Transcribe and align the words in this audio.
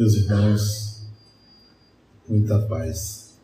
Meus 0.00 0.14
irmãos, 0.14 1.06
muita 2.26 2.58
paz. 2.66 3.38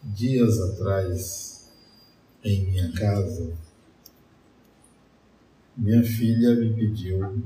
Dias 0.00 0.60
atrás, 0.60 1.72
em 2.44 2.66
minha 2.66 2.92
casa, 2.92 3.52
minha 5.76 6.04
filha 6.04 6.54
me 6.54 6.72
pediu 6.72 7.42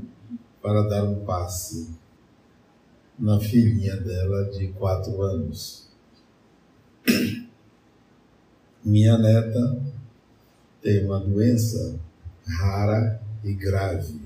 para 0.61 0.83
dar 0.83 1.05
um 1.05 1.25
passe 1.25 1.89
na 3.19 3.41
filhinha 3.41 3.97
dela 3.97 4.51
de 4.51 4.69
quatro 4.75 5.23
anos. 5.23 5.89
Minha 8.85 9.17
neta 9.17 9.83
tem 10.83 11.07
uma 11.07 11.21
doença 11.21 11.99
rara 12.47 13.19
e 13.43 13.55
grave. 13.55 14.21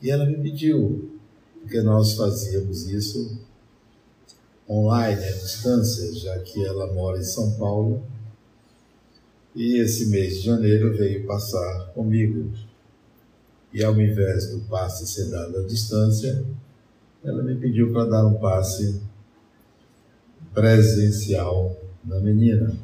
E 0.00 0.08
ela 0.08 0.24
me 0.24 0.40
pediu 0.40 1.17
porque 1.68 1.82
nós 1.82 2.14
fazíamos 2.14 2.88
isso 2.88 3.38
online, 4.66 5.22
à 5.22 5.32
distância, 5.32 6.14
já 6.14 6.38
que 6.38 6.64
ela 6.64 6.94
mora 6.94 7.18
em 7.18 7.22
São 7.22 7.58
Paulo. 7.58 8.02
E 9.54 9.76
esse 9.76 10.06
mês 10.06 10.36
de 10.36 10.46
janeiro 10.46 10.96
veio 10.96 11.26
passar 11.26 11.92
comigo. 11.92 12.50
E 13.70 13.84
ao 13.84 14.00
invés 14.00 14.48
do 14.50 14.60
passe 14.60 15.06
ser 15.06 15.26
dado 15.26 15.58
à 15.58 15.62
distância, 15.64 16.42
ela 17.22 17.42
me 17.42 17.54
pediu 17.54 17.92
para 17.92 18.06
dar 18.06 18.26
um 18.26 18.38
passe 18.38 19.02
presencial 20.54 21.76
na 22.02 22.18
menina. 22.18 22.74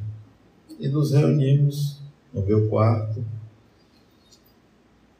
E 0.78 0.88
nos 0.88 1.10
reunimos 1.12 2.02
no 2.34 2.42
meu 2.42 2.68
quarto, 2.68 3.24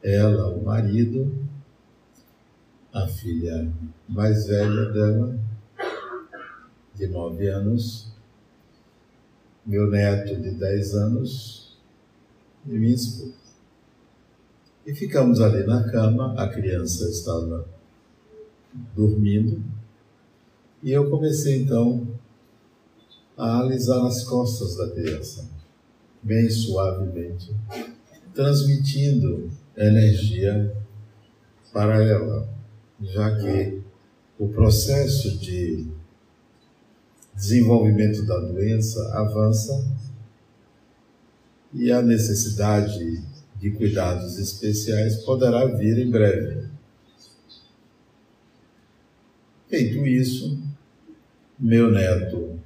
ela, 0.03 0.53
o 0.53 0.63
marido 0.63 1.44
a 2.95 3.05
filha 3.07 3.69
mais 4.07 4.47
velha 4.47 4.85
dela, 4.93 5.37
de 6.95 7.07
nove 7.07 7.49
anos, 7.49 8.07
meu 9.65 9.91
neto 9.91 10.41
de 10.41 10.51
dez 10.51 10.95
anos 10.95 11.77
e 12.65 12.69
minha 12.69 12.95
esposa. 12.95 13.33
E 14.85 14.95
ficamos 14.95 15.41
ali 15.41 15.65
na 15.65 15.83
cama, 15.91 16.41
a 16.41 16.47
criança 16.47 17.09
estava 17.09 17.67
dormindo, 18.95 19.61
e 20.81 20.89
eu 20.89 21.09
comecei 21.09 21.63
então 21.63 22.07
a 23.37 23.59
alisar 23.59 24.05
as 24.05 24.23
costas 24.23 24.77
da 24.77 24.89
criança, 24.91 25.49
bem 26.23 26.49
suavemente, 26.49 27.53
transmitindo 28.33 29.51
energia 29.75 30.73
para 31.73 32.01
ela 32.01 32.54
já 33.01 33.35
que 33.37 33.81
o 34.39 34.47
processo 34.49 35.37
de 35.37 35.87
desenvolvimento 37.33 38.25
da 38.25 38.39
doença 38.39 39.11
avança 39.17 39.85
e 41.73 41.91
a 41.91 42.01
necessidade 42.01 43.21
de 43.57 43.71
cuidados 43.71 44.37
especiais 44.37 45.17
poderá 45.23 45.65
vir 45.65 45.97
em 45.97 46.09
breve. 46.09 46.69
Feito 49.67 50.05
isso, 50.05 50.57
meu 51.59 51.91
neto, 51.91 52.59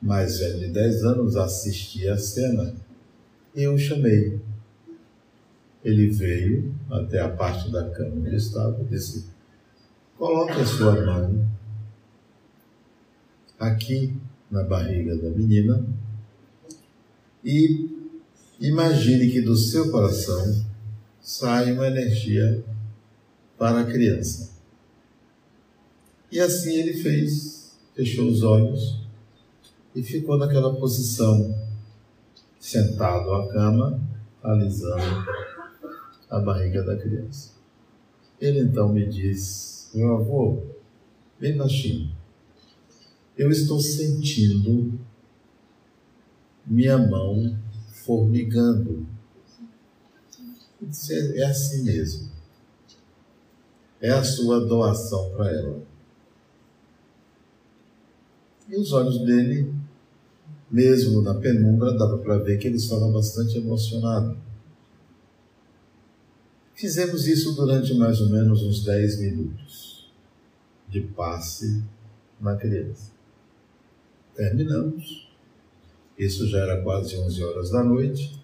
mais 0.00 0.38
velho 0.38 0.58
de 0.60 0.68
10 0.68 1.04
anos, 1.04 1.36
assistia 1.36 2.14
a 2.14 2.18
cena 2.18 2.74
e 3.54 3.62
eu 3.62 3.78
chamei. 3.78 4.40
Ele 5.84 6.08
veio 6.08 6.74
até 6.90 7.20
a 7.20 7.28
parte 7.28 7.70
da 7.70 7.90
cama 7.90 8.16
onde 8.16 8.36
estava 8.36 8.80
e 8.80 8.84
disse: 8.84 9.31
Coloque 10.22 10.52
a 10.52 10.64
sua 10.64 11.04
mão 11.04 11.44
aqui 13.58 14.16
na 14.48 14.62
barriga 14.62 15.16
da 15.16 15.28
menina 15.30 15.84
e 17.44 17.90
imagine 18.60 19.32
que 19.32 19.40
do 19.40 19.56
seu 19.56 19.90
coração 19.90 20.64
sai 21.20 21.72
uma 21.72 21.88
energia 21.88 22.62
para 23.58 23.80
a 23.80 23.84
criança. 23.84 24.52
E 26.30 26.38
assim 26.38 26.76
ele 26.76 27.02
fez, 27.02 27.76
fechou 27.92 28.28
os 28.28 28.44
olhos 28.44 29.00
e 29.92 30.04
ficou 30.04 30.38
naquela 30.38 30.72
posição, 30.76 31.52
sentado 32.60 33.34
à 33.34 33.52
cama, 33.52 34.00
alisando 34.40 35.26
a 36.30 36.38
barriga 36.38 36.84
da 36.84 36.96
criança. 36.96 37.54
Ele 38.40 38.60
então 38.60 38.88
me 38.88 39.04
disse 39.04 39.81
meu 39.94 40.16
avô, 40.16 40.62
bem 41.38 41.56
baixinho, 41.56 42.10
eu 43.36 43.50
estou 43.50 43.80
sentindo 43.80 44.98
minha 46.66 46.98
mão 46.98 47.56
formigando. 48.04 49.06
É, 51.10 51.38
é 51.40 51.44
assim 51.44 51.84
mesmo. 51.84 52.30
É 54.00 54.10
a 54.10 54.24
sua 54.24 54.60
doação 54.66 55.30
para 55.30 55.50
ela. 55.50 55.82
E 58.68 58.76
os 58.76 58.92
olhos 58.92 59.18
dele, 59.24 59.72
mesmo 60.70 61.22
na 61.22 61.34
penumbra, 61.34 61.96
dava 61.96 62.18
para 62.18 62.38
ver 62.38 62.58
que 62.58 62.66
ele 62.66 62.76
estava 62.76 63.08
bastante 63.10 63.58
emocionado. 63.58 64.36
Fizemos 66.74 67.26
isso 67.26 67.52
durante 67.52 67.94
mais 67.94 68.20
ou 68.20 68.28
menos 68.28 68.62
uns 68.62 68.84
10 68.84 69.20
minutos 69.20 70.10
de 70.88 71.00
passe 71.00 71.82
na 72.40 72.56
criança. 72.56 73.12
Terminamos. 74.34 75.28
Isso 76.18 76.46
já 76.48 76.58
era 76.58 76.82
quase 76.82 77.16
11 77.16 77.44
horas 77.44 77.70
da 77.70 77.84
noite. 77.84 78.40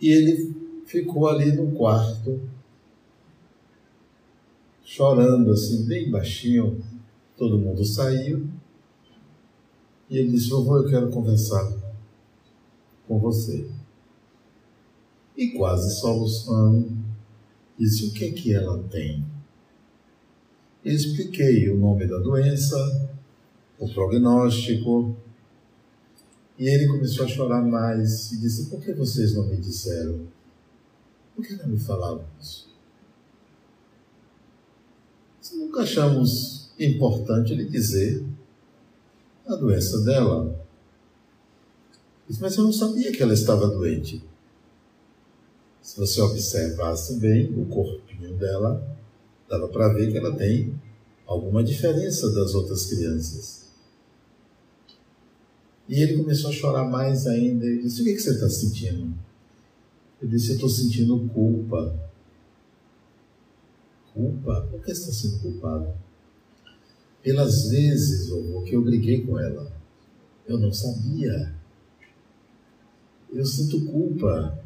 E 0.00 0.10
ele 0.10 0.54
ficou 0.86 1.28
ali 1.28 1.52
no 1.52 1.72
quarto, 1.72 2.40
chorando 4.84 5.52
assim, 5.52 5.86
bem 5.86 6.10
baixinho. 6.10 6.82
Todo 7.36 7.58
mundo 7.58 7.84
saiu. 7.84 8.46
E 10.10 10.18
ele 10.18 10.30
disse: 10.30 10.50
Vovô, 10.50 10.78
eu 10.78 10.88
quero 10.88 11.10
conversar 11.10 11.72
com 13.08 13.18
você 13.18 13.73
e 15.36 15.48
quase 15.52 15.98
soluçando, 16.00 16.96
disse 17.78 18.06
o 18.06 18.12
que 18.12 18.24
é 18.24 18.32
que 18.32 18.54
ela 18.54 18.82
tem. 18.84 19.24
Expliquei 20.84 21.70
o 21.70 21.78
nome 21.78 22.06
da 22.06 22.18
doença, 22.18 22.76
o 23.78 23.88
prognóstico, 23.88 25.16
e 26.58 26.68
ele 26.68 26.86
começou 26.86 27.24
a 27.24 27.28
chorar 27.28 27.62
mais 27.62 28.30
e 28.32 28.40
disse: 28.40 28.70
Por 28.70 28.80
que 28.80 28.92
vocês 28.92 29.34
não 29.34 29.46
me 29.46 29.56
disseram? 29.56 30.26
Por 31.34 31.44
que 31.44 31.54
não 31.54 31.68
me 31.68 31.78
falavam 31.78 32.24
isso? 32.40 32.68
Se 35.40 35.56
nunca 35.56 35.80
achamos 35.80 36.70
importante 36.78 37.54
lhe 37.54 37.64
dizer 37.64 38.24
a 39.46 39.54
doença 39.54 40.00
dela. 40.02 40.64
Disse, 42.26 42.40
mas 42.40 42.56
eu 42.56 42.64
não 42.64 42.72
sabia 42.72 43.12
que 43.12 43.22
ela 43.22 43.34
estava 43.34 43.68
doente. 43.68 44.22
Se 45.84 45.98
você 46.00 46.18
observasse 46.22 47.16
bem 47.16 47.52
o 47.60 47.66
corpinho 47.66 48.34
dela, 48.38 48.82
dava 49.46 49.68
para 49.68 49.92
ver 49.92 50.10
que 50.10 50.16
ela 50.16 50.34
tem 50.34 50.74
alguma 51.26 51.62
diferença 51.62 52.32
das 52.32 52.54
outras 52.54 52.86
crianças. 52.86 53.66
E 55.86 56.00
ele 56.00 56.16
começou 56.16 56.48
a 56.48 56.54
chorar 56.54 56.84
mais 56.88 57.26
ainda. 57.26 57.66
Ele 57.66 57.82
disse: 57.82 58.00
O 58.00 58.04
que, 58.04 58.14
que 58.14 58.18
você 58.18 58.30
está 58.30 58.48
sentindo? 58.48 59.14
Eu 60.22 60.26
disse: 60.26 60.48
Eu 60.48 60.54
estou 60.54 60.70
sentindo 60.70 61.28
culpa. 61.34 62.10
Culpa? 64.14 64.66
Por 64.70 64.80
que 64.80 64.94
você 64.94 65.10
está 65.10 65.12
sendo 65.12 65.42
culpado? 65.42 65.92
Pelas 67.22 67.68
vezes, 67.68 68.30
vovô, 68.30 68.62
que 68.62 68.74
eu 68.74 68.82
briguei 68.82 69.20
com 69.20 69.38
ela. 69.38 69.70
Eu 70.48 70.56
não 70.56 70.72
sabia. 70.72 71.54
Eu 73.30 73.44
sinto 73.44 73.84
culpa. 73.84 74.63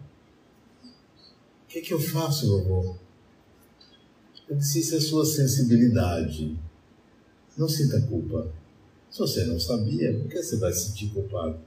O 1.68 1.70
que, 1.70 1.80
é 1.80 1.82
que 1.82 1.92
eu 1.92 2.00
faço, 2.00 2.48
vovô? 2.48 2.96
Eu 4.48 4.56
disse: 4.56 4.80
Isso 4.80 4.96
é 4.96 5.00
sua 5.00 5.26
sensibilidade. 5.26 6.58
Não 7.58 7.68
sinta 7.68 8.00
culpa. 8.00 8.50
Se 9.10 9.18
você 9.18 9.44
não 9.44 9.60
sabia, 9.60 10.18
por 10.18 10.30
que 10.30 10.42
você 10.42 10.56
vai 10.56 10.72
se 10.72 10.88
sentir 10.88 11.10
culpado? 11.10 11.58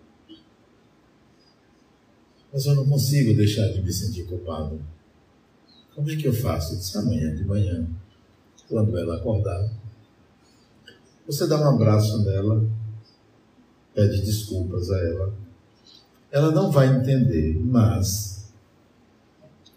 Mas 2.51 2.65
eu 2.65 2.74
não 2.74 2.89
consigo 2.89 3.36
deixar 3.36 3.68
de 3.68 3.80
me 3.83 3.94
sentir 3.94 4.24
culpado. 4.24 4.81
Como 5.94 6.09
é 6.09 6.15
que 6.15 6.27
eu 6.27 6.33
faço? 6.33 6.74
Eu 6.74 6.80
disse: 6.80 6.98
Amanhã 6.98 7.36
de 7.36 7.45
manhã, 7.45 7.88
quando 8.68 8.98
ela 8.98 9.18
acordar, 9.18 9.71
você 11.27 11.45
dá 11.45 11.62
um 11.62 11.75
abraço 11.75 12.24
nela, 12.24 12.68
pede 13.94 14.19
desculpas 14.21 14.89
a 14.89 14.98
ela. 14.98 15.33
Ela 16.31 16.51
não 16.51 16.71
vai 16.71 16.88
entender, 16.88 17.59
mas 17.63 18.41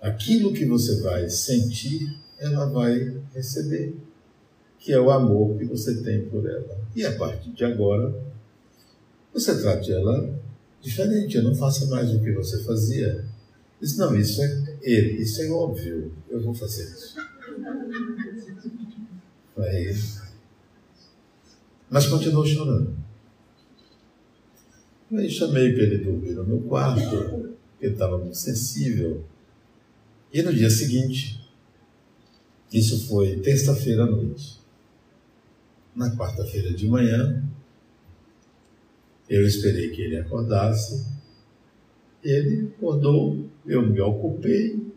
aquilo 0.05 0.53
que 0.53 0.67
você 0.67 1.01
vai 1.01 1.31
sentir 1.31 2.15
ela 2.39 2.67
vai 2.67 3.23
receber, 3.33 3.97
que 4.79 4.93
é 4.93 5.01
o 5.01 5.11
amor 5.11 5.57
que 5.57 5.65
você 5.65 6.03
tem 6.03 6.29
por 6.29 6.47
ela. 6.49 6.79
E 6.95 7.05
a 7.07 7.17
partir 7.17 7.51
de 7.51 7.65
agora, 7.65 8.15
você 9.33 9.59
trate 9.59 9.93
ela 9.93 10.39
diferente, 10.83 11.41
não 11.41 11.55
faça 11.55 11.87
mais 11.87 12.13
o 12.13 12.21
que 12.21 12.33
você 12.33 12.63
fazia. 12.65 13.25
Diz, 13.81 13.97
não, 13.97 14.15
isso 14.15 14.43
é 14.43 14.79
ele, 14.83 15.23
isso 15.23 15.41
é 15.41 15.49
óbvio, 15.49 16.13
eu 16.29 16.41
vou 16.43 16.53
fazer 16.53 16.85
isso. 16.85 17.17
Aí, 19.57 19.97
mas 21.89 22.07
continuou 22.07 22.45
chorando. 22.45 22.95
Aí 25.13 25.31
chamei 25.31 25.73
para 25.73 25.85
ele 25.85 25.99
dormir 25.99 26.33
no 26.33 26.45
meu 26.45 26.61
quarto, 26.61 27.01
porque 27.31 27.55
ele 27.81 27.93
estava 27.93 28.19
muito 28.19 28.37
sensível. 28.37 29.25
E 30.35 30.43
no 30.43 30.53
dia 30.53 30.69
seguinte, 30.69 31.41
isso 32.73 33.07
foi 33.07 33.39
terça-feira 33.39 34.03
à 34.03 34.07
noite. 34.07 34.59
Na 35.95 36.11
quarta-feira 36.17 36.75
de 36.75 36.89
manhã, 36.89 37.41
eu 39.31 39.47
esperei 39.47 39.91
que 39.91 40.03
ele 40.03 40.17
acordasse. 40.17 41.07
Ele 42.21 42.73
acordou, 42.77 43.49
eu 43.65 43.89
me 43.89 44.01
ocupei. 44.01 44.93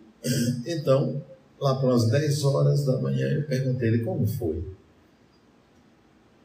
Então, 0.65 1.23
lá 1.59 1.75
para 1.75 1.93
as 1.93 2.09
10 2.09 2.43
horas 2.43 2.83
da 2.83 2.99
manhã, 2.99 3.27
eu 3.29 3.45
perguntei 3.45 3.89
ele 3.89 4.03
como 4.03 4.25
foi. 4.25 4.63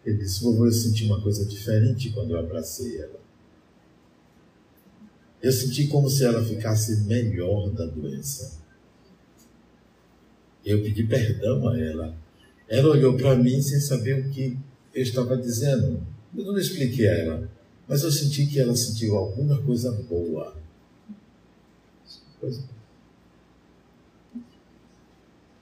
Ele 0.04 0.18
disse: 0.18 0.42
Vovô, 0.42 0.66
eu 0.66 0.72
senti 0.72 1.06
uma 1.06 1.22
coisa 1.22 1.46
diferente 1.46 2.12
quando 2.12 2.32
eu 2.32 2.38
abracei 2.38 3.00
ela. 3.00 3.20
Eu 5.42 5.50
senti 5.50 5.88
como 5.88 6.10
se 6.10 6.26
ela 6.26 6.44
ficasse 6.44 7.04
melhor 7.04 7.70
da 7.70 7.86
doença. 7.86 8.61
Eu 10.64 10.82
pedi 10.82 11.04
perdão 11.04 11.68
a 11.68 11.78
ela. 11.78 12.16
Ela 12.68 12.90
olhou 12.90 13.16
para 13.16 13.36
mim 13.36 13.60
sem 13.60 13.80
saber 13.80 14.20
o 14.20 14.30
que 14.30 14.56
eu 14.94 15.02
estava 15.02 15.36
dizendo. 15.36 16.00
Eu 16.36 16.44
não 16.44 16.58
expliquei 16.58 17.08
a 17.08 17.14
ela, 17.14 17.50
mas 17.86 18.02
eu 18.02 18.10
senti 18.10 18.46
que 18.46 18.58
ela 18.58 18.74
sentiu 18.74 19.16
alguma 19.16 19.60
coisa 19.62 19.92
boa. 19.92 20.56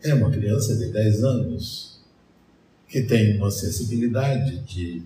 É 0.02 0.14
uma 0.14 0.30
criança 0.30 0.76
de 0.76 0.86
10 0.86 1.24
anos 1.24 2.00
que 2.88 3.02
tem 3.02 3.36
uma 3.36 3.50
sensibilidade 3.50 4.58
de 4.60 5.02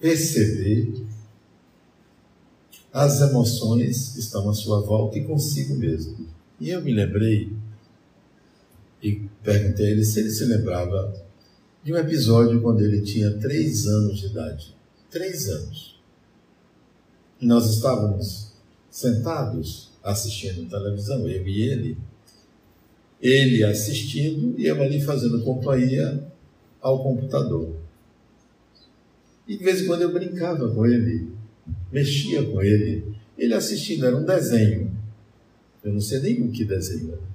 perceber 0.00 1.04
as 2.92 3.20
emoções 3.20 4.16
estão 4.16 4.48
à 4.48 4.54
sua 4.54 4.80
volta 4.80 5.18
e 5.18 5.24
consigo 5.24 5.74
mesmo. 5.74 6.28
E 6.60 6.70
eu 6.70 6.80
me 6.80 6.92
lembrei 6.92 7.52
e 9.04 9.28
perguntei 9.42 9.86
a 9.86 9.90
ele 9.90 10.04
se 10.04 10.18
ele 10.18 10.30
se 10.30 10.44
lembrava 10.46 11.14
de 11.84 11.92
um 11.92 11.96
episódio 11.96 12.62
quando 12.62 12.80
ele 12.80 13.02
tinha 13.02 13.30
três 13.32 13.86
anos 13.86 14.18
de 14.18 14.26
idade. 14.26 14.74
Três 15.10 15.48
anos. 15.48 16.00
E 17.40 17.46
nós 17.46 17.68
estávamos 17.68 18.52
sentados 18.90 19.92
assistindo 20.02 20.68
televisão, 20.68 21.28
eu 21.28 21.46
e 21.46 21.62
ele. 21.62 21.98
Ele 23.20 23.62
assistindo 23.62 24.58
e 24.58 24.66
eu 24.66 24.82
ali 24.82 25.00
fazendo 25.00 25.42
companhia 25.42 26.26
ao 26.80 27.02
computador. 27.02 27.76
E 29.46 29.56
de 29.56 29.62
vez 29.62 29.82
em 29.82 29.86
quando 29.86 30.02
eu 30.02 30.12
brincava 30.12 30.68
com 30.70 30.86
ele 30.86 31.34
mexia 31.90 32.42
com 32.42 32.60
ele. 32.62 33.14
Ele 33.38 33.54
assistindo, 33.54 34.06
era 34.06 34.16
um 34.16 34.24
desenho. 34.24 34.90
Eu 35.82 35.92
não 35.92 36.00
sei 36.00 36.20
nem 36.20 36.42
o 36.42 36.50
que 36.50 36.64
desenho 36.64 37.12
era. 37.12 37.33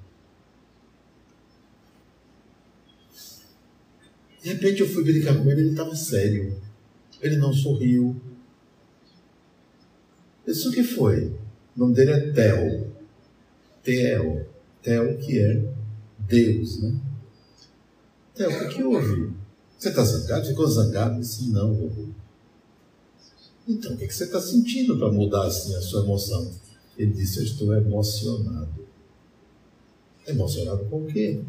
De 4.42 4.48
repente 4.48 4.80
eu 4.80 4.88
fui 4.88 5.04
brincar 5.04 5.36
com 5.36 5.50
ele, 5.50 5.60
ele 5.60 5.70
estava 5.70 5.94
sério. 5.94 6.56
Ele 7.20 7.36
não 7.36 7.52
sorriu. 7.52 8.16
Isso 10.46 10.70
que 10.70 10.82
foi? 10.82 11.26
O 11.76 11.80
nome 11.80 11.94
dele 11.94 12.12
é 12.12 12.32
Theo. 12.32 12.92
Theo. 13.82 14.46
Theo 14.82 15.18
que 15.18 15.38
é 15.38 15.62
Deus, 16.18 16.82
né? 16.82 16.98
Theo, 18.34 18.50
o 18.50 18.68
que, 18.68 18.82
houve? 18.82 19.32
Você 19.78 19.90
está 19.90 20.02
zangado? 20.02 20.46
Ficou 20.46 20.66
zangado? 20.66 21.20
Disse, 21.20 21.50
não. 21.50 21.90
Então, 23.68 23.92
o 23.92 23.96
que 23.96 24.10
você 24.10 24.24
está 24.24 24.40
sentindo 24.40 24.98
para 24.98 25.12
mudar 25.12 25.46
assim 25.46 25.74
a 25.76 25.80
sua 25.80 26.02
emoção? 26.02 26.50
Ele 26.98 27.12
disse: 27.12 27.38
Eu 27.38 27.44
estou 27.44 27.74
emocionado. 27.74 28.86
Emocionado 30.26 30.84
com 30.86 31.04
o 31.04 31.06
quê? 31.06 31.40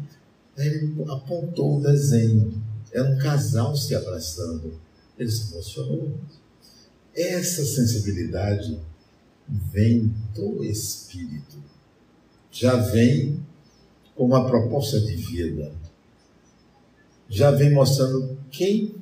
Ele 0.56 0.94
apontou 1.08 1.78
o 1.78 1.82
desenho. 1.82 2.61
Era 2.92 3.10
um 3.10 3.18
casal 3.18 3.76
se 3.76 3.94
abraçando. 3.94 4.78
Ele 5.18 5.30
se 5.30 5.52
emocionou. 5.52 6.14
Essa 7.14 7.64
sensibilidade 7.64 8.78
vem 9.48 10.14
do 10.34 10.64
Espírito. 10.64 11.62
Já 12.50 12.76
vem 12.76 13.44
com 14.14 14.26
uma 14.26 14.46
proposta 14.46 15.00
de 15.00 15.16
vida. 15.16 15.72
Já 17.28 17.50
vem 17.50 17.72
mostrando 17.72 18.38
quem 18.50 18.94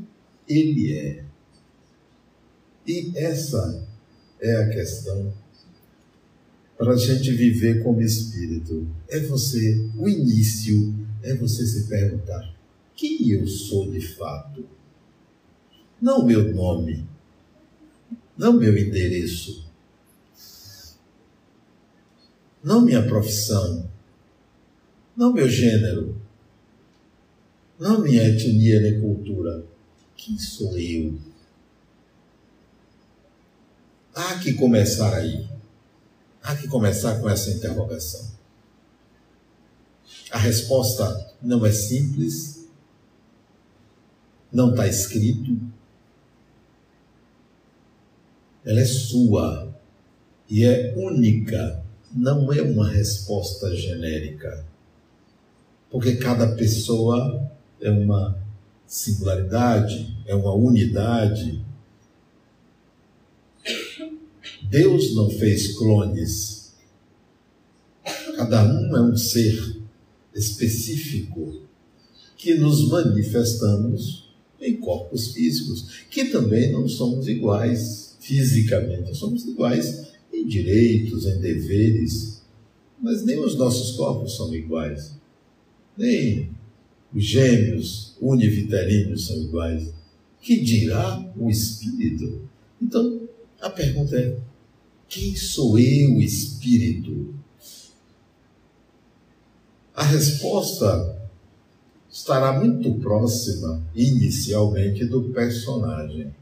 ele 0.49 0.93
é 0.93 1.25
e 2.91 3.13
essa 3.15 3.87
é 4.41 4.57
a 4.57 4.69
questão 4.71 5.33
para 6.77 6.93
a 6.93 6.97
gente 6.97 7.31
viver 7.31 7.85
como 7.85 8.01
espírito. 8.01 8.85
É 9.09 9.21
você, 9.21 9.89
o 9.97 10.09
início 10.09 10.93
é 11.23 11.35
você 11.35 11.65
se 11.65 11.87
perguntar: 11.87 12.53
quem 13.00 13.31
eu 13.31 13.47
sou 13.47 13.91
de 13.91 13.99
fato? 13.99 14.69
Não 15.99 16.23
meu 16.23 16.55
nome, 16.55 17.08
não 18.37 18.52
meu 18.52 18.76
endereço, 18.76 19.67
não 22.62 22.82
minha 22.82 23.02
profissão, 23.06 23.91
não 25.17 25.32
meu 25.32 25.49
gênero, 25.49 26.20
não 27.79 28.02
minha 28.02 28.23
etnia 28.23 28.82
nem 28.82 29.00
cultura. 29.00 29.64
Quem 30.14 30.38
sou 30.38 30.79
eu? 30.79 31.19
Há 34.14 34.39
que 34.41 34.53
começar 34.53 35.15
aí. 35.15 35.48
Há 36.43 36.55
que 36.55 36.69
começar 36.69 37.19
com 37.19 37.31
essa 37.31 37.51
interrogação. 37.51 38.31
A 40.31 40.36
resposta 40.36 41.34
não 41.41 41.65
é 41.65 41.72
simples, 41.72 42.59
não 44.53 44.71
está 44.71 44.87
escrito, 44.87 45.59
ela 48.65 48.81
é 48.81 48.85
sua 48.85 49.75
e 50.49 50.65
é 50.65 50.95
única, 50.97 51.83
não 52.13 52.53
é 52.53 52.61
uma 52.63 52.89
resposta 52.89 53.75
genérica. 53.75 54.65
Porque 55.91 56.17
cada 56.17 56.55
pessoa 56.55 57.51
é 57.81 57.91
uma 57.91 58.39
singularidade, 58.87 60.17
é 60.27 60.35
uma 60.35 60.53
unidade, 60.53 61.65
Deus 64.63 65.15
não 65.15 65.29
fez 65.31 65.77
clones. 65.77 66.75
Cada 68.37 68.63
um 68.63 68.97
é 68.97 69.03
um 69.03 69.17
ser 69.17 69.81
específico 70.35 71.63
que 72.37 72.55
nos 72.55 72.89
manifestamos 72.89 74.30
em 74.60 74.76
corpos 74.76 75.32
físicos, 75.32 76.05
que 76.10 76.26
também 76.26 76.70
não 76.70 76.88
somos 76.88 77.29
iguais 77.29 78.17
fisicamente, 78.20 79.17
somos 79.17 79.44
iguais 79.46 80.08
em 80.32 80.46
direitos, 80.46 81.26
em 81.26 81.40
deveres, 81.40 82.43
mas 83.00 83.24
nem 83.24 83.38
os 83.38 83.56
nossos 83.56 83.96
corpos 83.96 84.36
são 84.36 84.55
iguais, 84.55 85.14
nem 85.96 86.50
os 87.14 87.24
gêmeos 87.24 88.17
univitelinos 88.20 89.26
são 89.26 89.36
iguais. 89.36 89.93
Que 90.40 90.60
dirá 90.60 91.32
o 91.36 91.50
espírito? 91.50 92.48
Então, 92.81 93.29
a 93.60 93.69
pergunta 93.69 94.17
é: 94.17 94.38
quem 95.08 95.34
sou 95.34 95.79
eu, 95.79 96.20
Espírito? 96.20 97.34
A 99.94 100.05
resposta 100.05 101.19
estará 102.10 102.52
muito 102.52 102.93
próxima, 102.94 103.82
inicialmente, 103.94 105.05
do 105.05 105.31
personagem. 105.31 106.34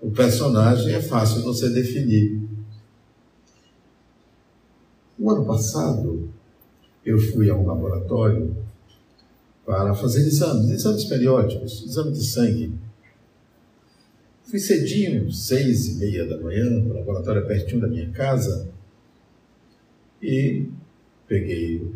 O 0.00 0.10
personagem 0.10 0.94
é 0.94 1.02
fácil 1.02 1.42
você 1.42 1.68
definir. 1.68 2.40
O 5.18 5.30
ano 5.30 5.44
passado, 5.44 6.30
eu 7.04 7.18
fui 7.18 7.50
a 7.50 7.56
um 7.56 7.66
laboratório 7.66 8.56
para 9.64 9.94
fazer 9.94 10.20
exames, 10.20 10.70
exames 10.70 11.04
periódicos, 11.04 11.82
exame 11.84 12.12
de 12.12 12.24
sangue. 12.24 12.72
Fui 14.44 14.60
cedinho, 14.60 15.32
seis 15.32 15.88
e 15.88 15.94
meia 15.96 16.24
da 16.24 16.40
manhã, 16.40 16.70
o 16.84 16.92
laboratório 16.92 17.42
é 17.42 17.46
pertinho 17.46 17.80
da 17.80 17.88
minha 17.88 18.08
casa, 18.12 18.68
e 20.22 20.68
peguei 21.26 21.90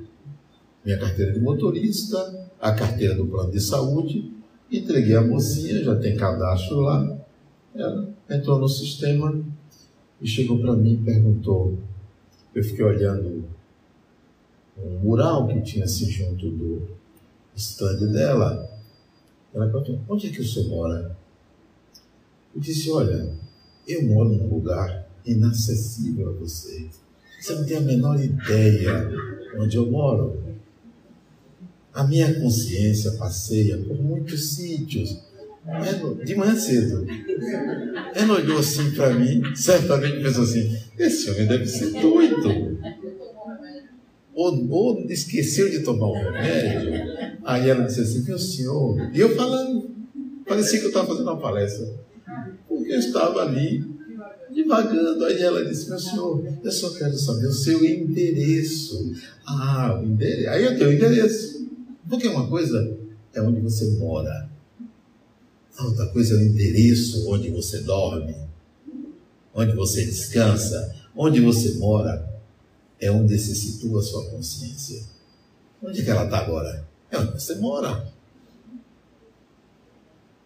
minha 0.85 0.99
carteira 0.99 1.33
de 1.33 1.41
motorista, 1.41 2.40
a 2.61 2.73
carteira 2.73 3.15
do 3.15 3.27
plano 3.27 3.51
de 3.51 3.61
saúde, 3.61 4.33
entreguei 4.71 5.17
a 5.17 5.23
mocinha, 5.23 5.83
já 5.83 5.97
tem 5.97 6.17
cadastro 6.17 6.81
lá. 6.81 7.19
Ela 7.75 8.09
entrou 8.29 8.59
no 8.59 8.69
sistema 8.69 9.43
e 10.21 10.29
chegou 10.29 10.59
para 10.61 10.75
mim 10.75 10.95
e 10.95 11.05
perguntou. 11.05 11.79
Eu 12.55 12.63
fiquei 12.63 12.85
olhando 12.85 13.45
um 14.77 14.99
mural 14.99 15.47
que 15.49 15.61
tinha 15.63 15.85
assim 15.85 16.11
junto 16.11 16.51
do 16.51 16.89
stand 17.55 18.07
dela. 18.13 18.69
Ela 19.55 19.67
perguntou: 19.67 20.01
onde 20.09 20.27
é 20.27 20.31
que 20.31 20.41
o 20.41 20.47
senhor 20.47 20.69
mora? 20.69 21.17
Eu 22.55 22.61
disse: 22.61 22.91
olha, 22.91 23.33
eu 23.87 24.05
moro 24.05 24.31
num 24.31 24.49
lugar 24.49 25.09
inacessível 25.25 26.31
a 26.31 26.33
você. 26.33 26.89
Você 27.41 27.55
não 27.55 27.65
tem 27.65 27.77
a 27.79 27.81
menor 27.81 28.21
ideia 28.21 29.11
onde 29.59 29.77
eu 29.77 29.91
moro. 29.91 30.40
A 31.93 32.05
minha 32.05 32.33
consciência 32.41 33.13
passeia 33.13 33.77
por 33.79 34.01
muitos 34.01 34.55
sítios. 34.55 35.19
De 36.25 36.35
manhã 36.35 36.57
cedo. 36.57 37.07
Ela 38.15 38.35
olhou 38.35 38.59
assim 38.59 38.91
para 38.93 39.13
mim, 39.15 39.43
certamente 39.55 40.23
pensou 40.23 40.45
assim: 40.45 40.77
esse 40.99 41.31
homem 41.31 41.47
deve 41.47 41.67
ser 41.67 41.91
doido. 42.01 42.79
Ou, 44.35 44.71
ou 44.71 45.11
esqueceu 45.11 45.69
de 45.71 45.81
tomar 45.81 46.09
um 46.09 46.15
remédio. 46.15 46.93
Aí 47.45 47.69
ela 47.69 47.85
disse 47.85 48.01
assim: 48.01 48.25
meu 48.25 48.39
senhor. 48.39 49.11
E 49.13 49.21
eu 49.21 49.37
falando, 49.37 49.91
parecia 50.47 50.79
que 50.79 50.87
eu 50.87 50.91
estava 50.91 51.09
fazendo 51.09 51.29
uma 51.29 51.39
palestra. 51.39 51.87
Porque 52.67 52.93
eu 52.93 52.99
estava 52.99 53.43
ali 53.43 53.85
divagando. 54.53 55.25
Aí 55.25 55.43
ela 55.43 55.65
disse: 55.65 55.89
Meu 55.89 55.99
senhor, 55.99 56.45
eu 56.63 56.73
só 56.73 56.91
quero 56.91 57.17
saber 57.19 57.47
o 57.47 57.53
seu 57.53 57.85
endereço. 57.85 59.13
Ah, 59.47 60.01
o 60.01 60.07
endereço. 60.07 60.51
Aí 60.51 60.65
eu 60.65 60.77
tenho 60.77 60.91
o 60.91 60.93
endereço. 60.93 61.70
Porque 62.11 62.27
uma 62.27 62.49
coisa 62.49 62.99
é 63.33 63.41
onde 63.41 63.61
você 63.61 63.87
mora, 63.93 64.51
a 65.79 65.85
outra 65.85 66.07
coisa 66.09 66.35
é 66.35 66.39
o 66.39 66.43
endereço 66.43 67.31
onde 67.31 67.49
você 67.51 67.79
dorme, 67.83 68.35
onde 69.55 69.77
você 69.77 70.05
descansa, 70.05 70.95
onde 71.17 71.41
você 71.41 71.75
mora. 71.75 72.29
É 73.01 73.11
onde 73.11 73.39
se 73.39 73.55
situa 73.55 74.01
a 74.01 74.03
sua 74.03 74.29
consciência. 74.29 75.03
Onde 75.83 76.03
é 76.03 76.05
que 76.05 76.11
ela 76.11 76.25
está 76.25 76.41
agora? 76.41 76.87
É 77.11 77.17
onde 77.17 77.33
você 77.33 77.55
mora. 77.55 78.07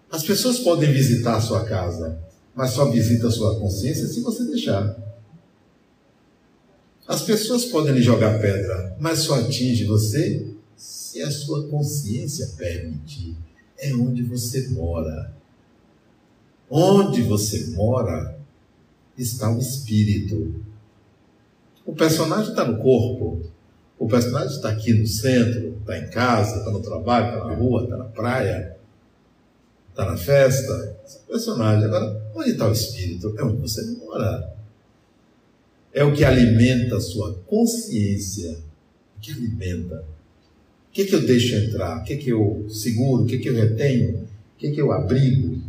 As 0.09 0.23
pessoas 0.23 0.61
podem 0.61 0.92
visitar 0.92 1.37
a 1.37 1.40
sua 1.40 1.64
casa, 1.64 2.16
mas 2.54 2.71
só 2.71 2.88
visita 2.92 3.26
a 3.26 3.33
sua 3.33 3.59
consciência 3.59 4.06
se 4.06 4.21
você 4.21 4.44
deixar. 4.44 4.97
As 7.09 7.23
pessoas 7.23 7.64
podem 7.64 7.94
lhe 7.94 8.02
jogar 8.02 8.38
pedra, 8.38 8.97
mas 9.00 9.21
só 9.21 9.35
atinge 9.40 9.85
você 9.85 10.53
se 11.14 11.23
a 11.23 11.30
sua 11.30 11.68
consciência 11.68 12.54
permitir. 12.56 13.37
É 13.78 13.94
onde 13.94 14.25
você 14.25 14.68
mora. 14.71 15.33
Onde 16.68 17.23
você 17.23 17.66
mora 17.76 18.37
está 19.16 19.49
o 19.54 19.59
espírito. 19.61 20.61
O 21.87 21.94
personagem 21.94 22.50
está 22.50 22.64
no 22.64 22.78
corpo. 22.83 23.42
O 23.97 24.09
personagem 24.09 24.56
está 24.56 24.71
aqui 24.71 24.92
no 24.92 25.06
centro, 25.06 25.78
está 25.78 25.97
em 25.97 26.11
casa, 26.11 26.59
está 26.59 26.71
no 26.73 26.83
trabalho, 26.83 27.35
está 27.35 27.44
na 27.47 27.54
rua, 27.54 27.85
está 27.85 27.97
na 27.97 28.06
praia, 28.06 28.76
está 29.90 30.04
na 30.04 30.16
festa. 30.16 30.99
Esse 31.06 31.21
personagem. 31.21 31.85
Agora, 31.85 32.28
onde 32.35 32.50
está 32.50 32.66
o 32.66 32.73
espírito? 32.73 33.37
É 33.38 33.44
onde 33.44 33.59
você 33.59 33.87
mora. 33.99 34.52
É 35.92 36.02
o 36.02 36.12
que 36.12 36.25
alimenta 36.25 36.97
a 36.97 37.00
sua 37.00 37.35
consciência. 37.47 38.59
O 39.16 39.21
que 39.21 39.30
alimenta. 39.30 40.04
Que, 40.95 41.05
que 41.07 41.15
eu 41.17 41.27
deixo 41.27 41.57
entrar? 41.57 42.01
O 42.01 42.05
que, 42.05 42.17
que 42.17 42.31
eu 42.31 42.67
seguro? 42.71 43.25
O 43.25 43.27
que, 43.27 43.39
que 43.39 43.49
eu 43.49 43.55
retenho? 43.55 44.21
O 44.21 44.57
que, 44.57 44.71
que 44.71 44.81
eu 44.81 44.93
abrigo? 44.93 45.61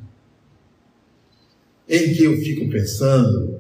Em 1.89 2.13
que 2.13 2.23
eu 2.23 2.37
fico 2.37 2.69
pensando? 2.69 3.59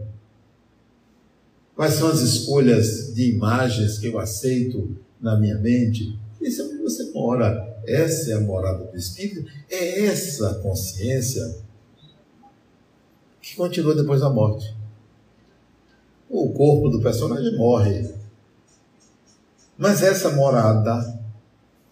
Quais 1.75 1.95
são 1.95 2.07
as 2.07 2.21
escolhas 2.21 3.15
de 3.15 3.31
imagens 3.31 3.97
que 3.97 4.05
eu 4.05 4.19
aceito 4.19 4.95
na 5.19 5.35
minha 5.39 5.57
mente? 5.57 6.15
Isso 6.39 6.61
é 6.61 6.65
onde 6.65 6.83
você 6.83 7.11
mora. 7.11 7.81
Essa 7.87 8.31
é 8.31 8.33
a 8.35 8.39
morada 8.39 8.83
do 8.83 8.95
Espírito. 8.95 9.51
É 9.67 10.05
essa 10.05 10.53
consciência 10.61 11.57
que 13.41 13.55
continua 13.55 13.95
depois 13.95 14.21
da 14.21 14.29
morte. 14.29 14.71
O 16.29 16.51
corpo 16.51 16.89
do 16.89 17.01
personagem 17.01 17.57
morre. 17.57 18.07
Mas 19.75 20.03
essa 20.03 20.29
morada 20.29 21.14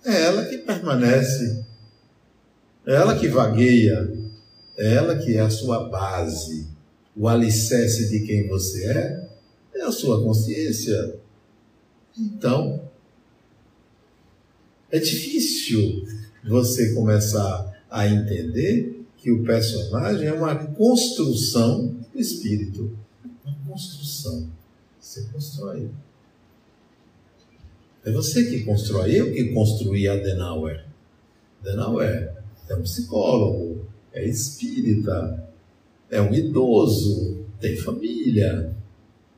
é 0.06 0.24
ela 0.24 0.46
que 0.46 0.58
permanece, 0.60 1.64
é 2.86 2.94
ela 2.94 3.18
que 3.18 3.28
vagueia, 3.28 4.12
é 4.78 4.96
ela 4.96 5.18
que 5.18 5.36
é 5.38 5.42
a 5.42 5.50
sua 5.50 5.90
base. 5.90 6.68
O 7.16 7.28
alicerce 7.28 8.10
de 8.10 8.26
quem 8.26 8.48
você 8.48 8.86
é 8.86 9.30
é 9.76 9.82
a 9.82 9.92
sua 9.92 10.22
consciência. 10.24 11.20
Então, 12.18 12.90
é 14.92 15.00
difícil 15.00 16.06
você 16.44 16.94
começar 16.94 17.84
a 17.90 18.08
entender 18.08 19.06
que 19.18 19.32
o 19.32 19.44
personagem 19.44 20.28
é 20.28 20.34
uma 20.34 20.56
construção 20.56 21.96
do 22.12 22.20
espírito. 22.20 22.96
Uma 23.46 23.56
construção. 23.68 24.50
Você 25.00 25.24
constrói. 25.32 25.90
É 28.06 28.12
você 28.12 28.46
que 28.46 28.64
constrói. 28.64 29.12
Eu 29.14 29.32
que 29.32 29.54
construí 29.54 30.08
Adenauer. 30.08 30.86
Adenauer 31.62 32.34
é 32.70 32.76
um 32.76 32.82
psicólogo, 32.82 33.86
é 34.12 34.28
espírita, 34.28 35.48
é 36.10 36.22
um 36.22 36.34
idoso, 36.34 37.46
tem 37.60 37.78
família, 37.78 38.76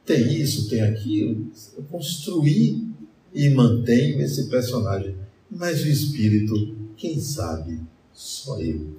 tem 0.05 0.33
isso, 0.33 0.69
tem 0.69 0.81
aquilo. 0.81 1.47
Eu 1.77 1.83
construí 1.83 2.87
e 3.33 3.49
mantenho 3.49 4.21
esse 4.21 4.49
personagem. 4.49 5.15
Mas 5.49 5.83
o 5.83 5.87
espírito, 5.87 6.75
quem 6.97 7.19
sabe, 7.19 7.79
só 8.11 8.59
eu. 8.59 8.95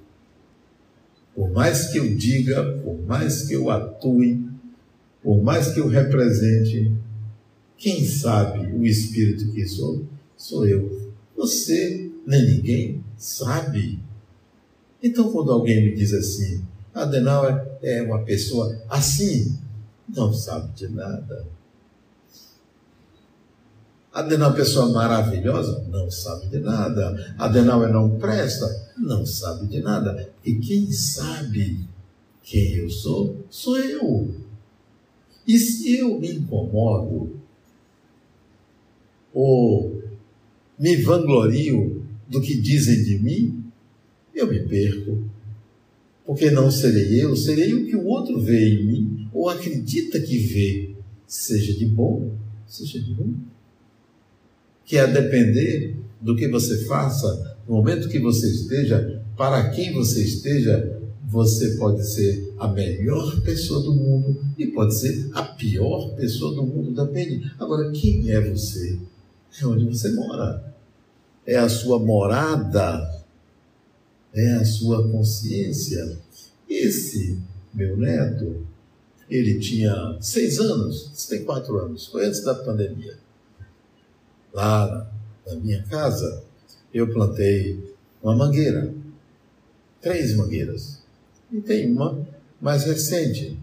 Por 1.35 1.51
mais 1.51 1.91
que 1.91 1.99
eu 1.99 2.15
diga, 2.15 2.79
por 2.83 2.99
mais 3.05 3.43
que 3.47 3.53
eu 3.53 3.69
atue, 3.69 4.47
por 5.21 5.43
mais 5.43 5.73
que 5.73 5.79
eu 5.79 5.87
represente, 5.87 6.91
quem 7.77 8.03
sabe 8.03 8.73
o 8.73 8.83
espírito 8.85 9.51
que 9.51 9.65
sou, 9.67 10.05
sou 10.35 10.67
eu. 10.67 11.13
Você 11.35 12.11
nem 12.25 12.45
ninguém 12.45 13.03
sabe. 13.17 13.99
Então, 15.01 15.31
quando 15.31 15.51
alguém 15.51 15.85
me 15.85 15.95
diz 15.95 16.11
assim, 16.11 16.65
Adenauer 16.93 17.67
é 17.83 18.01
uma 18.01 18.23
pessoa 18.23 18.81
assim, 18.89 19.57
não 20.09 20.33
sabe 20.33 20.73
de 20.73 20.87
nada. 20.87 21.45
Adenauer 24.11 24.41
é 24.41 24.47
uma 24.47 24.55
pessoa 24.55 24.91
maravilhosa? 24.91 25.85
Não 25.89 26.09
sabe 26.09 26.47
de 26.47 26.57
nada. 26.57 27.35
Adenauer 27.37 27.93
não 27.93 28.17
presta? 28.17 28.65
Não 28.97 29.23
sabe 29.23 29.67
de 29.67 29.79
nada. 29.79 30.31
E 30.43 30.55
quem 30.55 30.91
sabe 30.91 31.87
quem 32.41 32.73
eu 32.77 32.89
sou? 32.89 33.45
Sou 33.51 33.77
eu. 33.77 34.33
E 35.47 35.59
se 35.59 35.97
eu 35.97 36.19
me 36.19 36.31
incomodo 36.31 37.36
ou 39.39 40.01
me 40.79 40.95
vanglorio 40.95 42.03
do 42.27 42.41
que 42.41 42.59
dizem 42.59 43.03
de 43.03 43.19
mim, 43.19 43.63
eu 44.33 44.47
me 44.47 44.59
perco. 44.61 45.29
Porque 46.25 46.49
não 46.49 46.71
serei 46.71 47.23
eu, 47.23 47.35
serei 47.35 47.71
o 47.75 47.85
que 47.85 47.95
o 47.95 48.05
outro 48.05 48.41
vê 48.41 48.67
em 48.67 48.85
mim 48.85 49.29
ou 49.31 49.47
acredita 49.47 50.19
que 50.19 50.39
vê, 50.39 50.95
seja 51.27 51.71
de 51.71 51.85
bom, 51.85 52.31
seja 52.65 52.99
de 52.99 53.13
ruim 53.13 53.37
que 54.83 54.97
a 54.97 55.05
depender 55.05 55.97
do 56.19 56.35
que 56.35 56.47
você 56.47 56.85
faça, 56.85 57.57
no 57.67 57.75
momento 57.75 58.09
que 58.09 58.19
você 58.19 58.47
esteja, 58.49 59.21
para 59.35 59.69
quem 59.69 59.93
você 59.93 60.23
esteja, 60.23 60.99
você 61.27 61.75
pode 61.75 62.07
ser 62.07 62.53
a 62.57 62.69
melhor 62.69 63.41
pessoa 63.41 63.83
do 63.83 63.93
mundo 63.93 64.41
e 64.57 64.65
pode 64.67 64.95
ser 64.95 65.29
a 65.33 65.43
pior 65.43 66.15
pessoa 66.15 66.55
do 66.55 66.65
mundo, 66.65 67.05
depende. 67.05 67.51
Agora, 67.59 67.91
quem 67.91 68.31
é 68.31 68.39
você? 68.39 68.97
É 69.61 69.65
onde 69.65 69.85
você 69.85 70.11
mora. 70.11 70.73
É 71.45 71.57
a 71.57 71.69
sua 71.69 71.99
morada. 71.99 73.23
É 74.33 74.53
a 74.53 74.65
sua 74.65 75.09
consciência. 75.09 76.17
Esse 76.69 77.39
meu 77.73 77.97
neto, 77.97 78.65
ele 79.29 79.59
tinha 79.59 80.17
seis 80.21 80.59
anos, 80.59 81.27
tem 81.27 81.43
quatro 81.43 81.77
anos, 81.77 82.07
foi 82.07 82.25
antes 82.25 82.43
da 82.43 82.53
pandemia 82.53 83.17
lá 84.57 85.07
na 85.45 85.55
minha 85.55 85.83
casa, 85.83 86.43
eu 86.91 87.13
plantei 87.13 87.95
uma 88.23 88.35
mangueira, 88.35 88.91
três 90.01 90.35
mangueiras. 90.35 91.03
E 91.51 91.61
tem 91.61 91.91
uma 91.91 92.27
mais 92.59 92.83
recente. 92.83 93.55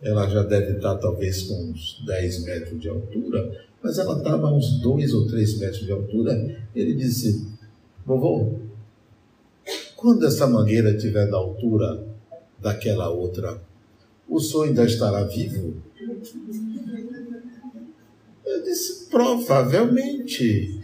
Ela 0.00 0.26
já 0.28 0.42
deve 0.42 0.76
estar 0.76 0.96
talvez 0.96 1.42
com 1.42 1.70
uns 1.70 2.02
10 2.06 2.44
metros 2.44 2.80
de 2.80 2.88
altura, 2.88 3.66
mas 3.82 3.98
ela 3.98 4.18
estava 4.18 4.48
a 4.48 4.54
uns 4.54 4.80
dois 4.80 5.12
ou 5.12 5.26
três 5.26 5.58
metros 5.58 5.84
de 5.84 5.92
altura. 5.92 6.64
Ele 6.74 6.94
disse: 6.94 7.46
Vovô, 8.06 8.58
quando 9.96 10.26
essa 10.26 10.46
mangueira 10.46 10.94
estiver 10.94 11.28
da 11.30 11.36
altura 11.36 12.06
daquela 12.58 13.10
outra, 13.10 13.60
o 14.28 14.40
senhor 14.40 14.68
ainda 14.68 14.84
estará 14.84 15.24
vivo? 15.24 15.74
Eu 18.44 18.62
disse: 18.62 19.06
Provavelmente. 19.10 20.80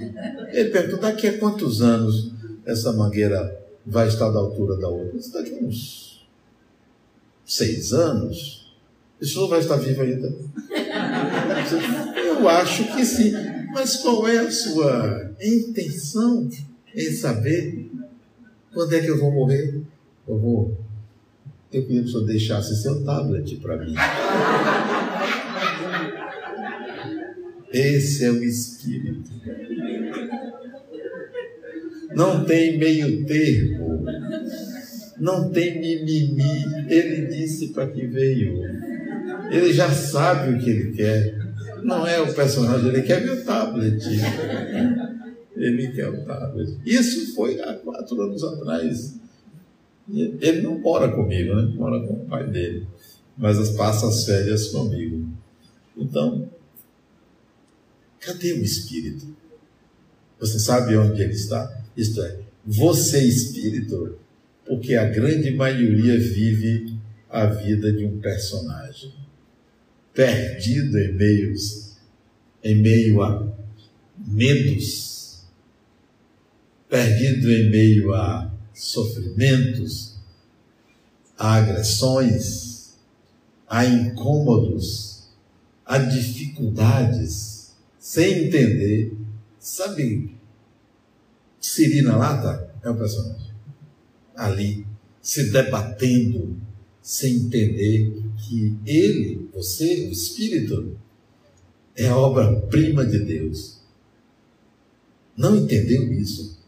Ele 0.52 0.70
perguntou: 0.70 1.00
Daqui 1.00 1.28
a 1.28 1.38
quantos 1.38 1.80
anos 1.80 2.32
essa 2.66 2.92
mangueira 2.92 3.60
vai 3.86 4.08
estar 4.08 4.30
da 4.30 4.40
altura 4.40 4.76
da 4.76 4.88
outra? 4.88 5.14
Eu 5.14 5.18
disse, 5.18 5.32
Daqui 5.32 5.58
a 5.58 5.64
uns 5.64 6.26
seis 7.44 7.92
anos. 7.92 8.66
O 9.20 9.26
senhor 9.26 9.48
vai 9.48 9.58
estar 9.58 9.76
vivo 9.76 10.02
ainda? 10.02 10.32
Eu 12.38 12.48
acho 12.48 12.84
que 12.94 13.04
sim. 13.04 13.32
Mas 13.72 13.96
qual 13.96 14.26
é 14.28 14.38
a 14.38 14.50
sua 14.50 15.34
intenção 15.40 16.48
em 16.94 17.12
saber 17.12 17.90
quando 18.72 18.94
é 18.94 19.00
que 19.00 19.08
eu 19.08 19.18
vou 19.18 19.32
morrer? 19.32 19.80
Eu 20.26 20.38
vou. 20.38 20.78
Eu 21.72 21.82
queria 21.82 22.02
que 22.02 22.08
o 22.08 22.10
senhor 22.10 22.26
deixasse 22.26 22.80
seu 22.80 23.04
tablet 23.04 23.56
para 23.56 23.76
mim. 23.76 23.94
Esse 27.72 28.24
é 28.24 28.30
o 28.30 28.42
espírito. 28.42 29.30
Não 32.14 32.44
tem 32.44 32.78
meio 32.78 33.26
termo. 33.26 34.04
Não 35.18 35.50
tem 35.50 35.80
mimimi. 35.80 36.64
Ele 36.88 37.26
disse 37.26 37.68
para 37.68 37.88
que 37.88 38.06
veio. 38.06 38.62
Ele 39.50 39.72
já 39.72 39.90
sabe 39.90 40.54
o 40.54 40.58
que 40.58 40.70
ele 40.70 40.92
quer. 40.92 41.47
Não 41.88 42.06
é 42.06 42.20
o 42.20 42.34
personagem, 42.34 42.88
ele 42.88 43.02
quer 43.02 43.24
meu 43.24 43.42
tablet. 43.44 44.04
Ele 45.56 45.88
quer 45.88 46.08
o 46.08 46.24
tablet. 46.24 46.78
Isso 46.86 47.34
foi 47.34 47.60
há 47.60 47.74
quatro 47.74 48.20
anos 48.22 48.44
atrás. 48.44 49.16
Ele 50.08 50.62
não 50.62 50.78
mora 50.78 51.10
comigo, 51.10 51.52
né? 51.52 51.62
Mora 51.74 52.06
com 52.06 52.14
o 52.14 52.26
pai 52.26 52.48
dele. 52.48 52.86
Mas 53.36 53.70
passa 53.70 54.06
as 54.06 54.24
férias 54.24 54.68
comigo. 54.68 55.28
Então, 55.96 56.48
cadê 58.20 58.52
o 58.52 58.62
espírito? 58.62 59.26
Você 60.38 60.60
sabe 60.60 60.96
onde 60.96 61.20
ele 61.20 61.32
está? 61.32 61.76
Isto 61.96 62.22
é, 62.22 62.38
você 62.64 63.18
espírito, 63.18 64.16
porque 64.64 64.94
a 64.94 65.06
grande 65.06 65.50
maioria 65.50 66.16
vive 66.20 66.96
a 67.28 67.46
vida 67.46 67.92
de 67.92 68.04
um 68.04 68.20
personagem 68.20 69.12
perdido 70.18 70.98
em 70.98 71.12
meios, 71.12 71.92
em 72.64 72.74
meio 72.82 73.22
a 73.22 73.54
medos, 74.16 75.44
perdido 76.88 77.48
em 77.48 77.70
meio 77.70 78.12
a 78.12 78.52
sofrimentos, 78.74 80.16
a 81.38 81.54
agressões, 81.54 82.96
a 83.68 83.86
incômodos, 83.86 85.28
a 85.86 85.98
dificuldades, 85.98 87.76
sem 88.00 88.46
entender. 88.46 89.16
Sabe, 89.60 90.34
Sirina 91.60 92.16
Lata 92.16 92.74
é 92.82 92.90
um 92.90 92.96
personagem 92.96 93.52
ali 94.34 94.84
se 95.22 95.52
debatendo 95.52 96.60
sem 97.00 97.36
entender 97.36 98.27
que 98.38 98.78
ele, 98.86 99.48
você, 99.52 100.06
o 100.06 100.12
Espírito, 100.12 100.96
é 101.96 102.06
a 102.08 102.16
obra-prima 102.16 103.04
de 103.04 103.18
Deus. 103.18 103.80
Não 105.36 105.56
entendeu 105.56 106.12
isso? 106.12 106.58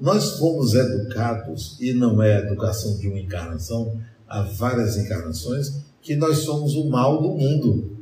Nós 0.00 0.38
fomos 0.38 0.74
educados, 0.74 1.76
e 1.80 1.92
não 1.92 2.22
é 2.22 2.38
educação 2.38 2.98
de 2.98 3.08
uma 3.08 3.18
encarnação, 3.18 4.00
há 4.26 4.42
várias 4.42 4.96
encarnações, 4.96 5.80
que 6.02 6.16
nós 6.16 6.38
somos 6.38 6.74
o 6.74 6.88
mal 6.88 7.22
do 7.22 7.30
mundo. 7.30 7.96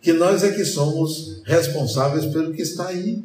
Que 0.00 0.12
nós 0.12 0.42
é 0.42 0.52
que 0.52 0.64
somos 0.64 1.42
responsáveis 1.44 2.26
pelo 2.26 2.52
que 2.52 2.62
está 2.62 2.88
aí. 2.88 3.24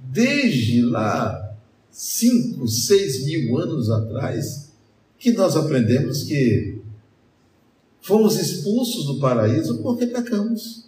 Desde 0.00 0.82
lá, 0.82 1.56
cinco, 1.90 2.68
seis 2.68 3.24
mil 3.24 3.58
anos 3.58 3.90
atrás, 3.90 4.65
que 5.18 5.32
nós 5.32 5.56
aprendemos 5.56 6.22
que 6.24 6.80
fomos 8.00 8.38
expulsos 8.38 9.06
do 9.06 9.20
paraíso 9.20 9.78
porque 9.82 10.06
pecamos. 10.06 10.86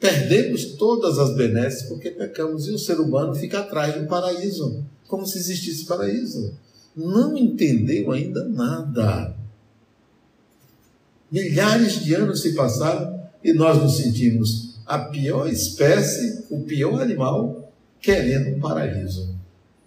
Perdemos 0.00 0.72
todas 0.74 1.18
as 1.18 1.34
benesses 1.34 1.88
porque 1.88 2.10
pecamos. 2.10 2.66
E 2.66 2.72
o 2.72 2.78
ser 2.78 3.00
humano 3.00 3.34
fica 3.34 3.60
atrás 3.60 3.94
do 3.94 4.06
paraíso, 4.06 4.84
como 5.06 5.26
se 5.26 5.38
existisse 5.38 5.86
paraíso. 5.86 6.54
Não 6.96 7.36
entendeu 7.36 8.12
ainda 8.12 8.44
nada. 8.48 9.34
Milhares 11.30 12.04
de 12.04 12.14
anos 12.14 12.42
se 12.42 12.54
passaram 12.54 13.22
e 13.42 13.52
nós 13.52 13.82
nos 13.82 13.96
sentimos 13.96 14.78
a 14.86 14.98
pior 14.98 15.48
espécie, 15.48 16.44
o 16.50 16.60
pior 16.60 17.00
animal, 17.00 17.72
querendo 18.00 18.56
um 18.56 18.60
paraíso 18.60 19.34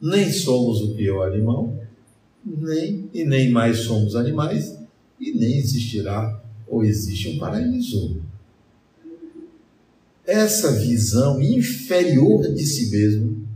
nem 0.02 0.32
somos 0.32 0.82
o 0.82 0.96
pior 0.96 1.28
animal, 1.28 1.74
nem 2.56 3.10
e 3.14 3.26
nem 3.26 3.52
mais 3.52 3.80
somos 3.80 4.16
animais, 4.16 4.78
e 5.20 5.32
nem 5.32 5.58
existirá 5.58 6.42
ou 6.68 6.84
existe 6.84 7.30
um 7.30 7.40
paraíso. 7.40 8.22
Essa 10.26 10.74
visão 10.74 11.42
inferior 11.42 12.54
de 12.54 12.66
si 12.66 12.90
mesmo 12.90 13.48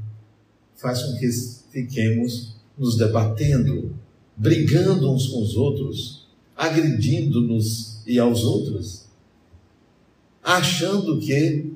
faz 0.75 1.03
com 1.03 1.17
que 1.17 1.29
fiquemos 1.71 2.55
nos 2.77 2.97
debatendo, 2.97 3.93
brigando 4.35 5.11
uns 5.11 5.27
com 5.27 5.41
os 5.41 5.55
outros, 5.55 6.27
agredindo-nos 6.55 8.01
e 8.07 8.17
aos 8.17 8.43
outros, 8.43 9.05
achando 10.43 11.19
que 11.19 11.71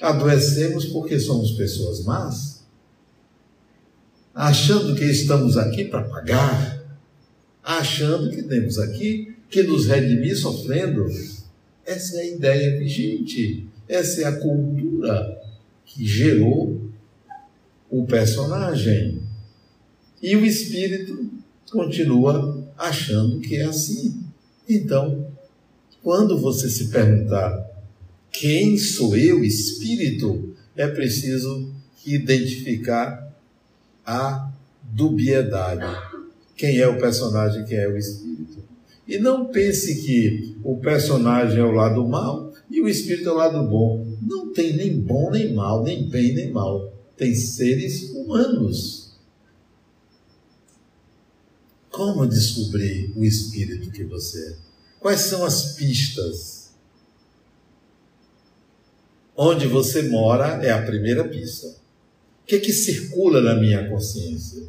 adoecemos 0.00 0.84
porque 0.86 1.18
somos 1.18 1.52
pessoas 1.52 2.04
más 2.04 2.57
achando 4.38 4.94
que 4.94 5.04
estamos 5.04 5.56
aqui 5.56 5.86
para 5.86 6.04
pagar, 6.04 6.80
achando 7.60 8.30
que 8.30 8.40
temos 8.44 8.78
aqui 8.78 9.34
que 9.50 9.64
nos 9.64 9.86
redimir 9.86 10.38
sofrendo. 10.38 11.06
Essa 11.84 12.18
é 12.18 12.20
a 12.20 12.26
ideia 12.28 12.78
vigente, 12.78 13.66
essa 13.88 14.22
é 14.22 14.24
a 14.26 14.36
cultura 14.36 15.42
que 15.84 16.06
gerou 16.06 16.88
o 17.90 18.06
personagem. 18.06 19.20
E 20.22 20.36
o 20.36 20.46
espírito 20.46 21.32
continua 21.72 22.64
achando 22.78 23.40
que 23.40 23.56
é 23.56 23.64
assim. 23.64 24.22
Então, 24.68 25.32
quando 26.00 26.38
você 26.38 26.70
se 26.70 26.90
perguntar 26.90 27.66
quem 28.30 28.78
sou 28.78 29.16
eu, 29.16 29.42
espírito, 29.42 30.54
é 30.76 30.86
preciso 30.86 31.72
identificar 32.06 33.27
a 34.08 34.50
dubiedade. 34.82 35.84
Quem 36.56 36.78
é 36.78 36.88
o 36.88 36.98
personagem, 36.98 37.66
quem 37.66 37.76
é 37.76 37.86
o 37.86 37.96
espírito. 37.98 38.64
E 39.06 39.18
não 39.18 39.48
pense 39.48 40.02
que 40.02 40.56
o 40.64 40.78
personagem 40.78 41.58
é 41.58 41.62
o 41.62 41.72
lado 41.72 42.06
mal 42.08 42.50
e 42.70 42.80
o 42.80 42.88
espírito 42.88 43.28
é 43.28 43.32
o 43.32 43.36
lado 43.36 43.62
bom. 43.68 44.06
Não 44.22 44.50
tem 44.50 44.74
nem 44.74 44.98
bom 44.98 45.30
nem 45.30 45.52
mal, 45.52 45.82
nem 45.82 46.08
bem 46.08 46.32
nem 46.34 46.50
mal. 46.50 46.90
Tem 47.18 47.34
seres 47.34 48.10
humanos. 48.12 49.12
Como 51.90 52.26
descobrir 52.26 53.12
o 53.14 53.22
espírito 53.24 53.90
que 53.90 54.04
você 54.04 54.52
é? 54.52 54.56
Quais 55.00 55.20
são 55.20 55.44
as 55.44 55.74
pistas? 55.74 56.70
Onde 59.36 59.66
você 59.66 60.02
mora 60.08 60.64
é 60.64 60.72
a 60.72 60.82
primeira 60.82 61.28
pista 61.28 61.77
que 62.48 62.54
é 62.54 62.58
que 62.58 62.72
circula 62.72 63.42
na 63.42 63.60
minha 63.60 63.86
consciência? 63.90 64.62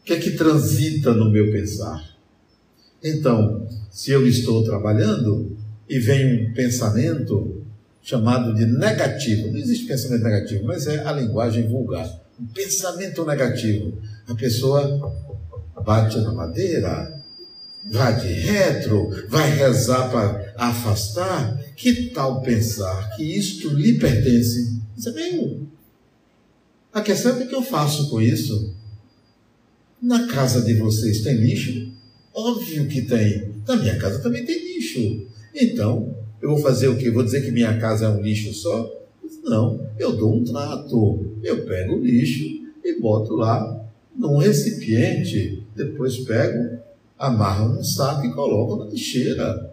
O 0.00 0.04
que 0.04 0.12
é 0.12 0.18
que 0.18 0.32
transita 0.32 1.14
no 1.14 1.30
meu 1.30 1.52
pensar? 1.52 2.16
Então, 3.00 3.68
se 3.88 4.10
eu 4.10 4.26
estou 4.26 4.64
trabalhando 4.64 5.56
e 5.88 6.00
vem 6.00 6.50
um 6.50 6.52
pensamento 6.52 7.62
chamado 8.02 8.52
de 8.56 8.66
negativo, 8.66 9.52
não 9.52 9.56
existe 9.56 9.86
pensamento 9.86 10.24
negativo, 10.24 10.64
mas 10.64 10.88
é 10.88 10.98
a 11.06 11.12
linguagem 11.12 11.68
vulgar. 11.68 12.10
Um 12.40 12.46
pensamento 12.46 13.24
negativo. 13.24 14.02
A 14.26 14.34
pessoa 14.34 15.14
bate 15.84 16.18
na 16.18 16.32
madeira, 16.32 17.22
vai 17.88 18.20
de 18.20 18.32
retro, 18.32 19.10
vai 19.28 19.48
rezar 19.48 20.10
para 20.10 20.54
afastar. 20.56 21.56
Que 21.76 22.10
tal 22.10 22.42
pensar 22.42 23.14
que 23.14 23.22
isto 23.22 23.68
lhe 23.68 23.96
pertence 23.98 24.81
isso 24.96 25.08
é 25.08 25.12
meio. 25.12 25.68
A 26.92 27.00
questão 27.00 27.32
é 27.32 27.44
o 27.44 27.48
que 27.48 27.54
eu 27.54 27.62
faço 27.62 28.10
com 28.10 28.20
isso. 28.20 28.74
Na 30.00 30.26
casa 30.26 30.62
de 30.62 30.74
vocês 30.74 31.22
tem 31.22 31.36
lixo? 31.36 31.90
Óbvio 32.34 32.86
que 32.88 33.02
tem. 33.02 33.52
Na 33.66 33.76
minha 33.76 33.98
casa 33.98 34.18
também 34.18 34.44
tem 34.44 34.58
lixo. 34.58 35.26
Então, 35.54 36.14
eu 36.40 36.50
vou 36.50 36.58
fazer 36.58 36.88
o 36.88 36.98
quê? 36.98 37.10
Vou 37.10 37.22
dizer 37.22 37.42
que 37.42 37.50
minha 37.50 37.78
casa 37.78 38.06
é 38.06 38.08
um 38.08 38.20
lixo 38.20 38.52
só? 38.52 38.90
Não, 39.44 39.88
eu 39.98 40.16
dou 40.16 40.36
um 40.36 40.44
trato. 40.44 41.36
Eu 41.42 41.64
pego 41.64 41.94
o 41.94 42.04
lixo 42.04 42.44
e 42.84 43.00
boto 43.00 43.34
lá 43.34 43.86
num 44.14 44.36
recipiente. 44.38 45.62
Depois 45.74 46.18
pego, 46.18 46.78
amarro 47.18 47.74
num 47.74 47.84
saco 47.84 48.26
e 48.26 48.32
coloco 48.32 48.84
na 48.84 48.90
lixeira. 48.90 49.72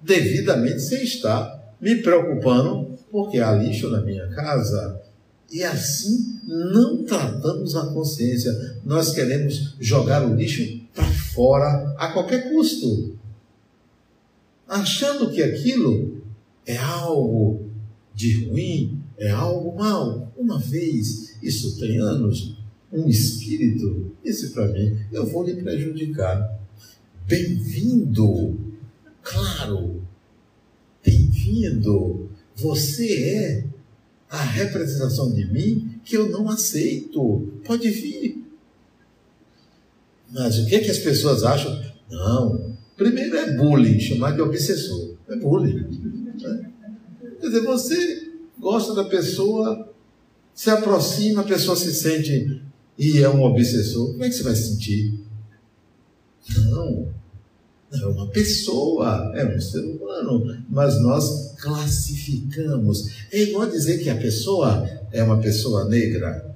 Devidamente 0.00 0.80
sem 0.80 1.02
estar 1.02 1.74
me 1.80 1.96
preocupando 1.96 2.81
porque 3.12 3.38
há 3.38 3.52
lixo 3.52 3.90
na 3.90 4.00
minha 4.00 4.26
casa. 4.28 5.02
E 5.52 5.62
assim 5.62 6.40
não 6.48 7.04
tratamos 7.04 7.76
a 7.76 7.92
consciência. 7.92 8.80
Nós 8.84 9.12
queremos 9.12 9.76
jogar 9.78 10.26
o 10.26 10.34
lixo 10.34 10.80
para 10.94 11.04
fora 11.04 11.94
a 11.98 12.10
qualquer 12.12 12.50
custo, 12.50 13.18
achando 14.66 15.30
que 15.30 15.42
aquilo 15.42 16.22
é 16.66 16.78
algo 16.78 17.70
de 18.14 18.46
ruim, 18.46 19.02
é 19.18 19.30
algo 19.30 19.78
mal. 19.78 20.32
Uma 20.36 20.58
vez, 20.58 21.36
isso 21.42 21.78
tem 21.78 21.98
anos, 21.98 22.56
um 22.90 23.08
espírito 23.08 24.12
disse 24.24 24.50
para 24.50 24.68
mim: 24.68 24.98
eu 25.12 25.26
vou 25.26 25.44
lhe 25.44 25.54
prejudicar. 25.56 26.58
Bem-vindo, 27.26 28.58
claro, 29.22 30.02
bem-vindo. 31.04 32.31
Você 32.56 33.12
é 33.12 33.64
a 34.28 34.42
representação 34.42 35.32
de 35.32 35.44
mim 35.46 36.00
que 36.04 36.16
eu 36.16 36.28
não 36.30 36.48
aceito. 36.48 37.52
Pode 37.64 37.88
vir. 37.90 38.44
Mas 40.30 40.58
o 40.58 40.66
que, 40.66 40.76
é 40.76 40.80
que 40.80 40.90
as 40.90 40.98
pessoas 40.98 41.44
acham? 41.44 41.82
Não. 42.10 42.76
Primeiro 42.96 43.36
é 43.36 43.56
bullying, 43.56 44.00
chamar 44.00 44.32
de 44.32 44.40
obsessor. 44.40 45.14
É 45.28 45.36
bullying. 45.36 45.74
Né? 46.40 46.70
Quer 47.40 47.46
dizer, 47.46 47.60
você 47.60 48.30
gosta 48.58 48.94
da 48.94 49.04
pessoa, 49.04 49.92
se 50.54 50.70
aproxima, 50.70 51.42
a 51.42 51.44
pessoa 51.44 51.76
se 51.76 51.92
sente 51.92 52.62
e 52.98 53.18
é 53.18 53.28
um 53.28 53.42
obsessor. 53.42 54.12
Como 54.12 54.24
é 54.24 54.28
que 54.28 54.34
você 54.34 54.42
vai 54.42 54.54
se 54.54 54.74
sentir? 54.74 55.20
Não. 56.56 57.08
É 57.92 58.06
uma 58.06 58.28
pessoa, 58.28 59.32
é 59.34 59.44
um 59.44 59.60
ser 59.60 59.84
humano, 59.84 60.64
mas 60.70 60.98
nós 61.02 61.51
classificamos. 61.62 63.08
É 63.30 63.40
igual 63.40 63.70
dizer 63.70 63.98
que 64.02 64.10
a 64.10 64.16
pessoa 64.16 64.84
é 65.12 65.22
uma 65.22 65.40
pessoa 65.40 65.88
negra. 65.88 66.52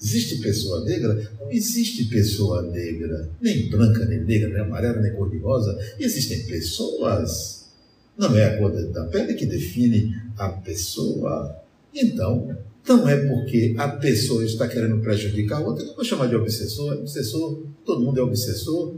Existe 0.00 0.38
pessoa 0.38 0.84
negra? 0.84 1.30
Não 1.40 1.50
existe 1.50 2.04
pessoa 2.04 2.62
negra, 2.62 3.30
nem 3.40 3.68
branca, 3.68 4.04
nem 4.04 4.20
negra, 4.20 4.48
nem 4.48 4.60
amarela, 4.60 5.00
nem 5.00 5.12
cor-de-rosa. 5.12 5.76
Existem 5.98 6.46
pessoas. 6.46 7.68
Não 8.16 8.36
é 8.36 8.44
a 8.44 8.58
cor 8.58 8.70
da 8.92 9.06
pele 9.06 9.34
que 9.34 9.46
define 9.46 10.16
a 10.38 10.48
pessoa. 10.50 11.56
Então, 11.92 12.56
não 12.86 13.08
é 13.08 13.26
porque 13.26 13.74
a 13.76 13.88
pessoa 13.88 14.44
está 14.44 14.68
querendo 14.68 15.00
prejudicar 15.00 15.58
a 15.58 15.66
outra, 15.66 15.84
eu 15.84 15.94
vou 15.94 16.04
chamar 16.04 16.28
de 16.28 16.36
obsessor. 16.36 16.94
Obsessor, 16.94 17.64
todo 17.84 18.02
mundo 18.02 18.20
é 18.20 18.22
obsessor. 18.22 18.94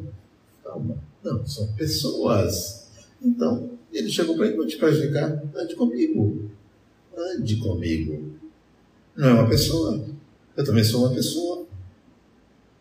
Calma. 0.63 1.03
Não, 1.23 1.47
são 1.47 1.73
pessoas. 1.73 2.89
Então, 3.23 3.71
ele 3.95 4.11
chegou 4.11 4.37
para 4.37 4.49
mim, 4.49 4.57
vou 4.57 4.67
te 4.67 4.77
prejudicar. 4.77 5.43
Ande 5.55 5.75
comigo. 5.75 6.51
Ande 7.17 7.57
comigo. 7.57 8.33
Não 9.17 9.29
é 9.29 9.33
uma 9.33 9.49
pessoa. 9.49 10.05
Eu 10.57 10.65
também 10.65 10.83
sou 10.85 11.07
uma 11.07 11.15
pessoa. 11.15 11.67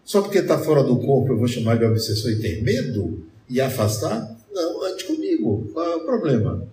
Só 0.03 0.21
porque 0.21 0.39
está 0.39 0.57
fora 0.57 0.83
do 0.83 0.97
corpo 0.97 1.31
eu 1.31 1.37
vou 1.37 1.47
chamar 1.47 1.77
de 1.77 1.85
obsessor 1.85 2.31
e 2.31 2.39
ter 2.39 2.61
medo 2.61 3.25
e 3.49 3.61
afastar? 3.61 4.37
Não, 4.51 4.83
ande 4.83 5.03
comigo. 5.05 5.69
Qual 5.71 5.85
é 5.85 5.95
o 5.95 6.05
problema? 6.05 6.67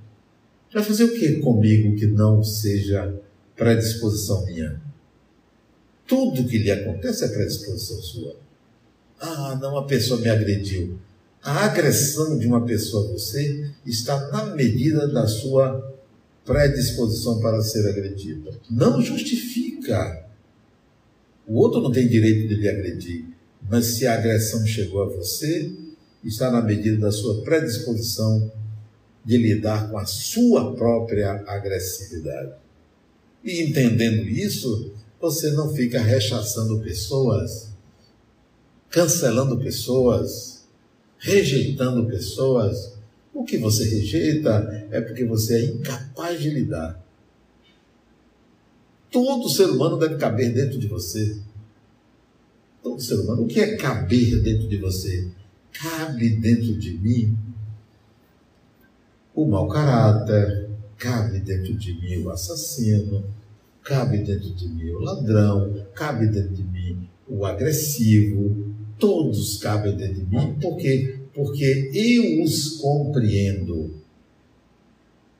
Vai 0.73 0.83
fazer 0.83 1.05
o 1.05 1.15
que 1.15 1.41
comigo 1.41 1.97
que 1.97 2.07
não 2.07 2.43
seja 2.43 3.15
predisposição 3.57 4.45
minha? 4.47 4.81
Tudo 6.07 6.47
que 6.49 6.59
lhe 6.59 6.71
acontece 6.71 7.25
é 7.25 7.29
predisposição 7.29 8.01
sua. 8.03 8.37
Ah, 9.21 9.59
não, 9.61 9.77
a 9.77 9.85
pessoa 9.85 10.21
me 10.21 10.29
agrediu. 10.29 10.99
A 11.43 11.65
agressão 11.65 12.39
de 12.39 12.47
uma 12.47 12.65
pessoa 12.67 13.09
a 13.09 13.13
você 13.13 13.71
está 13.87 14.29
na 14.29 14.55
medida 14.55 15.09
da 15.09 15.27
sua 15.27 15.97
predisposição 16.45 17.41
para 17.41 17.63
ser 17.63 17.89
agredida. 17.89 18.53
Não 18.71 19.01
justifica. 19.01 20.27
O 21.47 21.55
outro 21.55 21.81
não 21.81 21.91
tem 21.91 22.07
direito 22.07 22.47
de 22.47 22.55
lhe 22.55 22.69
agredir, 22.69 23.25
mas 23.69 23.87
se 23.87 24.07
a 24.07 24.15
agressão 24.15 24.67
chegou 24.67 25.03
a 25.03 25.07
você, 25.07 25.73
está 26.23 26.51
na 26.51 26.61
medida 26.61 26.99
da 26.99 27.13
sua 27.13 27.43
predisposição 27.43 28.53
de 29.25 29.37
lidar 29.39 29.91
com 29.91 29.97
a 29.97 30.05
sua 30.05 30.75
própria 30.75 31.43
agressividade. 31.47 32.53
E 33.43 33.63
entendendo 33.63 34.29
isso, 34.29 34.93
você 35.21 35.51
não 35.53 35.75
fica 35.75 36.01
rechaçando 36.01 36.81
pessoas, 36.81 37.71
cancelando 38.91 39.59
pessoas, 39.59 40.60
rejeitando 41.21 42.07
pessoas, 42.07 42.95
o 43.33 43.45
que 43.45 43.59
você 43.59 43.85
rejeita 43.85 44.89
é 44.91 45.01
porque 45.01 45.25
você 45.25 45.57
é 45.57 45.65
incapaz 45.67 46.41
de 46.41 46.51
lidar. 46.51 47.01
Todo 49.11 49.49
ser 49.49 49.67
humano 49.67 49.99
deve 49.99 50.17
caber 50.17 50.53
dentro 50.53 50.79
de 50.79 50.89
você. 50.89 51.39
Todo 52.83 53.01
ser 53.01 53.17
humano. 53.17 53.43
O 53.43 53.47
que 53.47 53.61
é 53.61 53.77
caber 53.77 54.41
dentro 54.43 54.67
de 54.69 54.79
você? 54.79 55.29
Cabe 55.73 56.31
dentro 56.31 56.75
de 56.79 56.97
mim 56.99 57.37
o 59.35 59.47
mau 59.47 59.69
caráter, 59.69 60.69
cabe 60.99 61.41
dentro 61.41 61.75
de 61.75 61.95
mim 61.95 62.23
o 62.23 62.31
assassino, 62.31 63.25
cabe 63.83 64.19
dentro 64.19 64.51
de 64.51 64.69
mim 64.69 64.91
o 64.91 64.99
ladrão, 64.99 65.87
cabe 65.95 66.27
dentro 66.27 66.55
de 66.55 66.63
mim 66.65 67.09
o 67.29 67.47
agressivo, 67.47 68.70
todos 69.01 69.57
cabem 69.59 69.97
dentro 69.97 70.15
de 70.15 70.27
mim, 70.27 70.57
porque 70.61 71.19
porque 71.35 71.91
eu 71.95 72.43
os 72.43 72.77
compreendo 72.77 73.95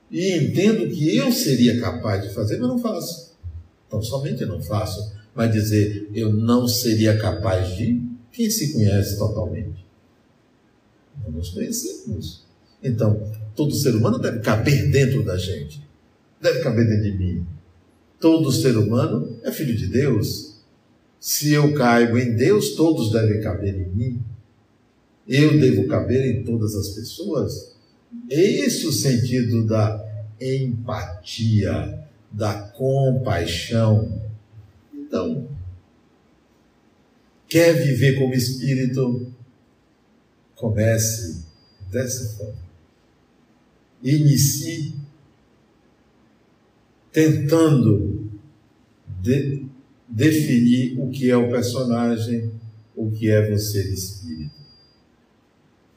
e 0.09 0.35
entendo 0.35 0.89
que 0.89 1.15
eu 1.15 1.31
seria 1.31 1.79
capaz 1.79 2.23
de 2.23 2.33
fazer, 2.33 2.57
mas 2.57 2.67
não 2.67 2.79
faço. 2.79 3.31
Então, 3.87 4.01
somente 4.01 4.45
não 4.45 4.61
faço, 4.61 5.13
mas 5.33 5.51
dizer 5.51 6.09
eu 6.13 6.33
não 6.33 6.67
seria 6.67 7.17
capaz 7.17 7.75
de, 7.77 8.01
quem 8.31 8.49
se 8.49 8.73
conhece 8.73 9.17
totalmente? 9.17 9.85
Não 11.23 11.31
nos 11.31 11.49
conhecemos. 11.49 12.45
Então, 12.83 13.31
todo 13.55 13.73
ser 13.73 13.95
humano 13.95 14.17
deve 14.17 14.39
caber 14.39 14.89
dentro 14.89 15.23
da 15.23 15.37
gente, 15.37 15.81
deve 16.41 16.61
caber 16.61 16.87
dentro 16.87 17.03
de 17.03 17.17
mim. 17.17 17.45
Todo 18.19 18.51
ser 18.51 18.77
humano 18.77 19.39
é 19.43 19.51
filho 19.51 19.75
de 19.75 19.87
Deus, 19.87 20.50
se 21.21 21.53
eu 21.53 21.75
caibo 21.75 22.17
em 22.17 22.35
Deus, 22.35 22.71
todos 22.71 23.11
devem 23.11 23.39
caber 23.41 23.75
em 23.75 23.89
mim. 23.89 24.25
Eu 25.27 25.59
devo 25.59 25.87
caber 25.87 26.25
em 26.25 26.43
todas 26.43 26.73
as 26.73 26.89
pessoas. 26.89 27.75
Esse 28.27 28.85
é 28.85 28.89
o 28.89 28.91
sentido 28.91 29.63
da 29.67 30.03
empatia, 30.41 32.07
da 32.31 32.63
compaixão. 32.69 34.19
Então, 34.91 35.47
quer 37.47 37.73
viver 37.73 38.17
como 38.17 38.33
espírito? 38.33 39.31
Comece 40.55 41.45
dessa 41.91 42.35
forma. 42.35 42.55
Inicie 44.01 44.95
tentando 47.11 48.27
de, 49.21 49.67
definir 50.11 50.99
o 50.99 51.09
que 51.09 51.29
é 51.29 51.37
o 51.37 51.49
personagem, 51.49 52.51
o 52.95 53.09
que 53.09 53.29
é 53.29 53.49
você 53.49 53.81
de 53.81 53.93
espírito. 53.93 54.51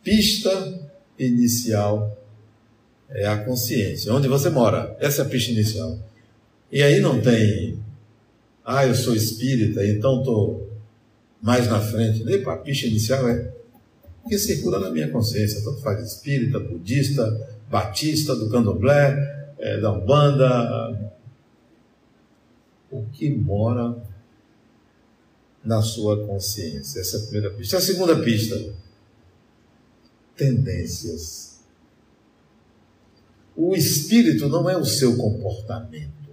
Pista 0.02 0.80
inicial 1.18 2.16
é 3.10 3.26
a 3.26 3.38
consciência, 3.38 4.12
onde 4.12 4.28
você 4.28 4.48
mora. 4.48 4.96
Essa 5.00 5.22
é 5.22 5.24
a 5.24 5.28
pista 5.28 5.50
inicial. 5.50 5.98
E 6.70 6.82
aí 6.82 7.00
não 7.00 7.20
tem, 7.20 7.78
ah, 8.64 8.86
eu 8.86 8.94
sou 8.94 9.14
espírita, 9.14 9.84
então 9.86 10.20
estou 10.20 10.70
mais 11.42 11.66
na 11.68 11.80
frente. 11.80 12.28
Epa, 12.30 12.54
a 12.54 12.56
pista 12.56 12.86
inicial 12.86 13.28
é 13.28 13.52
o 14.24 14.28
que 14.28 14.38
circula 14.38 14.78
na 14.78 14.90
minha 14.90 15.08
consciência, 15.08 15.62
tanto 15.62 15.80
faz 15.82 16.00
espírita, 16.00 16.58
budista, 16.58 17.48
batista, 17.70 18.34
do 18.34 18.48
candomblé, 18.48 19.54
é, 19.58 19.78
da 19.80 19.92
umbanda, 19.92 21.03
o 22.94 23.04
que 23.12 23.28
mora 23.28 24.00
na 25.64 25.82
sua 25.82 26.24
consciência. 26.26 27.00
Essa 27.00 27.16
é 27.16 27.20
a 27.20 27.22
primeira 27.24 27.50
pista. 27.50 27.76
A 27.76 27.80
segunda 27.80 28.22
pista: 28.22 28.74
tendências. 30.36 31.54
O 33.56 33.74
espírito 33.74 34.48
não 34.48 34.68
é 34.68 34.76
o 34.76 34.84
seu 34.84 35.16
comportamento, 35.16 36.30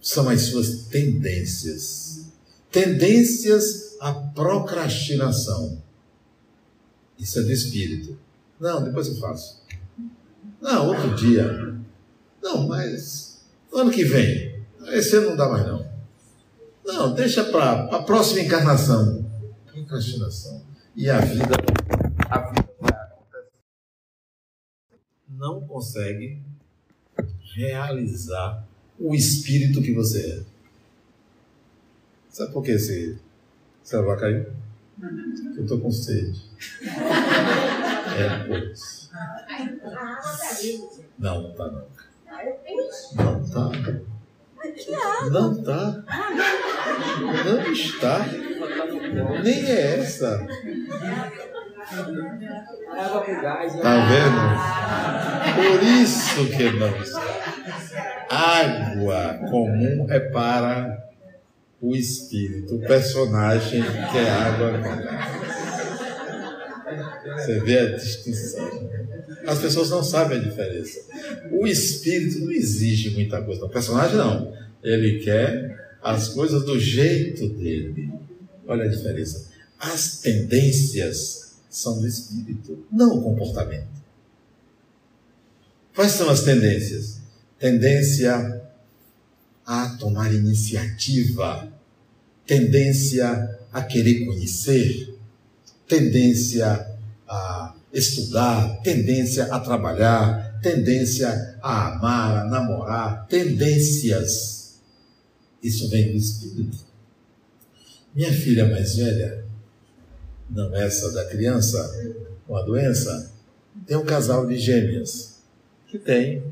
são 0.00 0.28
as 0.28 0.42
suas 0.42 0.86
tendências. 0.86 2.26
Tendências 2.70 3.96
à 4.00 4.12
procrastinação. 4.12 5.82
Isso 7.18 7.40
é 7.40 7.42
do 7.42 7.50
espírito. 7.50 8.18
Não, 8.60 8.84
depois 8.84 9.08
eu 9.08 9.16
faço. 9.16 9.60
Não, 10.60 10.88
outro 10.88 11.14
dia. 11.16 11.74
Não, 12.42 12.68
mas 12.68 13.40
ano 13.72 13.90
que 13.90 14.04
vem. 14.04 14.49
Esse 14.88 15.16
ano 15.16 15.30
não 15.30 15.36
dá 15.36 15.48
mais 15.48 15.66
não. 15.66 15.90
Não, 16.84 17.14
deixa 17.14 17.44
para 17.44 17.84
a 17.84 18.02
próxima 18.02 18.40
encarnação. 18.40 19.24
Procrastinação. 19.66 20.62
E 20.96 21.08
a 21.08 21.20
vida, 21.20 21.54
a 22.28 22.38
vida 22.50 22.68
vai 22.80 22.90
acontecer. 22.90 23.48
Não 25.28 25.60
consegue 25.66 26.42
realizar 27.54 28.64
o 28.98 29.14
espírito 29.14 29.82
que 29.82 29.92
você 29.92 30.20
é. 30.20 30.42
Sabe 32.28 32.52
por 32.52 32.62
que 32.62 32.72
esse 32.72 33.18
celular 33.82 34.18
caiu? 34.18 34.46
Eu 35.56 35.62
estou 35.62 35.80
com 35.80 35.90
sede. 35.90 36.42
É, 38.18 38.44
pois. 38.46 39.10
Não, 41.18 41.42
não 41.42 41.54
tá 41.54 41.70
não. 41.70 41.86
Não 43.16 43.50
tá. 43.50 44.09
Não 45.30 45.62
tá. 45.62 46.02
Não 47.44 47.72
está. 47.72 48.26
Nem 49.42 49.66
é 49.66 49.98
essa. 49.98 50.46
Tá 53.82 53.94
vendo? 54.08 54.40
Por 55.56 55.82
isso 55.82 56.46
que 56.50 56.70
não 56.72 56.96
está. 57.00 57.40
Água 58.28 59.40
comum 59.50 60.06
é 60.08 60.20
para 60.20 61.10
o 61.80 61.96
espírito, 61.96 62.76
o 62.76 62.80
personagem 62.80 63.82
que 63.82 64.18
é 64.18 64.30
água 64.30 64.72
Você 67.36 67.60
vê 67.60 67.78
a 67.78 67.96
distinção. 67.96 68.90
As 69.46 69.58
pessoas 69.58 69.90
não 69.90 70.02
sabem 70.02 70.38
a 70.38 70.42
diferença. 70.42 71.00
O 71.52 71.66
espírito 71.66 72.40
não 72.40 72.52
exige 72.52 73.10
muita 73.10 73.40
coisa. 73.42 73.64
O 73.64 73.68
personagem 73.68 74.16
não. 74.16 74.52
Ele 74.82 75.20
quer 75.20 75.96
as 76.02 76.28
coisas 76.28 76.64
do 76.64 76.78
jeito 76.78 77.48
dele. 77.48 78.12
Olha 78.66 78.84
a 78.84 78.88
diferença. 78.88 79.48
As 79.78 80.20
tendências 80.20 81.56
são 81.68 82.00
do 82.00 82.06
espírito, 82.06 82.84
não 82.90 83.18
o 83.18 83.22
comportamento. 83.22 83.88
Quais 85.94 86.12
são 86.12 86.28
as 86.28 86.42
tendências? 86.42 87.20
Tendência 87.58 88.62
a 89.64 89.88
tomar 89.96 90.32
iniciativa, 90.34 91.72
tendência 92.46 93.58
a 93.72 93.82
querer 93.82 94.24
conhecer, 94.24 95.14
tendência 95.86 96.86
a 97.28 97.76
estudar, 97.92 98.80
tendência 98.82 99.52
a 99.52 99.60
trabalhar, 99.60 100.60
tendência 100.60 101.58
a 101.62 101.94
amar, 101.94 102.38
a 102.38 102.44
namorar, 102.44 103.26
tendências. 103.26 104.80
Isso 105.62 105.88
vem 105.88 106.12
do 106.12 106.16
Espírito. 106.16 106.78
Minha 108.14 108.32
filha 108.32 108.68
mais 108.68 108.96
velha, 108.96 109.44
não 110.48 110.74
essa 110.74 111.12
da 111.12 111.24
criança 111.26 111.78
com 112.46 112.56
a 112.56 112.62
doença, 112.62 113.32
tem 113.86 113.96
um 113.96 114.04
casal 114.04 114.46
de 114.46 114.58
gêmeas 114.58 115.40
que 115.86 115.98
tem 115.98 116.42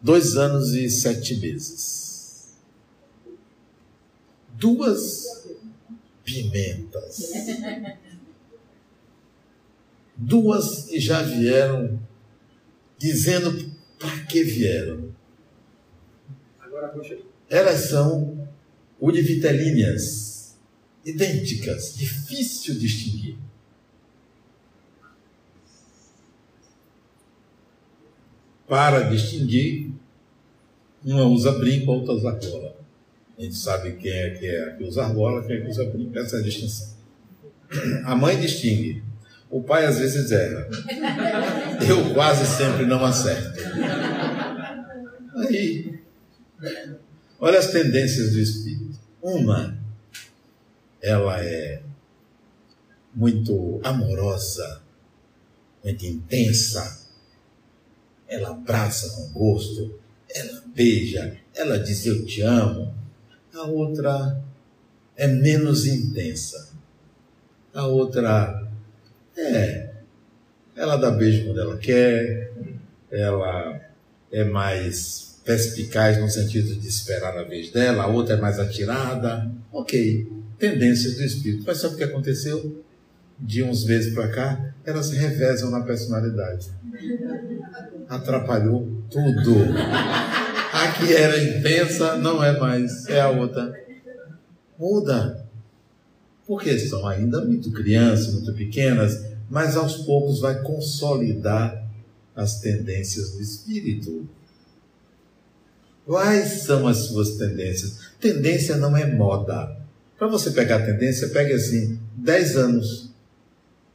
dois 0.00 0.36
anos 0.36 0.74
e 0.74 0.88
sete 0.90 1.36
meses. 1.36 2.56
Duas 4.54 5.44
pimentas. 6.24 7.30
Duas 10.18 10.86
que 10.86 10.98
já 10.98 11.22
vieram 11.22 11.98
dizendo 12.98 13.72
para 13.98 14.24
que 14.24 14.42
vieram. 14.42 15.14
Elas 17.48 17.88
são 17.88 18.48
univitelíneas, 19.00 20.58
idênticas, 21.04 21.96
difícil 21.96 22.78
distinguir. 22.78 23.38
para 28.68 29.00
distinguir, 29.08 29.90
uma 31.02 31.24
usa 31.24 31.52
brinco, 31.52 31.90
a 31.90 31.94
outra 31.94 32.12
usa 32.12 32.28
argola. 32.28 32.76
A 33.38 33.42
gente 33.42 33.56
sabe 33.56 33.92
quem 33.92 34.12
é 34.12 34.30
que, 34.30 34.46
é 34.46 34.70
que 34.72 34.84
usa 34.84 35.04
argola, 35.04 35.42
quem 35.46 35.56
é 35.56 35.60
que 35.62 35.68
usa 35.68 35.86
brinco, 35.86 36.16
essa 36.18 36.36
é 36.36 36.40
a 36.40 36.42
distinção. 36.42 36.98
A 38.04 38.14
mãe 38.14 38.38
distingue, 38.38 39.02
o 39.50 39.62
pai 39.62 39.86
às 39.86 39.98
vezes 39.98 40.30
erra. 40.30 40.68
Eu 41.88 42.12
quase 42.14 42.46
sempre 42.46 42.84
não 42.86 43.04
acerto. 43.04 43.58
Aí, 45.36 46.00
olha 47.38 47.58
as 47.58 47.68
tendências 47.68 48.32
do 48.32 48.38
espírito. 48.38 48.98
Uma, 49.22 49.76
ela 51.00 51.42
é 51.42 51.82
muito 53.14 53.80
amorosa, 53.82 54.82
muito 55.82 56.04
intensa, 56.04 57.06
ela 58.28 58.50
abraça 58.50 59.08
com 59.10 59.32
gosto, 59.32 59.98
ela 60.30 60.62
beija, 60.74 61.36
ela 61.54 61.78
diz 61.78 62.04
eu 62.06 62.24
te 62.24 62.42
amo. 62.42 62.94
A 63.54 63.62
outra 63.62 64.40
é 65.16 65.26
menos 65.26 65.86
intensa. 65.86 66.68
A 67.74 67.86
outra 67.86 68.57
é, 69.38 69.90
ela 70.76 70.96
dá 70.96 71.10
beijo 71.10 71.46
quando 71.46 71.60
ela 71.60 71.76
quer, 71.78 72.52
ela 73.10 73.80
é 74.30 74.44
mais 74.44 75.40
perspicaz 75.44 76.18
no 76.18 76.28
sentido 76.28 76.74
de 76.76 76.88
esperar 76.88 77.36
a 77.36 77.42
vez 77.42 77.70
dela, 77.70 78.04
a 78.04 78.06
outra 78.06 78.34
é 78.34 78.40
mais 78.40 78.58
atirada. 78.58 79.50
Ok, 79.72 80.30
tendências 80.58 81.16
do 81.16 81.24
espírito. 81.24 81.64
Mas 81.66 81.78
sabe 81.78 81.94
o 81.94 81.96
que 81.96 82.04
aconteceu? 82.04 82.84
De 83.38 83.62
uns 83.62 83.84
meses 83.84 84.12
para 84.12 84.28
cá, 84.28 84.74
elas 84.84 85.10
revezam 85.12 85.70
na 85.70 85.80
personalidade 85.80 86.70
atrapalhou 88.08 88.88
tudo. 89.10 89.54
A 90.72 90.92
que 90.92 91.12
era 91.12 91.42
intensa 91.42 92.16
não 92.16 92.42
é 92.42 92.58
mais, 92.58 93.06
é 93.08 93.20
a 93.20 93.28
outra. 93.28 93.72
Muda. 94.78 95.46
Porque 96.46 96.78
são 96.78 97.06
ainda 97.06 97.44
muito 97.44 97.70
crianças, 97.72 98.32
muito 98.32 98.52
pequenas, 98.54 99.22
mas 99.48 99.76
aos 99.76 99.98
poucos 99.98 100.40
vai 100.40 100.62
consolidar 100.62 101.86
as 102.34 102.60
tendências 102.60 103.32
do 103.32 103.42
espírito. 103.42 104.28
Quais 106.06 106.62
são 106.62 106.86
as 106.86 106.98
suas 106.98 107.36
tendências? 107.36 107.98
Tendência 108.20 108.76
não 108.76 108.96
é 108.96 109.06
moda. 109.06 109.76
Para 110.16 110.28
você 110.28 110.50
pegar 110.50 110.76
a 110.76 110.86
tendência, 110.86 111.28
pegue 111.28 111.52
assim, 111.52 111.98
10 112.16 112.56
anos. 112.56 113.10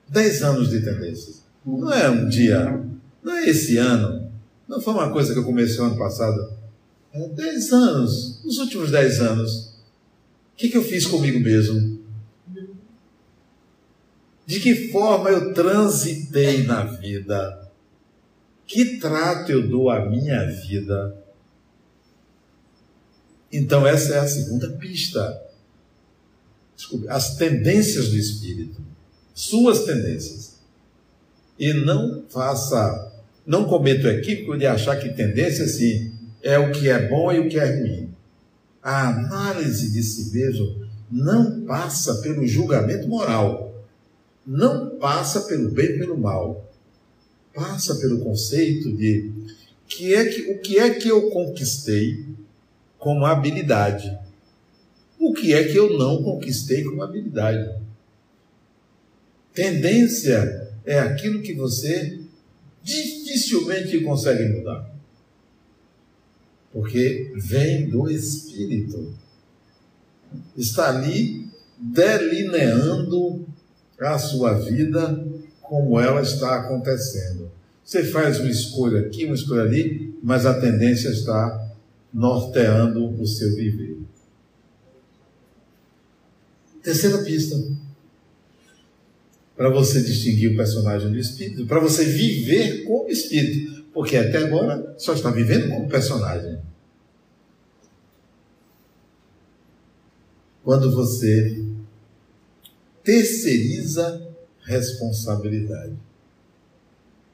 10 0.09 0.43
anos 0.43 0.69
de 0.69 0.81
tendências. 0.81 1.43
Não 1.65 1.91
é 1.91 2.09
um 2.09 2.27
dia 2.27 2.83
não 3.23 3.37
é 3.37 3.49
esse 3.49 3.77
ano. 3.77 4.29
Não 4.67 4.81
foi 4.81 4.93
uma 4.93 5.11
coisa 5.11 5.33
que 5.33 5.39
eu 5.39 5.45
comecei 5.45 5.83
ano 5.83 5.97
passado. 5.97 6.51
É 7.13 7.27
dez 7.29 7.71
anos. 7.71 8.43
Nos 8.43 8.57
últimos 8.57 8.91
dez 8.91 9.19
anos. 9.21 9.73
O 10.53 10.57
que, 10.57 10.69
que 10.69 10.77
eu 10.77 10.83
fiz 10.83 11.05
comigo 11.05 11.39
mesmo? 11.39 11.92
De 14.53 14.59
que 14.59 14.89
forma 14.91 15.31
eu 15.31 15.51
transitei 15.51 16.61
na 16.61 16.83
vida? 16.83 17.71
Que 18.67 18.99
trato 18.99 19.51
eu 19.51 19.67
dou 19.67 19.89
à 19.89 20.07
minha 20.07 20.45
vida? 20.45 21.17
Então, 23.51 23.87
essa 23.87 24.13
é 24.13 24.19
a 24.19 24.27
segunda 24.27 24.69
pista. 24.69 25.41
Desculpe, 26.75 27.09
as 27.09 27.35
tendências 27.35 28.09
do 28.09 28.15
espírito, 28.15 28.79
suas 29.33 29.85
tendências. 29.85 30.59
E 31.57 31.73
não 31.73 32.23
faça 32.29 33.11
não 33.47 33.65
cometa 33.65 34.07
o 34.07 34.11
equívoco 34.11 34.55
de 34.55 34.67
achar 34.67 34.97
que 34.97 35.09
tendência 35.09 35.65
assim 35.65 36.13
é 36.43 36.59
o 36.59 36.71
que 36.71 36.89
é 36.89 37.09
bom 37.09 37.31
e 37.31 37.39
o 37.39 37.49
que 37.49 37.57
é 37.57 37.79
ruim. 37.79 38.13
A 38.83 39.07
análise 39.07 39.91
de 39.91 40.03
si 40.03 40.31
mesmo 40.31 40.87
não 41.11 41.65
passa 41.65 42.21
pelo 42.21 42.45
julgamento 42.45 43.07
moral, 43.07 43.72
não 44.45 44.97
passa 44.97 45.41
pelo 45.41 45.69
bem 45.71 45.85
e 45.85 45.99
pelo 45.99 46.17
mal, 46.17 46.69
passa 47.53 47.95
pelo 47.95 48.19
conceito 48.19 48.91
de 48.95 49.31
que 49.87 50.13
é 50.13 50.25
que, 50.25 50.51
o 50.51 50.59
que 50.59 50.79
é 50.79 50.89
que 50.89 51.07
eu 51.07 51.29
conquistei 51.29 52.25
como 52.97 53.25
habilidade, 53.25 54.17
o 55.19 55.33
que 55.33 55.53
é 55.53 55.63
que 55.63 55.77
eu 55.77 55.97
não 55.97 56.23
conquistei 56.23 56.83
como 56.83 57.01
habilidade. 57.01 57.81
Tendência 59.53 60.71
é 60.85 60.99
aquilo 60.99 61.41
que 61.41 61.53
você 61.53 62.19
dificilmente 62.81 63.99
consegue 64.01 64.49
mudar. 64.49 64.91
Porque 66.71 67.31
vem 67.35 67.87
do 67.87 68.09
Espírito. 68.09 69.13
Está 70.57 70.89
ali 70.89 71.47
delineando 71.77 73.45
a 73.99 74.17
sua 74.17 74.53
vida 74.53 75.25
como 75.61 75.99
ela 75.99 76.21
está 76.21 76.59
acontecendo. 76.59 77.51
Você 77.83 78.03
faz 78.03 78.39
uma 78.39 78.49
escolha 78.49 79.01
aqui, 79.01 79.25
uma 79.25 79.35
escolha 79.35 79.63
ali, 79.63 80.17
mas 80.21 80.45
a 80.45 80.59
tendência 80.59 81.09
está 81.09 81.71
norteando 82.13 83.19
o 83.21 83.25
seu 83.25 83.55
viver. 83.55 83.97
Terceira 86.81 87.19
pista. 87.19 87.55
Para 89.55 89.69
você 89.69 90.01
distinguir 90.01 90.51
o 90.51 90.57
personagem 90.57 91.11
do 91.11 91.17
espírito, 91.17 91.65
para 91.65 91.79
você 91.79 92.03
viver 92.03 92.83
como 92.85 93.09
espírito, 93.09 93.83
porque 93.93 94.17
até 94.17 94.39
agora 94.39 94.95
só 94.97 95.13
está 95.13 95.29
vivendo 95.29 95.69
como 95.69 95.87
personagem. 95.87 96.59
Quando 100.63 100.91
você 100.91 101.62
terceiriza 103.03 104.21
responsabilidade. 104.65 105.93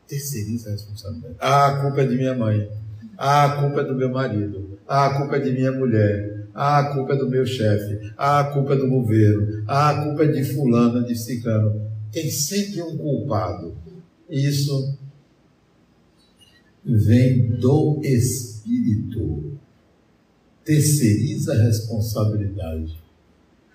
Terceiriza 0.08 0.72
responsabilidade. 0.72 1.36
Ah, 1.40 1.68
a 1.68 1.82
culpa 1.82 2.02
é 2.02 2.08
de 2.08 2.16
minha 2.16 2.36
mãe. 2.36 2.70
Ah, 3.18 3.46
a 3.46 3.62
culpa 3.62 3.82
é 3.82 3.84
do 3.84 3.96
meu 3.96 4.10
marido. 4.10 4.80
Ah, 4.88 5.06
a 5.06 5.18
culpa 5.18 5.36
é 5.36 5.40
de 5.40 5.52
minha 5.52 5.72
mulher. 5.72 6.48
Ah, 6.54 6.80
a 6.80 6.94
culpa 6.94 7.14
é 7.14 7.18
do 7.18 7.30
meu 7.30 7.46
chefe. 7.46 8.12
Ah, 8.18 8.40
a 8.40 8.54
culpa 8.54 8.74
é 8.74 8.78
do 8.78 8.90
governo. 8.90 9.64
Ah, 9.68 9.90
a 9.90 10.04
culpa 10.04 10.24
é 10.24 10.28
de 10.28 10.44
fulano, 10.44 11.06
de 11.06 11.16
ciclano. 11.16 11.90
Tem 12.12 12.30
sempre 12.32 12.82
um 12.82 12.98
culpado. 12.98 13.78
Isso 14.30 14.98
vem 16.84 17.52
do 17.58 18.02
Espírito. 18.04 19.58
Terceiriza 20.66 21.54
a 21.54 21.64
responsabilidade. 21.64 23.00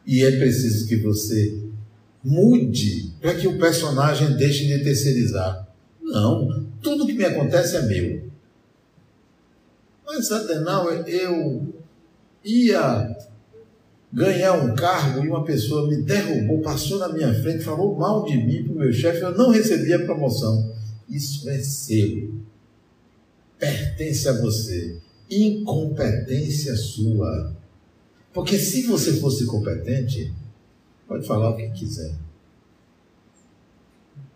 E 0.06 0.22
é 0.24 0.38
preciso 0.38 0.88
que 0.88 0.96
você 0.96 1.63
mude 2.24 3.12
para 3.20 3.34
que 3.34 3.46
o 3.46 3.58
personagem 3.58 4.36
deixe 4.36 4.66
de 4.66 4.82
terceirizar. 4.82 5.68
Não, 6.02 6.66
tudo 6.82 7.06
que 7.06 7.12
me 7.12 7.24
acontece 7.24 7.76
é 7.76 7.82
meu. 7.82 8.24
Mas, 10.06 10.30
Adenauer, 10.30 11.04
eu 11.06 11.74
ia 12.44 13.16
ganhar 14.12 14.52
um 14.52 14.74
cargo 14.74 15.24
e 15.24 15.28
uma 15.28 15.44
pessoa 15.44 15.88
me 15.88 15.96
derrubou, 16.02 16.60
passou 16.60 16.98
na 16.98 17.08
minha 17.08 17.34
frente, 17.42 17.64
falou 17.64 17.96
mal 17.96 18.24
de 18.24 18.36
mim 18.36 18.62
para 18.64 18.72
o 18.72 18.78
meu 18.78 18.92
chefe, 18.92 19.22
eu 19.22 19.36
não 19.36 19.50
recebi 19.50 19.92
a 19.92 20.04
promoção. 20.04 20.72
Isso 21.08 21.48
é 21.50 21.58
seu. 21.58 22.32
Pertence 23.58 24.28
a 24.28 24.40
você. 24.40 24.98
Incompetência 25.28 26.76
sua. 26.76 27.54
Porque 28.32 28.58
se 28.58 28.82
você 28.82 29.14
fosse 29.14 29.46
competente, 29.46 30.32
pode 31.06 31.26
falar 31.26 31.50
o 31.50 31.56
que 31.56 31.70
quiser. 31.70 32.14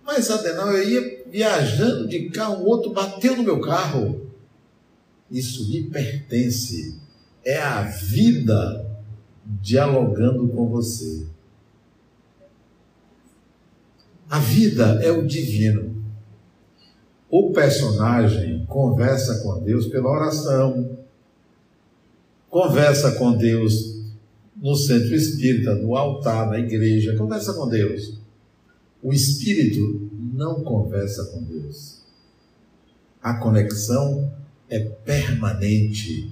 Mas, 0.05 0.31
Adenal, 0.31 0.73
eu 0.73 0.89
ia 0.89 1.25
viajando 1.27 2.09
de 2.09 2.31
carro, 2.31 2.63
o 2.63 2.67
outro 2.67 2.93
bateu 2.93 3.37
no 3.37 3.43
meu 3.43 3.61
carro. 3.61 4.27
Isso 5.31 5.71
lhe 5.71 5.85
pertence. 5.85 6.99
É 7.45 7.59
a 7.59 7.83
vida 7.83 8.87
dialogando 9.45 10.49
com 10.49 10.67
você. 10.69 11.27
A 14.31 14.39
vida 14.39 15.01
é 15.03 15.11
o 15.11 15.27
divino. 15.27 16.03
O 17.31 17.53
personagem 17.53 18.65
conversa 18.67 19.43
com 19.43 19.63
Deus 19.63 19.87
pela 19.87 20.11
oração, 20.11 20.99
conversa 22.49 23.13
com 23.13 23.37
Deus 23.37 23.98
no 24.61 24.75
centro 24.75 25.14
espírita, 25.14 25.75
no 25.75 25.97
altar, 25.97 26.49
na 26.49 26.59
igreja, 26.59 27.16
conversa 27.16 27.55
com 27.55 27.68
Deus. 27.68 28.18
O 29.03 29.12
espírito 29.12 30.11
não 30.33 30.62
conversa 30.62 31.25
com 31.27 31.42
Deus. 31.42 32.03
A 33.23 33.35
conexão 33.35 34.33
é 34.68 34.81
permanente. 34.81 36.31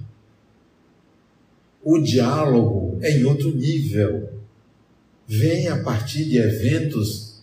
O 1.83 1.99
diálogo 1.99 2.97
é 3.01 3.17
em 3.17 3.23
outro 3.23 3.55
nível. 3.55 4.29
Vem 5.25 5.67
a 5.67 5.81
partir 5.81 6.25
de 6.25 6.37
eventos 6.37 7.41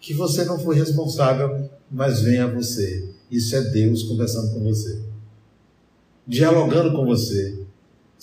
que 0.00 0.12
você 0.12 0.44
não 0.44 0.58
foi 0.58 0.76
responsável, 0.76 1.70
mas 1.90 2.20
vem 2.20 2.38
a 2.38 2.46
você. 2.46 3.08
Isso 3.30 3.56
é 3.56 3.62
Deus 3.70 4.02
conversando 4.04 4.52
com 4.52 4.60
você, 4.60 5.00
dialogando 6.26 6.94
com 6.96 7.04
você. 7.04 7.58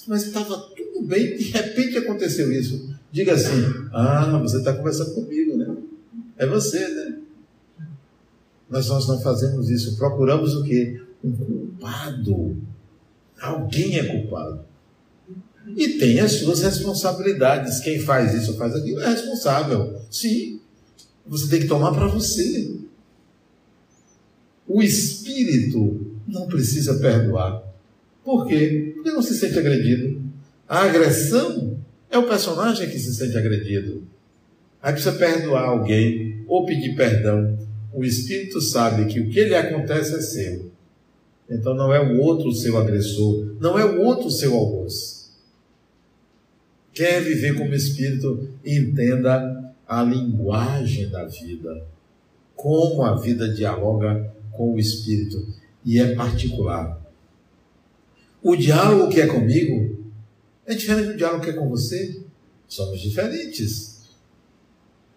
Mas 0.08 0.26
estava 0.26 0.70
tudo 0.94 1.08
bem, 1.08 1.36
de 1.36 1.46
repente 1.46 1.98
aconteceu 1.98 2.52
isso. 2.52 2.90
Diga 3.12 3.34
assim: 3.34 3.64
Ah, 3.92 4.40
você 4.42 4.58
está 4.58 4.74
conversando 4.74 5.14
comigo, 5.14 5.58
né? 5.58 5.76
É 6.38 6.46
você, 6.46 6.88
né? 6.88 7.18
Mas 8.70 8.88
nós 8.88 9.08
não 9.08 9.20
fazemos 9.22 9.70
isso. 9.70 9.98
Procuramos 9.98 10.56
o 10.56 10.64
quê? 10.64 11.02
Um 11.24 11.32
culpado. 11.32 12.58
Alguém 13.42 14.00
é 14.00 14.04
culpado. 14.04 14.62
E 15.76 15.90
tem 15.90 16.20
as 16.20 16.34
suas 16.34 16.62
responsabilidades. 16.62 17.80
Quem 17.80 18.00
faz 18.00 18.34
isso 18.34 18.56
faz 18.56 18.76
aquilo 18.76 19.00
é 19.00 19.10
responsável. 19.10 20.02
Sim. 20.10 20.60
Você 21.26 21.48
tem 21.48 21.62
que 21.62 21.68
tomar 21.68 21.94
para 21.94 22.08
você. 22.08 22.76
O 24.68 24.82
espírito 24.82 26.18
não 26.28 26.48
precisa 26.48 26.96
perdoar. 26.96 27.64
Por 28.24 28.48
quê? 28.48 28.94
Porque 28.96 29.12
não 29.12 29.22
se 29.22 29.36
sente 29.36 29.60
agredido. 29.60 30.23
A 30.68 30.84
agressão 30.84 31.78
é 32.10 32.18
o 32.18 32.28
personagem 32.28 32.90
que 32.90 33.00
se 33.00 33.14
sente 33.14 33.38
agredido. 33.38 34.04
Aí 34.82 34.94
precisa 34.94 35.16
perdoar 35.16 35.64
alguém 35.64 36.44
ou 36.48 36.66
pedir 36.66 36.96
perdão. 36.96 37.58
O 37.94 38.04
espírito 38.04 38.60
sabe 38.60 39.06
que 39.06 39.20
o 39.20 39.30
que 39.30 39.44
lhe 39.44 39.56
acontece 39.56 40.16
é 40.16 40.22
seu. 40.22 40.72
Então 41.50 41.74
não 41.74 41.94
é 41.94 42.00
o 42.00 42.20
outro 42.22 42.50
o 42.50 42.56
seu 42.56 42.78
agressor, 42.78 43.56
não 43.60 43.78
é 43.78 43.86
o 43.86 44.02
outro 44.02 44.28
o 44.28 44.32
seu 44.32 44.56
algoz. 44.56 45.32
Quer 46.94 47.22
viver 47.22 47.58
como 47.58 47.74
espírito, 47.74 48.50
entenda 48.66 49.74
a 49.88 50.04
linguagem 50.04 51.10
da 51.10 51.26
vida, 51.26 51.86
como 52.56 53.04
a 53.04 53.16
vida 53.16 53.54
dialoga 53.54 54.34
com 54.52 54.74
o 54.74 54.80
espírito 54.80 55.46
e 55.84 56.00
é 56.00 56.16
particular. 56.16 57.02
O 58.42 58.56
diálogo 58.56 59.12
que 59.12 59.22
é 59.22 59.28
comigo 59.28 59.93
é 60.66 60.76
diferente 60.76 61.08
do 61.08 61.18
diálogo 61.18 61.44
que 61.44 61.50
é 61.50 61.54
com 61.54 61.70
você. 61.70 62.22
Somos 62.68 63.02
diferentes. 63.02 64.02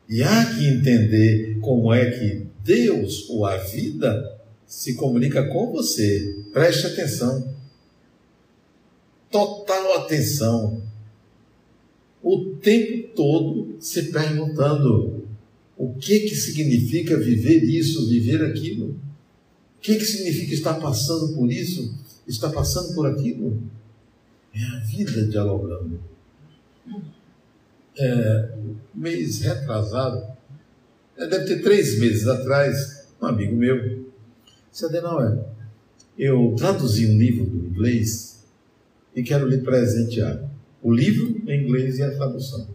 E 0.08 0.22
há 0.22 0.54
que 0.54 0.66
entender 0.66 1.58
como 1.60 1.92
é 1.92 2.10
que 2.10 2.46
Deus 2.62 3.28
ou 3.28 3.44
a 3.46 3.56
vida 3.56 4.36
se 4.66 4.94
comunica 4.94 5.48
com 5.48 5.72
você. 5.72 6.42
Preste 6.52 6.86
atenção. 6.86 7.54
Total 9.30 10.02
atenção. 10.02 10.82
O 12.22 12.56
tempo 12.56 13.14
todo 13.14 13.76
se 13.80 14.04
perguntando 14.04 15.26
o 15.76 15.94
que 15.94 16.20
que 16.20 16.34
significa 16.34 17.16
viver 17.16 17.62
isso, 17.62 18.08
viver 18.08 18.44
aquilo. 18.44 18.90
O 19.76 19.80
que 19.80 19.94
que 19.96 20.04
significa 20.04 20.54
estar 20.54 20.74
passando 20.74 21.34
por 21.34 21.52
isso, 21.52 21.94
está 22.26 22.48
passando 22.48 22.94
por 22.94 23.06
aquilo. 23.06 23.62
É 24.56 24.76
a 24.76 24.80
vida 24.80 25.26
dialogando. 25.26 26.00
É, 27.98 28.58
mês 28.94 29.40
retrasado, 29.40 30.26
é, 31.16 31.26
deve 31.26 31.44
ter 31.46 31.62
três 31.62 31.98
meses 31.98 32.26
atrás, 32.26 33.08
um 33.20 33.26
amigo 33.26 33.54
meu 33.54 34.06
disse, 34.70 34.84
Adenauer, 34.84 35.44
eu 36.18 36.54
traduzi 36.56 37.06
um 37.06 37.18
livro 37.18 37.46
do 37.46 37.66
inglês 37.66 38.44
e 39.14 39.22
quero 39.22 39.46
lhe 39.46 39.58
presentear. 39.58 40.50
O 40.82 40.92
livro 40.92 41.42
em 41.50 41.64
inglês 41.64 41.98
e 41.98 42.02
a 42.02 42.14
tradução. 42.14 42.68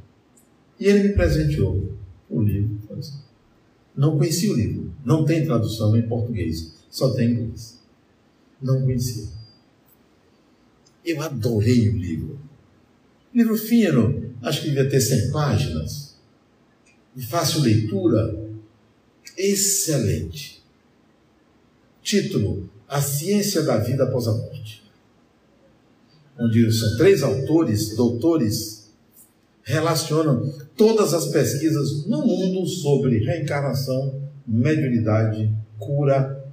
E 0.79 0.85
ele 0.85 1.09
me 1.09 1.13
presenteou 1.13 1.93
o 2.29 2.41
livro. 2.41 2.79
Não 3.95 4.17
conheci 4.17 4.49
o 4.49 4.55
livro. 4.55 4.91
Não 5.05 5.25
tem 5.25 5.45
tradução 5.45 5.95
em 5.95 6.07
português. 6.07 6.83
Só 6.89 7.13
tem 7.13 7.29
em 7.29 7.33
inglês. 7.33 7.79
Não 8.61 8.81
conhecia. 8.81 9.40
Eu 11.05 11.21
adorei 11.21 11.89
o 11.89 11.97
livro. 11.97 12.39
Livro 13.33 13.57
fino, 13.57 14.33
acho 14.41 14.61
que 14.61 14.69
devia 14.69 14.89
ter 14.89 15.01
100 15.01 15.31
páginas. 15.31 16.15
De 17.15 17.25
fácil 17.25 17.61
leitura. 17.61 18.37
Excelente. 19.37 20.61
Título: 22.01 22.69
A 22.87 23.01
Ciência 23.01 23.63
da 23.63 23.77
Vida 23.77 24.03
Após 24.03 24.27
a 24.27 24.33
Morte. 24.33 24.83
Onde 26.37 26.71
são 26.71 26.97
três 26.97 27.21
autores, 27.23 27.95
doutores, 27.95 28.91
relacionam 29.63 30.51
todas 30.75 31.13
as 31.13 31.27
pesquisas 31.27 32.05
no 32.07 32.25
mundo 32.25 32.65
sobre 32.67 33.19
reencarnação, 33.19 34.21
mediunidade, 34.45 35.53
cura, 35.77 36.43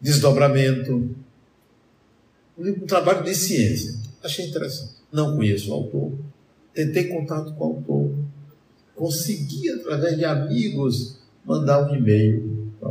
desdobramento, 0.00 1.14
um 2.58 2.86
trabalho 2.86 3.24
de 3.24 3.34
ciência. 3.34 3.94
Achei 4.22 4.46
interessante. 4.46 4.94
Não 5.12 5.36
conheço 5.36 5.70
o 5.70 5.74
autor. 5.74 6.18
Tentei 6.74 7.04
contato 7.04 7.54
com 7.54 7.64
o 7.64 7.76
autor. 7.76 8.14
consegui, 8.94 9.70
através 9.70 10.16
de 10.16 10.24
amigos, 10.24 11.18
mandar 11.44 11.88
um 11.88 11.94
e-mail 11.94 12.72
para 12.80 12.90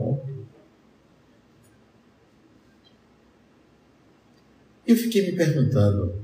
Eu 4.88 4.96
fiquei 4.96 5.30
me 5.30 5.36
perguntando, 5.36 6.16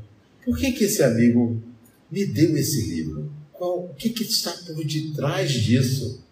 por 0.46 0.58
que, 0.58 0.72
que 0.72 0.86
esse 0.86 1.04
amigo 1.04 1.62
me 2.10 2.26
deu 2.26 2.56
esse 2.56 2.90
livro? 2.90 3.30
Qual, 3.52 3.86
o 3.86 3.94
que, 3.94 4.10
que 4.10 4.24
está 4.24 4.52
por 4.52 4.82
detrás 4.86 5.52
disso? 5.52 6.24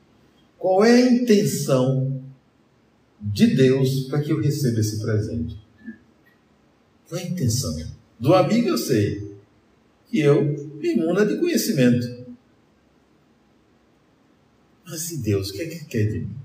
Qual 0.58 0.86
é 0.86 0.94
a 0.94 1.12
intenção 1.12 2.22
de 3.20 3.48
Deus 3.48 4.06
para 4.06 4.22
que 4.22 4.32
eu 4.32 4.42
receba 4.42 4.80
esse 4.80 5.02
presente? 5.02 5.60
Qual 7.12 7.20
é 7.20 7.26
a 7.26 7.28
intenção? 7.28 7.78
Do 8.18 8.34
amigo 8.34 8.70
eu 8.70 8.78
sei 8.78 9.36
que 10.10 10.22
eu 10.22 10.46
me 10.78 10.94
imuna 10.94 11.26
de 11.26 11.38
conhecimento. 11.40 12.26
Mas 14.86 15.12
e 15.12 15.18
Deus, 15.18 15.50
o 15.50 15.54
que 15.54 15.62
é 15.62 15.68
que 15.68 15.86
quer 15.88 16.10
de 16.10 16.20
mim? 16.20 16.36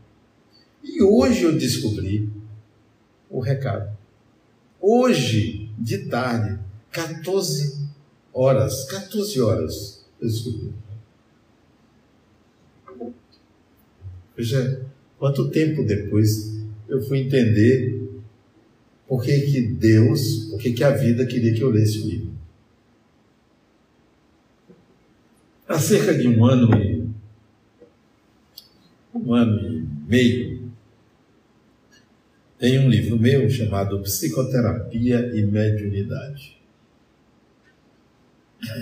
E 0.82 1.00
hoje 1.04 1.44
eu 1.44 1.56
descobri 1.56 2.28
o 3.30 3.38
recado. 3.38 3.96
Hoje, 4.80 5.70
de 5.78 5.98
tarde, 6.06 6.58
14 6.90 7.88
horas, 8.32 8.86
14 8.86 9.40
horas, 9.40 10.04
eu 10.20 10.26
descobri. 10.26 10.72
Veja 14.36 14.84
quanto 15.16 15.48
tempo 15.48 15.84
depois 15.84 16.56
eu 16.88 17.00
fui 17.02 17.20
entender 17.20 18.05
por 19.06 19.22
que, 19.22 19.40
que 19.40 19.60
Deus, 19.60 20.46
por 20.50 20.58
que, 20.58 20.72
que 20.72 20.84
a 20.84 20.90
vida 20.90 21.26
queria 21.26 21.54
que 21.54 21.62
eu 21.62 21.70
lesse 21.70 21.98
o 22.00 22.06
livro. 22.06 22.36
Há 25.68 25.78
cerca 25.78 26.14
de 26.14 26.28
um 26.28 26.44
ano 26.44 26.76
e 26.80 27.06
um 29.14 29.32
ano 29.34 29.60
e 29.60 29.86
meio, 30.08 30.70
tem 32.58 32.78
um 32.78 32.88
livro 32.88 33.18
meu 33.18 33.48
chamado 33.50 34.00
Psicoterapia 34.00 35.32
e 35.34 35.42
Mediunidade. 35.44 36.56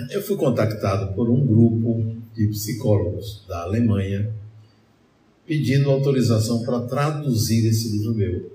Eu 0.09 0.21
fui 0.21 0.37
contactado 0.37 1.13
por 1.13 1.29
um 1.29 1.45
grupo 1.45 2.15
de 2.33 2.47
psicólogos 2.47 3.43
da 3.47 3.63
Alemanha 3.63 4.33
pedindo 5.45 5.91
autorização 5.91 6.63
para 6.63 6.81
traduzir 6.81 7.67
esse 7.67 7.91
livro 7.91 8.15
meu. 8.15 8.54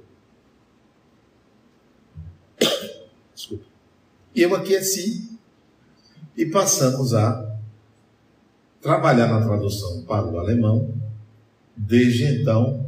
Eu 4.41 4.55
aqueci 4.55 5.29
e 6.35 6.47
passamos 6.47 7.13
a 7.13 7.59
trabalhar 8.81 9.27
na 9.27 9.47
tradução 9.47 10.03
para 10.05 10.27
o 10.27 10.39
alemão, 10.39 10.95
desde 11.77 12.25
então, 12.25 12.83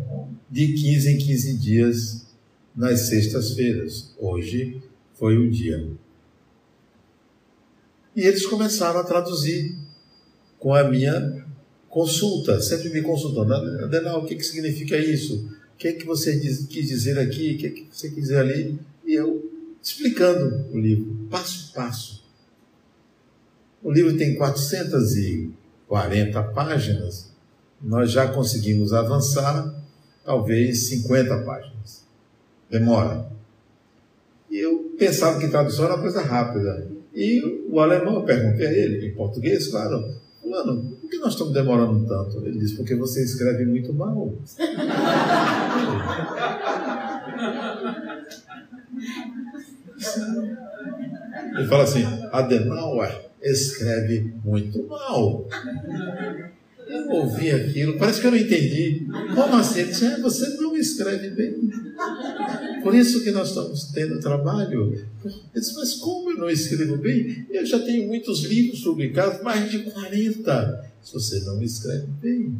de 0.50 0.72
15 0.72 1.10
em 1.10 1.18
15 1.18 1.58
dias, 1.58 2.26
nas 2.74 3.00
sextas-feiras. 3.00 4.14
Hoje 4.18 4.82
foi 5.12 5.36
o 5.36 5.50
dia. 5.50 5.90
E 8.16 8.22
eles 8.22 8.46
começaram 8.46 9.00
a 9.00 9.04
traduzir 9.04 9.76
com 10.58 10.74
a 10.74 10.84
minha 10.84 11.44
consulta, 11.90 12.62
sempre 12.62 12.88
me 12.88 13.02
consultando. 13.02 13.52
Adenal, 13.84 14.22
o 14.22 14.24
que, 14.24 14.36
que 14.36 14.42
significa 14.42 14.96
isso? 14.96 15.50
O 15.74 15.76
que, 15.76 15.92
que 15.92 16.06
você 16.06 16.34
quis 16.70 16.88
dizer 16.88 17.18
aqui? 17.18 17.56
O 17.56 17.58
que, 17.58 17.68
que 17.68 17.88
você 17.92 18.08
quis 18.08 18.22
dizer 18.22 18.38
ali? 18.38 18.80
Explicando 19.82 20.68
o 20.72 20.78
livro, 20.78 21.26
passo 21.28 21.72
a 21.72 21.82
passo. 21.82 22.22
O 23.82 23.90
livro 23.90 24.16
tem 24.16 24.36
440 24.36 26.42
páginas. 26.54 27.32
Nós 27.80 28.12
já 28.12 28.28
conseguimos 28.28 28.92
avançar, 28.92 29.74
talvez 30.24 30.86
50 30.86 31.38
páginas. 31.38 32.04
Demora. 32.70 33.26
E 34.48 34.58
eu 34.58 34.94
pensava 34.96 35.40
que 35.40 35.48
tradução 35.48 35.86
era 35.86 35.94
uma 35.94 36.02
coisa 36.02 36.22
rápida. 36.22 36.88
E 37.12 37.66
o 37.68 37.80
alemão, 37.80 38.14
eu 38.14 38.22
perguntei 38.22 38.66
a 38.66 38.72
ele, 38.72 39.08
em 39.08 39.14
português, 39.14 39.66
claro, 39.66 40.14
Fulano, 40.40 40.96
por 41.00 41.10
que 41.10 41.18
nós 41.18 41.32
estamos 41.32 41.52
demorando 41.52 42.06
tanto? 42.06 42.46
Ele 42.46 42.58
disse, 42.58 42.76
porque 42.76 42.94
você 42.94 43.24
escreve 43.24 43.66
muito 43.66 43.92
mal. 43.92 44.32
Ele 51.56 51.66
fala 51.66 51.84
assim, 51.84 52.04
Adenauer 52.32 53.32
escreve 53.42 54.32
muito 54.44 54.86
mal. 54.86 55.48
Eu 56.88 57.08
ouvi 57.10 57.50
aquilo, 57.50 57.98
parece 57.98 58.20
que 58.20 58.26
eu 58.26 58.30
não 58.30 58.38
entendi. 58.38 59.06
Como 59.34 59.54
assim? 59.56 59.84
Disse, 59.84 60.04
é, 60.04 60.20
você 60.20 60.48
não 60.56 60.76
escreve 60.76 61.30
bem. 61.30 61.70
Por 62.82 62.94
isso 62.94 63.22
que 63.22 63.30
nós 63.30 63.48
estamos 63.48 63.84
tendo 63.92 64.20
trabalho. 64.20 64.94
Eu 65.24 65.32
disse, 65.54 65.74
mas 65.74 65.94
como 65.94 66.30
eu 66.30 66.38
não 66.38 66.50
escrevo 66.50 66.96
bem? 66.96 67.46
Eu 67.50 67.64
já 67.64 67.78
tenho 67.78 68.08
muitos 68.08 68.44
livros 68.44 68.82
publicados, 68.82 69.42
mais 69.42 69.70
de 69.70 69.80
40. 69.80 70.90
Se 71.02 71.14
você 71.14 71.40
não 71.40 71.62
escreve 71.62 72.06
bem, 72.20 72.54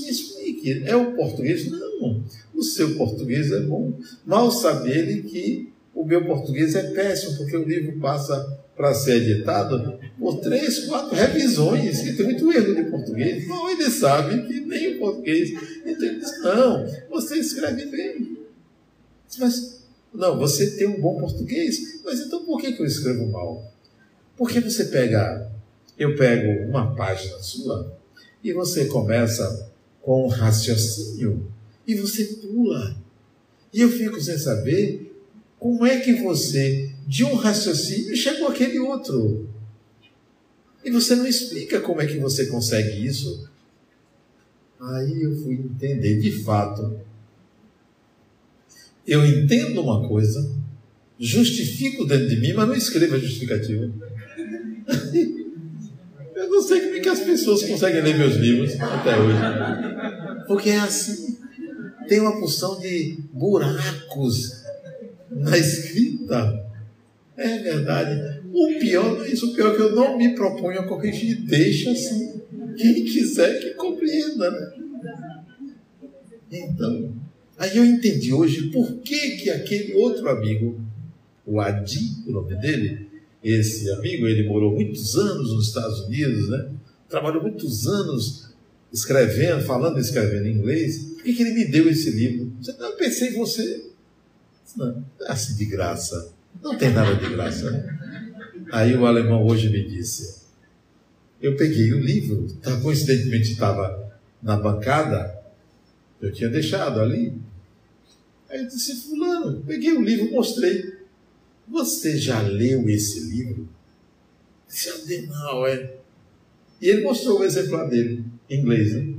me 0.00 0.10
explique. 0.10 0.82
É 0.84 0.96
o 0.96 1.14
português? 1.14 1.70
Não. 1.70 2.22
O 2.54 2.62
seu 2.62 2.96
português 2.96 3.52
é 3.52 3.60
bom. 3.60 3.98
Mal 4.24 4.50
sabe 4.50 4.90
ele 4.90 5.22
que 5.22 5.72
o 5.96 6.04
meu 6.04 6.26
português 6.26 6.74
é 6.74 6.90
péssimo, 6.90 7.38
porque 7.38 7.56
o 7.56 7.64
livro 7.64 7.98
passa 7.98 8.62
para 8.76 8.92
ser 8.92 9.22
editado 9.22 9.98
por 10.18 10.40
três, 10.40 10.80
quatro 10.80 11.16
revisões, 11.16 12.06
e 12.06 12.14
tem 12.14 12.26
muito 12.26 12.52
erro 12.52 12.74
de 12.74 12.90
português. 12.90 13.48
Não, 13.48 13.70
ele 13.70 13.90
sabe 13.90 14.46
que 14.46 14.60
nem 14.60 14.94
o 14.94 14.98
português. 14.98 15.50
Então 15.86 16.06
ele 16.06 16.20
diz, 16.20 16.42
não, 16.42 16.86
você 17.08 17.36
escreve 17.36 17.86
bem. 17.86 18.36
Mas, 19.38 19.86
não, 20.12 20.38
você 20.38 20.72
tem 20.72 20.86
um 20.86 21.00
bom 21.00 21.18
português, 21.18 22.02
mas 22.04 22.20
então 22.20 22.44
por 22.44 22.60
que, 22.60 22.72
que 22.72 22.82
eu 22.82 22.86
escrevo 22.86 23.26
mal? 23.28 23.72
Porque 24.36 24.60
você 24.60 24.84
pega, 24.84 25.50
eu 25.98 26.14
pego 26.14 26.68
uma 26.68 26.94
página 26.94 27.38
sua 27.38 27.96
e 28.44 28.52
você 28.52 28.84
começa 28.84 29.70
com 30.02 30.26
um 30.26 30.28
raciocínio 30.28 31.50
e 31.86 31.94
você 31.94 32.24
pula. 32.24 32.94
E 33.72 33.80
eu 33.80 33.88
fico 33.88 34.20
sem 34.20 34.36
saber 34.36 35.05
como 35.58 35.86
é 35.86 36.00
que 36.00 36.14
você, 36.14 36.90
de 37.06 37.24
um 37.24 37.34
raciocínio, 37.34 38.16
chegou 38.16 38.48
àquele 38.48 38.78
outro? 38.78 39.48
E 40.84 40.90
você 40.90 41.16
não 41.16 41.26
explica 41.26 41.80
como 41.80 42.00
é 42.00 42.06
que 42.06 42.18
você 42.18 42.46
consegue 42.46 43.04
isso. 43.04 43.48
Aí 44.80 45.22
eu 45.22 45.34
fui 45.42 45.54
entender, 45.54 46.20
de 46.20 46.30
fato. 46.44 47.00
Eu 49.06 49.24
entendo 49.24 49.80
uma 49.80 50.06
coisa, 50.06 50.48
justifico 51.18 52.04
dentro 52.04 52.28
de 52.28 52.36
mim, 52.36 52.52
mas 52.52 52.68
não 52.68 52.74
escrevo 52.74 53.14
a 53.14 53.18
justificativa. 53.18 53.90
Eu 56.36 56.50
não 56.50 56.60
sei 56.60 56.82
como 56.82 56.96
é 56.96 57.00
que 57.00 57.08
as 57.08 57.20
pessoas 57.20 57.62
conseguem 57.62 58.02
ler 58.02 58.18
meus 58.18 58.34
livros 58.34 58.78
até 58.78 59.18
hoje. 59.18 59.38
Porque 60.46 60.68
é 60.68 60.80
assim. 60.80 61.38
Tem 62.06 62.20
uma 62.20 62.38
porção 62.38 62.78
de 62.78 63.18
buracos 63.32 64.55
na 65.30 65.56
escrita. 65.56 66.64
É 67.36 67.58
verdade. 67.58 68.40
O 68.52 68.78
pior 68.78 69.16
não 69.16 69.24
é 69.24 69.30
isso. 69.30 69.50
O 69.50 69.54
pior 69.54 69.72
é 69.72 69.76
que 69.76 69.82
eu 69.82 69.94
não 69.94 70.16
me 70.16 70.34
proponho 70.34 70.80
a 70.80 70.86
corrigir. 70.86 71.42
Deixa 71.42 71.90
assim. 71.90 72.40
Quem 72.76 73.04
quiser 73.04 73.60
que 73.60 73.74
compreenda. 73.74 74.50
Né? 74.50 74.72
Então, 76.50 77.14
aí 77.58 77.76
eu 77.76 77.84
entendi 77.84 78.32
hoje 78.32 78.70
por 78.70 78.98
que, 79.00 79.36
que 79.36 79.50
aquele 79.50 79.94
outro 79.94 80.28
amigo, 80.28 80.80
o 81.44 81.60
Adi, 81.60 82.22
o 82.26 82.32
nome 82.32 82.54
dele, 82.56 83.06
esse 83.42 83.90
amigo, 83.90 84.26
ele 84.26 84.48
morou 84.48 84.74
muitos 84.74 85.16
anos 85.16 85.52
nos 85.52 85.68
Estados 85.68 86.00
Unidos, 86.00 86.48
né? 86.48 86.70
Trabalhou 87.08 87.42
muitos 87.42 87.86
anos 87.86 88.46
escrevendo, 88.92 89.62
falando 89.62 89.98
e 89.98 90.00
escrevendo 90.00 90.46
em 90.46 90.54
inglês. 90.54 90.98
Por 91.14 91.22
que, 91.22 91.34
que 91.34 91.42
ele 91.42 91.52
me 91.52 91.64
deu 91.66 91.88
esse 91.88 92.10
livro? 92.10 92.52
Eu 92.78 92.96
pensei 92.96 93.28
em 93.28 93.34
você. 93.34 93.86
Não, 94.76 95.04
é 95.20 95.32
assim 95.32 95.54
de 95.56 95.66
graça. 95.66 96.32
Não 96.62 96.76
tem 96.76 96.90
nada 96.90 97.14
de 97.14 97.28
graça. 97.30 97.96
Aí 98.72 98.94
o 98.96 99.06
alemão 99.06 99.46
hoje 99.46 99.68
me 99.68 99.86
disse: 99.86 100.46
eu 101.40 101.56
peguei 101.56 101.92
o 101.92 102.00
livro, 102.00 102.46
tá, 102.62 102.80
coincidentemente 102.80 103.52
estava 103.52 104.18
na 104.42 104.56
bancada, 104.56 105.38
eu 106.20 106.32
tinha 106.32 106.48
deixado 106.48 107.00
ali. 107.00 107.40
Aí 108.48 108.60
eu 108.60 108.66
disse: 108.66 109.02
Fulano, 109.02 109.62
peguei 109.66 109.92
o 109.92 110.02
livro, 110.02 110.32
mostrei. 110.32 110.96
Você 111.68 112.16
já 112.16 112.40
leu 112.40 112.88
esse 112.88 113.20
livro? 113.20 113.68
Disse 114.68 114.88
Adenauer. 114.88 115.78
É. 115.78 115.96
E 116.80 116.88
ele 116.88 117.02
mostrou 117.02 117.40
o 117.40 117.44
exemplar 117.44 117.88
dele, 117.88 118.24
em 118.48 118.60
inglês, 118.60 118.94
né? 118.94 119.14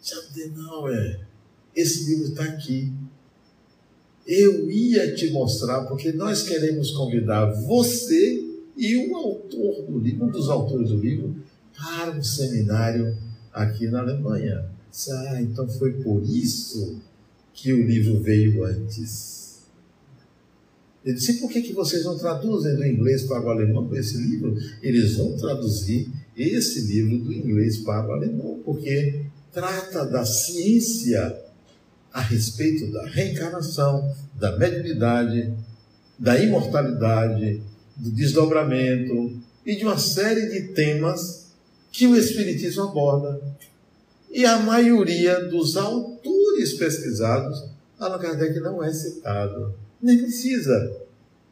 Disse 0.00 0.14
Adenauer, 0.14 0.96
é. 0.96 1.20
esse 1.74 2.08
livro 2.08 2.28
está 2.28 2.44
aqui 2.44 2.92
eu 4.26 4.70
ia 4.70 5.14
te 5.14 5.30
mostrar, 5.30 5.82
porque 5.84 6.12
nós 6.12 6.42
queremos 6.42 6.90
convidar 6.90 7.46
você 7.52 8.44
e 8.76 9.08
o 9.08 9.16
autor 9.16 9.82
do 9.82 9.98
livro, 9.98 10.26
um 10.26 10.30
dos 10.30 10.48
autores 10.48 10.90
do 10.90 10.98
livro, 10.98 11.36
para 11.76 12.10
um 12.10 12.22
seminário 12.22 13.16
aqui 13.52 13.86
na 13.86 14.00
Alemanha. 14.00 14.68
Ah, 15.10 15.40
então 15.40 15.68
foi 15.68 15.92
por 15.92 16.22
isso 16.22 17.00
que 17.54 17.72
o 17.72 17.86
livro 17.86 18.20
veio 18.20 18.64
antes. 18.64 19.62
Eu 21.04 21.14
disse, 21.14 21.34
por 21.34 21.50
que, 21.50 21.62
que 21.62 21.72
vocês 21.72 22.04
não 22.04 22.18
traduzem 22.18 22.74
do 22.74 22.84
inglês 22.84 23.22
para 23.22 23.40
o 23.40 23.48
alemão 23.48 23.88
esse 23.94 24.16
livro? 24.16 24.56
Eles 24.82 25.14
vão 25.14 25.36
traduzir 25.36 26.10
esse 26.36 26.80
livro 26.80 27.18
do 27.18 27.32
inglês 27.32 27.78
para 27.78 28.08
o 28.08 28.12
alemão, 28.12 28.60
porque 28.64 29.26
trata 29.52 30.04
da 30.04 30.24
ciência 30.24 31.45
a 32.16 32.20
respeito 32.22 32.90
da 32.90 33.04
reencarnação, 33.04 34.10
da 34.36 34.56
mediunidade, 34.56 35.52
da 36.18 36.38
imortalidade, 36.38 37.60
do 37.94 38.10
desdobramento 38.10 39.38
e 39.66 39.76
de 39.76 39.84
uma 39.84 39.98
série 39.98 40.48
de 40.48 40.68
temas 40.68 41.48
que 41.92 42.06
o 42.06 42.16
Espiritismo 42.16 42.84
aborda. 42.84 43.38
E 44.30 44.46
a 44.46 44.58
maioria 44.60 45.44
dos 45.44 45.76
autores 45.76 46.72
pesquisados, 46.72 47.62
Allan 48.00 48.18
Kardec 48.18 48.60
não 48.60 48.82
é 48.82 48.90
citado, 48.94 49.74
nem 50.00 50.16
precisa. 50.16 50.96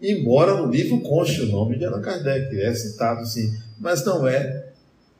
Embora 0.00 0.56
no 0.56 0.72
livro 0.72 0.98
conste 1.02 1.42
o 1.42 1.46
nome 1.46 1.78
de 1.78 1.84
Allan 1.84 2.00
Kardec, 2.00 2.58
é 2.58 2.72
citado 2.72 3.26
sim, 3.26 3.54
mas 3.78 4.02
não 4.02 4.26
é. 4.26 4.72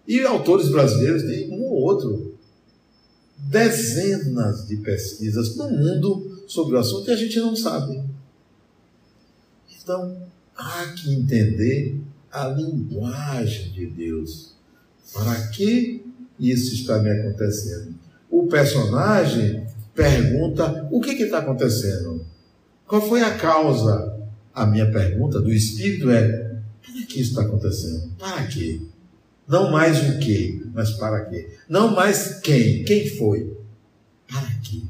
E 0.09 0.23
autores 0.23 0.71
brasileiros 0.71 1.23
tem 1.25 1.51
um 1.51 1.65
ou 1.65 1.83
outro. 1.83 2.24
Dezenas 3.55 4.67
de 4.67 4.79
pesquisas 4.79 5.55
no 5.55 5.71
mundo 5.71 6.43
sobre 6.49 6.75
o 6.75 6.79
assunto 6.81 7.09
e 7.09 7.13
a 7.13 7.17
gente 7.17 7.39
não 7.39 7.55
sabe. 7.55 8.03
Então, 9.81 10.17
há 10.57 10.87
que 10.89 11.15
entender 11.15 12.01
a 12.33 12.49
linguagem 12.49 13.71
de 13.71 13.87
Deus. 13.87 14.55
Para 15.13 15.47
que 15.49 16.05
isso 16.41 16.75
está 16.75 16.99
me 16.99 17.09
acontecendo? 17.09 17.95
O 18.29 18.49
personagem 18.49 19.65
pergunta: 19.95 20.89
o 20.91 21.01
que 21.01 21.11
está 21.11 21.39
acontecendo? 21.39 22.27
Qual 22.89 23.01
foi 23.09 23.23
a 23.23 23.39
causa? 23.39 24.13
A 24.53 24.67
minha 24.67 24.91
pergunta 24.91 25.41
do 25.41 25.53
espírito 25.53 26.11
é: 26.11 26.59
para 26.83 27.07
que 27.07 27.21
isso 27.21 27.31
está 27.31 27.43
acontecendo? 27.43 28.11
Para 28.19 28.45
quê? 28.49 28.81
Não 29.47 29.71
mais 29.71 30.09
o 30.09 30.19
que, 30.19 30.63
mas 30.73 30.93
para 30.93 31.27
quê? 31.27 31.51
Não 31.69 31.95
mais 31.95 32.41
quem. 32.41 32.83
Quem 32.85 33.09
foi? 33.11 33.57
Para 34.29 34.51
quê? 34.63 34.83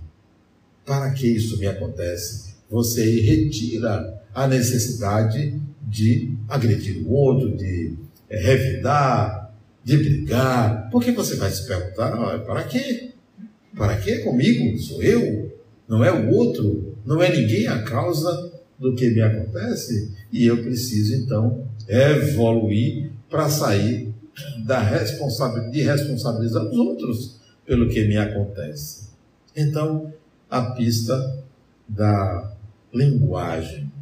Para 0.86 1.10
que 1.10 1.26
isso 1.26 1.58
me 1.58 1.66
acontece? 1.66 2.54
Você 2.70 3.20
retira 3.20 4.22
a 4.34 4.46
necessidade 4.46 5.60
de 5.82 6.32
agredir 6.48 7.06
o 7.06 7.12
outro, 7.12 7.56
de 7.56 7.94
é, 8.28 8.38
revidar, 8.38 9.54
de 9.82 9.96
brigar. 9.96 10.88
Porque 10.90 11.12
você 11.12 11.36
vai 11.36 11.50
se 11.50 11.66
perguntar: 11.66 12.10
para 12.40 12.64
quê? 12.64 13.10
Para 13.76 13.96
quê 13.96 14.18
comigo? 14.18 14.78
Sou 14.78 15.02
eu? 15.02 15.52
Não 15.88 16.04
é 16.04 16.12
o 16.12 16.30
outro? 16.30 16.96
Não 17.04 17.22
é 17.22 17.30
ninguém 17.34 17.66
a 17.66 17.82
causa 17.82 18.52
do 18.78 18.94
que 18.94 19.10
me 19.10 19.20
acontece? 19.20 20.12
E 20.32 20.46
eu 20.46 20.62
preciso 20.62 21.14
então 21.14 21.66
evoluir 21.88 23.10
para 23.28 23.48
sair 23.48 24.13
da 24.64 24.80
responsabilidade, 24.80 25.72
de 25.72 25.82
responsabilizar 25.82 26.64
os 26.64 26.76
outros 26.76 27.40
pelo 27.64 27.88
que 27.88 28.06
me 28.06 28.16
acontece. 28.16 29.10
Então, 29.56 30.12
a 30.50 30.62
pista 30.72 31.44
da 31.88 32.52
linguagem 32.92 33.92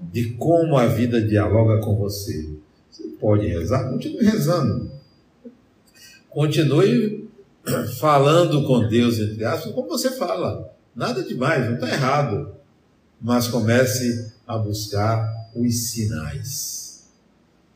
de 0.00 0.32
como 0.32 0.76
a 0.76 0.86
vida 0.86 1.20
dialoga 1.20 1.80
com 1.80 1.96
você. 1.96 2.50
Você 2.90 3.08
pode 3.20 3.46
rezar? 3.46 3.90
Continue 3.90 4.24
rezando. 4.24 4.90
Continue 6.28 7.28
falando 7.98 8.66
com 8.66 8.88
Deus, 8.88 9.18
entre 9.18 9.44
aspas, 9.44 9.72
como 9.72 9.88
você 9.88 10.10
fala. 10.10 10.72
Nada 10.94 11.22
demais, 11.22 11.66
não 11.66 11.74
está 11.74 11.88
errado. 11.88 12.54
Mas 13.20 13.48
comece 13.48 14.32
a 14.46 14.56
buscar 14.56 15.50
os 15.54 15.90
sinais. 15.90 16.79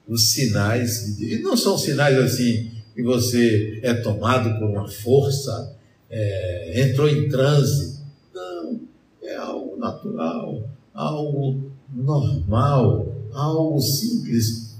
Os 0.06 0.30
sinais. 0.30 1.18
E 1.18 1.38
não 1.38 1.56
são 1.56 1.78
sinais 1.78 2.18
assim 2.18 2.70
que 2.94 3.02
você 3.02 3.80
é 3.82 3.92
tomado 3.94 4.58
por 4.58 4.70
uma 4.70 4.88
força, 4.88 5.76
é, 6.08 6.82
entrou 6.82 7.08
em 7.08 7.28
transe. 7.28 8.00
Não, 8.32 8.80
é 9.22 9.34
algo 9.36 9.76
natural, 9.76 10.68
algo 10.92 11.72
normal, 11.92 13.12
algo 13.32 13.80
simples. 13.80 14.76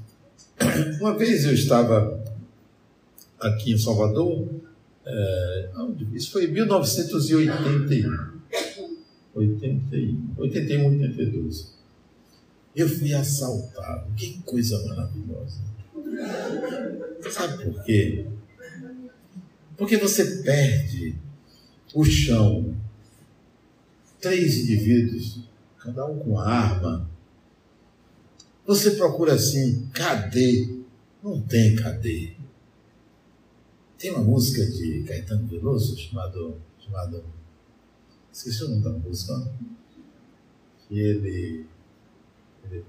Uma 1.01 1.17
vez 1.17 1.45
eu 1.45 1.55
estava 1.55 2.23
aqui 3.41 3.73
em 3.73 3.79
Salvador, 3.79 4.49
é, 5.05 5.69
isso 6.13 6.31
foi 6.31 6.45
em 6.45 6.53
1981. 6.53 8.35
81, 9.35 10.35
81, 10.39 10.87
82. 10.87 11.74
Eu 12.75 12.89
fui 12.89 13.13
assaltado. 13.15 14.13
Que 14.15 14.41
coisa 14.43 14.85
maravilhosa. 14.87 15.61
Sabe 17.31 17.65
por 17.65 17.85
quê? 17.85 18.27
Porque 19.77 19.97
você 19.97 20.43
perde 20.43 21.17
o 21.95 22.05
chão. 22.05 22.77
Três 24.21 24.57
indivíduos 24.59 25.45
cada 25.85 26.07
um 26.07 26.19
com 26.19 26.39
arma. 26.39 27.09
Você 28.67 28.93
procura 28.93 29.35
assim, 29.35 29.87
cadê? 29.93 30.79
Não 31.23 31.41
tem 31.43 31.77
cadê. 31.77 32.33
Tem 33.99 34.11
uma 34.11 34.25
música 34.25 34.65
de 34.65 35.03
Caetano 35.03 35.47
Veloso 35.47 35.97
chamado, 35.99 36.57
chamado 36.79 37.25
esqueci 38.33 38.65
o 38.65 38.69
nome 38.69 38.83
da 38.83 38.91
música, 38.91 39.53
que 40.89 40.99
ele, 40.99 41.67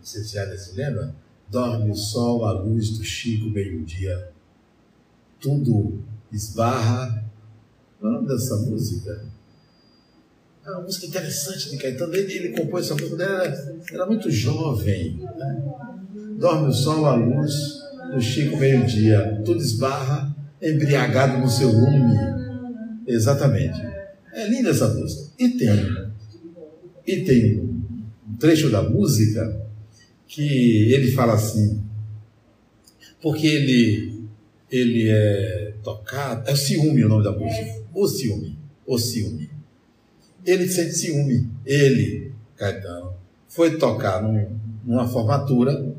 já 0.03 0.57
se 0.57 0.75
lembra? 0.75 1.15
Dorme 1.49 1.91
o 1.91 1.95
sol 1.95 2.45
à 2.45 2.51
luz 2.51 2.97
do 2.97 3.03
Chico 3.03 3.49
meio-dia, 3.49 4.31
tudo 5.39 6.03
esbarra. 6.31 7.23
Qual 7.99 8.11
é 8.11 8.15
o 8.15 8.21
nome 8.21 8.27
dessa 8.27 8.55
música? 8.57 9.25
É 10.65 10.71
uma 10.71 10.81
música 10.81 11.05
interessante 11.05 11.69
de 11.69 11.77
Caetano. 11.77 12.15
Ele, 12.15 12.33
ele 12.33 12.49
compôs 12.59 12.85
essa 12.85 12.95
música, 12.95 13.23
era, 13.23 13.77
era 13.91 14.05
muito 14.07 14.31
jovem. 14.31 15.17
Né? 15.17 15.63
Dorme 16.39 16.69
o 16.69 16.73
sol 16.73 17.05
à 17.05 17.15
luz 17.15 17.53
do 18.11 18.19
Chico 18.19 18.57
meio-dia, 18.57 19.41
tudo 19.45 19.61
esbarra, 19.61 20.35
embriagado 20.61 21.37
no 21.37 21.49
seu 21.49 21.69
lume. 21.69 22.17
Exatamente. 23.05 23.79
É 24.33 24.47
linda 24.47 24.71
essa 24.71 24.87
música. 24.87 25.31
E 25.37 25.49
tem, 25.49 26.13
e 27.05 27.23
tem 27.23 27.59
um 27.59 28.35
trecho 28.37 28.69
da 28.71 28.81
música 28.81 29.64
que 30.27 30.91
ele 30.93 31.11
fala 31.11 31.33
assim, 31.33 31.83
porque 33.21 33.47
ele, 33.47 34.23
ele 34.71 35.09
é 35.09 35.73
tocado, 35.83 36.49
é 36.49 36.53
o 36.53 36.57
ciúme 36.57 37.03
o 37.03 37.09
nome 37.09 37.23
da 37.23 37.31
música, 37.31 37.83
o 37.93 38.07
ciúme, 38.07 38.57
o 38.85 38.97
ciúme 38.97 39.55
ele 40.45 40.67
sente 40.67 40.93
ciúme. 40.93 41.49
Ele, 41.65 42.31
Caetano, 42.55 43.13
foi 43.47 43.77
tocar 43.77 44.21
num, 44.21 44.57
numa 44.85 45.07
formatura. 45.07 45.95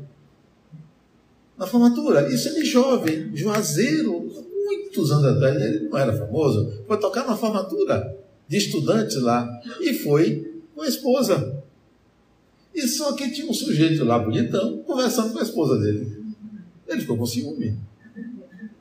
Na 1.57 1.67
formatura, 1.67 2.33
isso 2.33 2.47
ele 2.49 2.63
jovem, 2.63 3.35
juazeiro, 3.35 4.31
muitos 4.65 5.11
anos 5.11 5.25
atrás, 5.25 5.61
ele 5.61 5.89
não 5.89 5.97
era 5.97 6.15
famoso, 6.15 6.83
foi 6.87 6.99
tocar 6.99 7.25
na 7.25 7.35
formatura 7.35 8.15
de 8.47 8.57
estudantes 8.57 9.15
lá 9.17 9.49
e 9.81 9.93
foi 9.93 10.61
com 10.75 10.83
a 10.83 10.87
esposa. 10.87 11.63
E 12.77 12.87
só 12.87 13.13
que 13.13 13.31
tinha 13.31 13.49
um 13.49 13.53
sujeito 13.53 14.03
lá 14.05 14.19
bonitão 14.19 14.77
conversando 14.83 15.33
com 15.33 15.39
a 15.39 15.41
esposa 15.41 15.79
dele. 15.79 16.15
Ele 16.87 17.01
ficou 17.01 17.17
com 17.17 17.25
ciúme. 17.25 17.75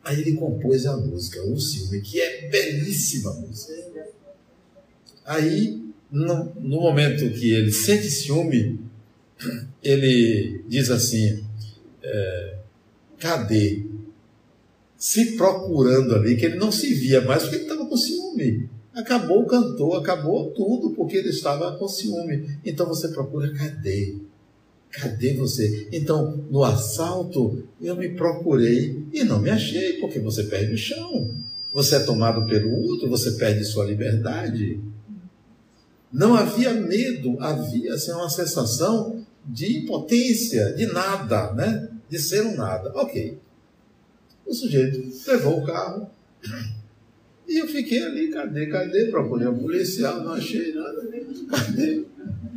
Aí 0.05 0.21
ele 0.21 0.35
compôs 0.35 0.85
a 0.85 0.99
música, 0.99 1.43
O 1.43 1.59
Ciúme, 1.59 2.03
que 2.03 2.21
é 2.21 2.47
belíssima 2.47 3.33
música. 3.33 3.73
Aí, 5.25 5.83
no, 6.13 6.45
no 6.57 6.81
momento 6.83 7.31
que 7.31 7.51
ele 7.51 7.73
sente 7.73 8.11
ciúme, 8.11 8.79
ele 9.83 10.63
diz 10.69 10.91
assim: 10.91 11.43
é, 12.03 12.59
cadê? 13.19 13.83
Se 14.99 15.37
procurando 15.39 16.15
ali, 16.15 16.37
que 16.37 16.45
ele 16.45 16.57
não 16.57 16.71
se 16.71 16.93
via 16.93 17.23
mais 17.23 17.45
porque 17.45 17.57
ele 17.57 17.65
estava 17.65 17.87
com 17.87 17.97
ciúme. 17.97 18.69
Acabou 18.97 19.43
o 19.43 19.47
cantor, 19.47 20.01
acabou 20.01 20.51
tudo 20.53 20.91
porque 20.91 21.19
ele 21.19 21.29
estava 21.29 21.77
com 21.77 21.87
ciúme. 21.87 22.59
Então 22.65 22.87
você 22.87 23.09
procura, 23.09 23.53
cadê? 23.53 24.17
Cadê 24.91 25.35
você? 25.35 25.87
Então, 25.93 26.45
no 26.51 26.65
assalto, 26.65 27.63
eu 27.81 27.95
me 27.95 28.09
procurei 28.11 29.05
e 29.13 29.23
não 29.23 29.39
me 29.39 29.51
achei, 29.51 30.01
porque 30.01 30.19
você 30.19 30.45
perde 30.45 30.73
o 30.73 30.79
chão. 30.79 31.31
Você 31.75 31.97
é 31.97 32.01
tomado 32.01 32.47
pelo 32.47 32.73
outro, 32.73 33.09
você 33.09 33.33
perde 33.33 33.63
sua 33.65 33.85
liberdade. 33.85 34.81
Não 36.11 36.35
havia 36.35 36.73
medo, 36.73 37.37
havia 37.39 37.93
assim, 37.93 38.13
uma 38.13 38.31
sensação 38.31 39.27
de 39.45 39.81
impotência, 39.81 40.73
de 40.73 40.87
nada, 40.87 41.53
né? 41.53 41.91
de 42.09 42.19
ser 42.19 42.47
um 42.47 42.57
nada. 42.57 42.91
Ok. 42.95 43.39
O 44.47 44.55
sujeito 44.55 45.03
levou 45.27 45.61
o 45.61 45.67
carro 45.67 46.09
e 47.49 47.59
eu 47.59 47.69
fiquei 47.69 48.03
ali, 48.03 48.29
cadê, 48.29 48.67
cadê? 48.67 49.05
Procurei 49.07 49.47
um 49.47 49.59
policial, 49.59 50.23
não 50.23 50.33
achei 50.33 50.75
nada. 50.75 51.09
Cadê? 51.51 52.05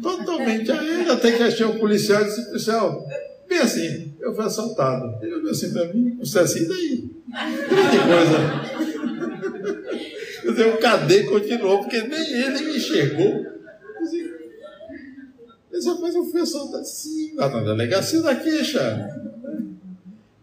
Totalmente 0.01 0.71
aéreo, 0.71 1.11
até 1.11 1.31
que 1.31 1.43
achei 1.43 1.65
um 1.65 1.77
policial 1.77 2.21
e 2.21 2.25
disse, 2.25 2.45
policial, 2.45 3.07
bem 3.47 3.59
assim, 3.59 4.13
eu 4.19 4.33
fui 4.33 4.45
assaltado. 4.45 5.23
Ele 5.23 5.35
olhou 5.35 5.51
assim 5.51 5.71
para 5.71 5.93
mim, 5.93 6.17
você 6.17 6.39
assim, 6.39 6.67
daí? 6.67 6.97
Que 6.97 7.99
coisa. 8.07 9.29
Eu 10.43 10.55
dei 10.55 10.65
um 10.71 10.77
cadê 10.77 11.23
continuou, 11.23 11.79
porque 11.79 12.01
nem 12.01 12.19
ele 12.19 12.61
me 12.61 12.77
enxergou. 12.77 13.45
Mas 15.71 15.85
rapaz, 15.85 16.15
eu 16.15 16.25
fui 16.25 16.41
assaltado. 16.41 16.85
Sim, 16.85 17.35
lá 17.35 17.49
na 17.49 17.61
delegacia 17.61 18.21
da 18.21 18.35
queixa. 18.35 19.07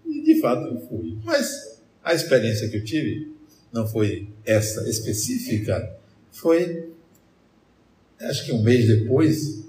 E 0.06 0.22
de 0.22 0.40
fato 0.40 0.68
eu 0.68 0.80
fui. 0.88 1.18
Mas 1.24 1.82
a 2.04 2.14
experiência 2.14 2.68
que 2.68 2.76
eu 2.76 2.84
tive 2.84 3.35
não 3.76 3.86
foi 3.86 4.28
essa 4.44 4.88
específica, 4.88 5.96
foi, 6.32 6.90
acho 8.20 8.44
que 8.44 8.52
um 8.52 8.62
mês 8.62 8.88
depois, 8.88 9.64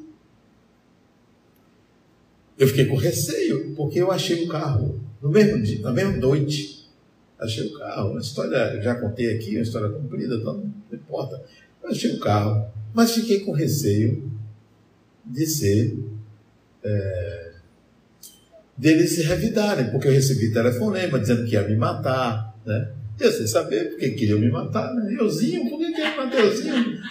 eu 2.58 2.68
fiquei 2.68 2.86
com 2.86 2.96
receio, 2.96 3.76
porque 3.76 4.00
eu 4.00 4.12
achei 4.12 4.46
o 4.46 4.48
carro 4.48 5.00
no 5.22 5.30
mesmo 5.30 5.62
dia, 5.62 5.82
na 5.82 5.92
mesma 5.92 6.18
noite. 6.18 6.78
Achei 7.40 7.68
o 7.68 7.74
carro, 7.78 8.12
uma 8.12 8.20
história, 8.20 8.82
já 8.82 8.96
contei 8.96 9.36
aqui, 9.36 9.56
uma 9.56 9.62
história 9.62 9.90
comprida, 9.90 10.36
então 10.36 10.56
não 10.90 10.98
importa. 10.98 11.44
Eu 11.84 11.90
achei 11.90 12.16
o 12.16 12.20
carro, 12.20 12.72
mas 12.94 13.12
fiquei 13.12 13.42
com 13.42 13.52
receio 13.52 14.32
de 15.24 15.46
ser. 15.46 16.00
É, 16.84 17.54
deles 18.76 19.12
se 19.12 19.24
revidarem, 19.24 19.92
porque 19.92 20.08
eu 20.08 20.12
recebi 20.12 20.52
telefonema 20.52 21.20
dizendo 21.20 21.46
que 21.46 21.54
ia 21.54 21.68
me 21.68 21.76
matar, 21.76 22.56
né? 22.66 22.94
Eu 23.20 23.32
sem 23.32 23.48
saber 23.48 23.90
porque 23.90 24.12
queriam 24.12 24.40
me 24.40 24.50
matar, 24.50 24.94
né? 24.94 25.16
Euzinho, 25.20 25.70
por 25.70 25.80
que 25.80 25.92
queriam 25.92 26.18
matar 26.18 26.40
Euzinho? 26.40 27.02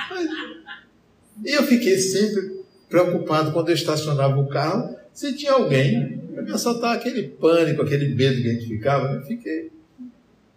E 1.45 1.51
eu 1.51 1.63
fiquei 1.65 1.99
sempre 1.99 2.65
preocupado 2.89 3.53
quando 3.53 3.69
eu 3.69 3.75
estacionava 3.75 4.39
o 4.39 4.49
carro, 4.49 4.97
se 5.13 5.35
tinha 5.35 5.53
alguém 5.53 6.19
para 6.33 6.43
me 6.43 6.53
assaltar, 6.53 6.95
aquele 6.97 7.25
pânico, 7.25 7.83
aquele 7.83 8.15
medo 8.15 8.41
que 8.41 8.49
a 8.49 8.53
gente 8.53 8.69
ficava, 8.69 9.15
eu 9.15 9.23
fiquei. 9.23 9.73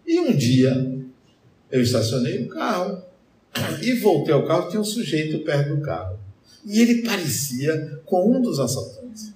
E 0.06 0.20
um 0.20 0.34
dia 0.36 1.00
eu 1.70 1.80
estacionei 1.80 2.44
o 2.44 2.48
carro 2.48 3.02
e 3.82 3.92
voltei 3.94 4.34
ao 4.34 4.46
carro, 4.46 4.68
tinha 4.68 4.80
um 4.80 4.84
sujeito 4.84 5.44
perto 5.44 5.76
do 5.76 5.82
carro. 5.82 6.18
E 6.64 6.80
ele 6.80 7.02
parecia 7.02 8.00
com 8.04 8.36
um 8.36 8.42
dos 8.42 8.60
assaltantes. 8.60 9.32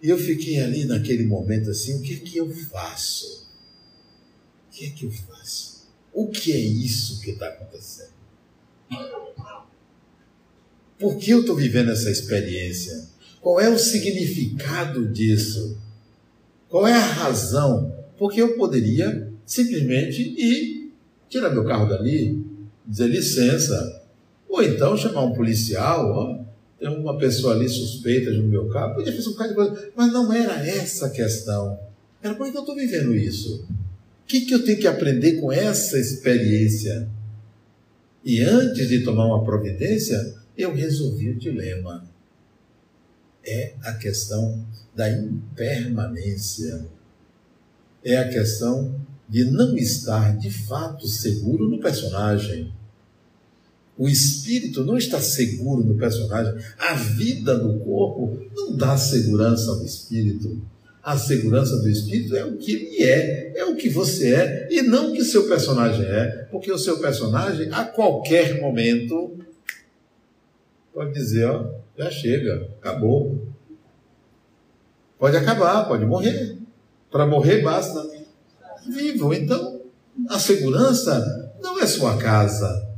E 0.00 0.08
eu 0.08 0.18
fiquei 0.18 0.60
ali 0.60 0.84
naquele 0.84 1.24
momento 1.24 1.70
assim, 1.70 1.98
o 1.98 2.02
que 2.02 2.14
é 2.14 2.16
que 2.16 2.36
eu 2.36 2.50
faço? 2.50 3.41
Que 4.82 4.88
é 4.88 4.90
que 4.90 5.04
eu 5.06 5.12
faço? 5.12 5.86
O 6.12 6.26
que 6.26 6.52
é 6.52 6.56
isso 6.56 7.20
que 7.20 7.30
está 7.30 7.46
acontecendo? 7.46 8.10
Por 10.98 11.16
que 11.18 11.30
eu 11.30 11.42
estou 11.42 11.54
vivendo 11.54 11.92
essa 11.92 12.10
experiência? 12.10 13.08
Qual 13.40 13.60
é 13.60 13.68
o 13.68 13.78
significado 13.78 15.06
disso? 15.06 15.78
Qual 16.68 16.84
é 16.84 16.94
a 16.94 16.98
razão? 16.98 17.94
Porque 18.18 18.42
eu 18.42 18.56
poderia 18.56 19.30
simplesmente 19.46 20.20
ir, 20.20 20.92
tirar 21.28 21.50
meu 21.50 21.64
carro 21.64 21.88
dali, 21.88 22.44
dizer 22.84 23.06
licença, 23.06 24.02
ou 24.48 24.64
então 24.64 24.96
chamar 24.96 25.22
um 25.22 25.32
policial, 25.32 26.10
ó, 26.10 26.44
tem 26.80 26.88
uma 26.88 27.16
pessoa 27.18 27.54
ali 27.54 27.68
suspeita 27.68 28.32
no 28.32 28.48
meu 28.48 28.68
carro, 28.68 28.96
podia 28.96 29.14
fazer 29.14 29.28
um 29.28 29.32
bocado 29.32 29.50
de 29.50 29.54
coisa, 29.54 29.92
mas 29.94 30.12
não 30.12 30.32
era 30.32 30.54
essa 30.66 31.06
a 31.06 31.10
questão. 31.10 31.78
Era 32.20 32.34
por 32.34 32.50
que 32.50 32.56
eu 32.56 32.62
estou 32.62 32.74
vivendo 32.74 33.14
isso? 33.14 33.64
Que, 34.32 34.46
que 34.46 34.54
eu 34.54 34.64
tenho 34.64 34.78
que 34.78 34.86
aprender 34.86 35.42
com 35.42 35.52
essa 35.52 35.98
experiência? 35.98 37.06
E 38.24 38.40
antes 38.40 38.88
de 38.88 39.04
tomar 39.04 39.26
uma 39.26 39.44
providência, 39.44 40.34
eu 40.56 40.74
resolvi 40.74 41.28
o 41.28 41.38
dilema. 41.38 42.02
É 43.44 43.74
a 43.82 43.92
questão 43.92 44.66
da 44.96 45.10
impermanência. 45.10 46.86
É 48.02 48.16
a 48.16 48.26
questão 48.30 48.98
de 49.28 49.44
não 49.44 49.76
estar 49.76 50.38
de 50.38 50.50
fato 50.50 51.06
seguro 51.06 51.68
no 51.68 51.78
personagem. 51.78 52.72
O 53.98 54.08
espírito 54.08 54.82
não 54.82 54.96
está 54.96 55.20
seguro 55.20 55.84
no 55.84 55.98
personagem. 55.98 56.54
A 56.78 56.94
vida 56.94 57.58
no 57.58 57.80
corpo 57.80 58.48
não 58.56 58.78
dá 58.78 58.96
segurança 58.96 59.72
ao 59.72 59.84
espírito. 59.84 60.58
A 61.02 61.18
segurança 61.18 61.78
do 61.78 61.88
espírito 61.88 62.36
é 62.36 62.44
o 62.44 62.56
que 62.56 62.72
ele 62.72 63.02
é, 63.02 63.52
é 63.56 63.64
o 63.64 63.74
que 63.74 63.88
você 63.88 64.34
é, 64.34 64.68
e 64.70 64.82
não 64.82 65.10
o 65.10 65.12
que 65.12 65.24
seu 65.24 65.48
personagem 65.48 66.06
é, 66.06 66.46
porque 66.50 66.70
o 66.70 66.78
seu 66.78 66.98
personagem, 66.98 67.68
a 67.72 67.84
qualquer 67.84 68.60
momento, 68.60 69.36
pode 70.94 71.12
dizer: 71.12 71.46
ó, 71.46 71.70
já 71.98 72.08
chega, 72.08 72.68
acabou. 72.80 73.48
Pode 75.18 75.36
acabar, 75.36 75.88
pode 75.88 76.04
morrer. 76.04 76.56
Para 77.10 77.26
morrer 77.26 77.62
basta 77.62 78.08
vivo. 78.88 79.34
Então, 79.34 79.80
a 80.28 80.38
segurança 80.38 81.52
não 81.60 81.80
é 81.80 81.86
sua 81.86 82.16
casa. 82.16 82.88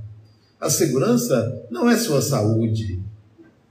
A 0.60 0.68
segurança 0.68 1.66
não 1.70 1.88
é 1.88 1.96
sua 1.96 2.20
saúde. 2.20 3.02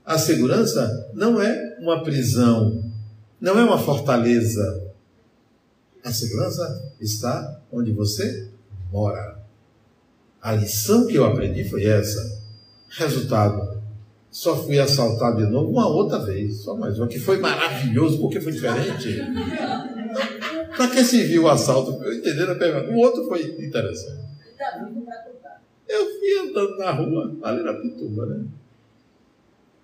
A 0.04 0.18
segurança 0.18 1.10
não 1.14 1.40
é 1.40 1.76
uma 1.80 2.02
prisão 2.02 2.83
não 3.44 3.58
é 3.58 3.62
uma 3.62 3.78
fortaleza. 3.78 4.90
A 6.02 6.10
segurança 6.10 6.94
está 6.98 7.60
onde 7.70 7.92
você 7.92 8.48
mora. 8.90 9.38
A 10.40 10.52
lição 10.52 11.06
que 11.06 11.16
eu 11.16 11.26
aprendi 11.26 11.68
foi 11.68 11.84
essa. 11.84 12.42
Resultado, 12.88 13.82
só 14.30 14.56
fui 14.64 14.78
assaltado 14.78 15.44
de 15.44 15.50
novo 15.50 15.70
uma 15.70 15.86
outra 15.86 16.20
vez, 16.20 16.62
só 16.62 16.74
mais 16.74 16.98
uma, 16.98 17.06
que 17.06 17.18
foi 17.18 17.38
maravilhoso, 17.38 18.18
porque 18.18 18.40
foi 18.40 18.52
diferente. 18.52 19.20
Para 20.74 20.88
que 20.88 21.04
serviu 21.04 21.42
o 21.42 21.48
assalto? 21.48 22.02
Eu 22.02 22.14
entendi 22.14 22.42
a 22.42 22.54
pergunta. 22.54 22.94
O 22.94 22.98
outro 22.98 23.26
foi 23.26 23.42
interessante. 23.62 24.24
Eu 25.86 26.18
fui 26.18 26.38
andando 26.48 26.78
na 26.78 26.90
rua, 26.92 27.36
ali 27.42 27.62
na 27.62 27.74
Pituba, 27.74 28.24
né? 28.24 28.42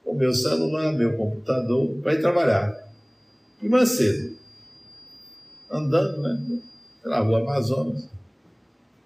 Com 0.03 0.15
meu 0.15 0.33
celular, 0.33 0.95
meu 0.95 1.15
computador, 1.15 1.99
para 2.03 2.15
ir 2.15 2.23
trabalhar 2.23 2.90
de 3.61 3.69
manhã 3.69 3.87
cedo, 3.87 4.37
andando 5.71 6.23
né, 6.23 6.59
pela 7.03 7.21
rua 7.21 7.41
Amazonas. 7.41 8.09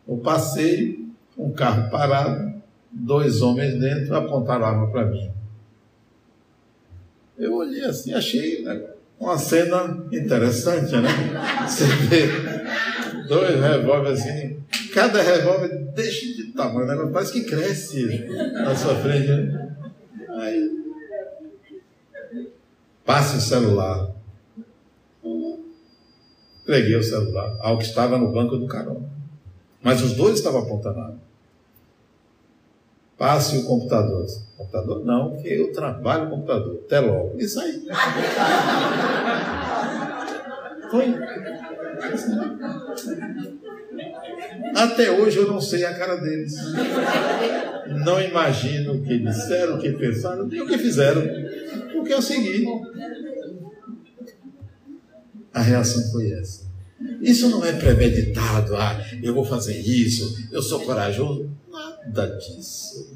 No 0.06 0.18
passeio, 0.18 1.08
um 1.36 1.52
carro 1.52 1.90
parado, 1.90 2.62
dois 2.90 3.42
homens 3.42 3.78
dentro 3.78 4.14
apontaram 4.14 4.66
arma 4.66 4.90
para 4.90 5.06
mim. 5.06 5.30
Eu 7.36 7.54
olhei 7.54 7.84
assim, 7.84 8.14
achei 8.14 8.62
né, 8.62 8.80
uma 9.18 9.36
cena 9.38 10.06
interessante, 10.12 10.94
né? 10.96 11.08
Você 11.66 11.84
vê 11.84 12.28
dois 13.26 13.60
revólveres 13.60 14.20
assim, 14.20 14.62
cada 14.92 15.20
revólver 15.20 15.68
deixa 15.94 16.26
de 16.26 16.52
tamanho, 16.52 16.86
né? 16.86 17.10
parece 17.12 17.32
que 17.32 17.44
cresce 17.44 18.28
na 18.52 18.76
sua 18.76 18.94
frente. 18.96 19.28
Né? 19.28 19.76
Aí, 20.28 20.84
passe 23.04 23.36
o 23.36 23.40
celular. 23.40 24.13
Entreguei 26.64 26.96
o 26.96 27.02
celular 27.02 27.56
ao 27.60 27.78
que 27.78 27.84
estava 27.84 28.18
no 28.18 28.32
banco 28.32 28.56
do 28.56 28.66
carona. 28.66 29.08
Mas 29.82 30.02
os 30.02 30.14
dois 30.14 30.38
estavam 30.38 30.62
apontando 30.62 30.98
a 30.98 31.12
Passe 33.18 33.58
o 33.58 33.64
computador. 33.64 34.26
Computador? 34.56 35.04
Não, 35.04 35.30
porque 35.30 35.48
eu 35.48 35.70
trabalho 35.72 36.24
no 36.24 36.30
computador. 36.30 36.80
Até 36.84 37.00
logo. 37.00 37.36
E 37.38 37.46
saí. 37.46 37.86
Foi. 40.90 41.14
Até 44.74 45.10
hoje 45.10 45.38
eu 45.38 45.46
não 45.46 45.60
sei 45.60 45.84
a 45.84 45.94
cara 45.94 46.16
deles. 46.16 46.54
Não 48.04 48.20
imagino 48.20 48.94
o 48.94 49.02
que 49.02 49.18
disseram, 49.18 49.76
o 49.76 49.78
que 49.78 49.92
pensaram, 49.92 50.46
nem 50.46 50.62
o 50.62 50.66
que 50.66 50.78
fizeram. 50.78 51.22
Porque 51.92 52.12
eu 52.12 52.22
segui. 52.22 52.66
A 55.54 55.62
reação 55.62 56.02
foi 56.10 56.32
essa. 56.32 56.64
Isso 57.20 57.48
não 57.48 57.64
é 57.64 57.72
premeditado, 57.72 58.76
ah, 58.76 59.04
eu 59.22 59.34
vou 59.34 59.44
fazer 59.44 59.78
isso, 59.78 60.48
eu 60.50 60.62
sou 60.62 60.80
corajoso. 60.80 61.48
Nada 61.70 62.26
disso. 62.36 63.08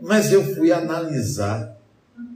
Mas 0.00 0.32
eu 0.32 0.42
fui 0.54 0.72
analisar. 0.72 1.76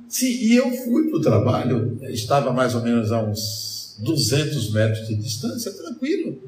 Sim, 0.08 0.26
e 0.26 0.56
eu 0.56 0.70
fui 0.70 1.08
para 1.08 1.18
o 1.18 1.20
trabalho, 1.20 1.98
estava 2.02 2.52
mais 2.52 2.74
ou 2.74 2.82
menos 2.82 3.12
a 3.12 3.22
uns 3.22 3.96
200 4.00 4.72
metros 4.72 5.08
de 5.08 5.14
distância, 5.14 5.72
tranquilo. 5.72 6.42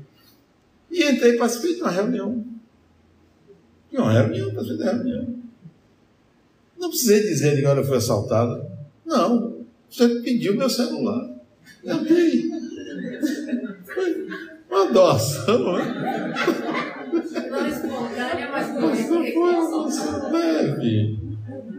E 0.91 1.05
entrei, 1.05 1.37
participei 1.37 1.77
de 1.77 1.81
uma 1.81 1.91
reunião. 1.91 2.45
De 3.91 3.97
uma 3.97 4.13
reunião, 4.13 4.53
participei 4.53 4.85
da 4.85 4.93
reunião. 4.93 5.35
Não 6.79 6.89
precisei 6.89 7.23
dizer 7.23 7.61
que 7.61 7.65
eu 7.65 7.85
fui 7.85 7.97
assaltado. 7.97 8.67
Não, 9.07 9.65
você 9.89 10.09
pediu 10.21 10.57
meu 10.57 10.69
celular. 10.69 11.31
Eu 11.85 12.03
dei. 12.03 12.51
Doação, 14.91 15.77
né? 15.77 16.33
Não 17.51 17.67
espontânea, 17.69 18.51
mas 18.51 18.69
Você 18.69 20.09
uma 20.09 20.31
deve. 20.31 21.19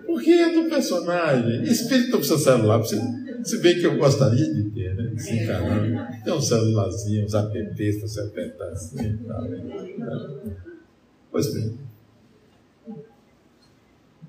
Porque 0.05 0.31
é 0.31 0.53
do 0.53 0.69
personagem. 0.69 1.63
Espírito 1.63 2.11
não 2.11 2.19
precisa 2.19 2.39
celular, 2.39 2.79
precisa, 2.79 3.01
se 3.43 3.57
bem 3.57 3.79
que 3.79 3.85
eu 3.85 3.97
gostaria 3.97 4.53
de 4.53 4.69
ter, 4.69 4.95
né? 4.95 5.11
Desencarnando. 5.15 6.23
Tem 6.23 6.33
um 6.33 6.41
celularzinho, 6.41 7.25
uns 7.25 7.33
apps 7.33 7.97
para 7.97 8.07
você 8.07 8.21
apertar 8.21 8.69
assim 8.69 9.03
e 9.03 9.17
tal. 9.25 9.47
Pois 11.31 11.53
bem. 11.53 11.77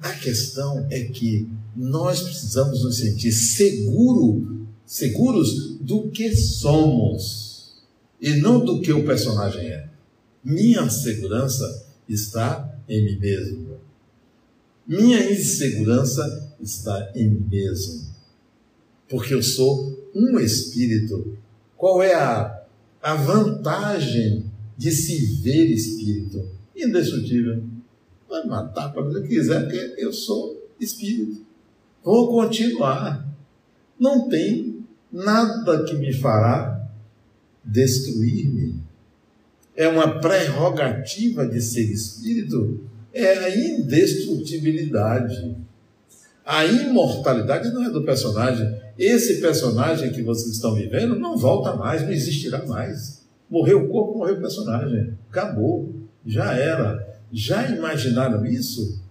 A 0.00 0.12
questão 0.14 0.86
é 0.90 1.00
que 1.00 1.48
nós 1.76 2.22
precisamos 2.22 2.82
nos 2.84 2.98
sentir 2.98 3.32
seguro, 3.32 4.66
seguros 4.84 5.78
do 5.78 6.10
que 6.10 6.34
somos 6.34 7.43
e 8.20 8.34
não 8.34 8.64
do 8.64 8.80
que 8.80 8.92
o 8.92 9.04
personagem 9.04 9.66
é. 9.66 9.88
Minha 10.42 10.88
segurança 10.90 11.86
está 12.08 12.78
em 12.88 13.04
mim 13.04 13.18
mesmo. 13.18 13.78
Minha 14.86 15.30
insegurança 15.30 16.54
está 16.60 17.12
em 17.14 17.30
mim 17.30 17.46
mesmo. 17.50 18.06
Porque 19.08 19.34
eu 19.34 19.42
sou 19.42 20.10
um 20.14 20.38
espírito. 20.38 21.36
Qual 21.76 22.02
é 22.02 22.14
a, 22.14 22.62
a 23.02 23.14
vantagem 23.14 24.50
de 24.76 24.90
se 24.90 25.42
ver 25.42 25.66
espírito? 25.66 26.48
Indestrutível. 26.76 27.62
Pode 28.28 28.48
matar, 28.48 28.92
fazer 28.92 29.18
o 29.18 29.22
que 29.22 29.28
quiser, 29.28 29.62
porque 29.62 29.94
eu 29.98 30.12
sou 30.12 30.68
espírito. 30.78 31.44
Vou 32.02 32.28
continuar. 32.28 33.26
Não 33.98 34.28
tem 34.28 34.84
nada 35.10 35.84
que 35.84 35.94
me 35.94 36.12
fará 36.12 36.73
destruir-me. 37.64 38.82
É 39.76 39.88
uma 39.88 40.20
prerrogativa 40.20 41.46
de 41.46 41.60
ser 41.60 41.90
espírito, 41.90 42.80
é 43.12 43.38
a 43.38 43.56
indestrutibilidade. 43.56 45.56
A 46.44 46.64
imortalidade 46.64 47.72
não 47.72 47.84
é 47.84 47.90
do 47.90 48.04
personagem. 48.04 48.80
Esse 48.98 49.40
personagem 49.40 50.12
que 50.12 50.22
vocês 50.22 50.54
estão 50.54 50.74
vivendo 50.74 51.18
não 51.18 51.36
volta 51.36 51.74
mais, 51.74 52.02
não 52.02 52.12
existirá 52.12 52.64
mais. 52.66 53.24
Morreu 53.48 53.84
o 53.84 53.88
corpo, 53.88 54.18
morreu 54.18 54.36
o 54.36 54.40
personagem. 54.40 55.16
Acabou. 55.30 55.94
Já 56.26 56.54
era. 56.54 57.14
Já 57.32 57.68
imaginaram 57.68 58.44
isso? 58.46 59.02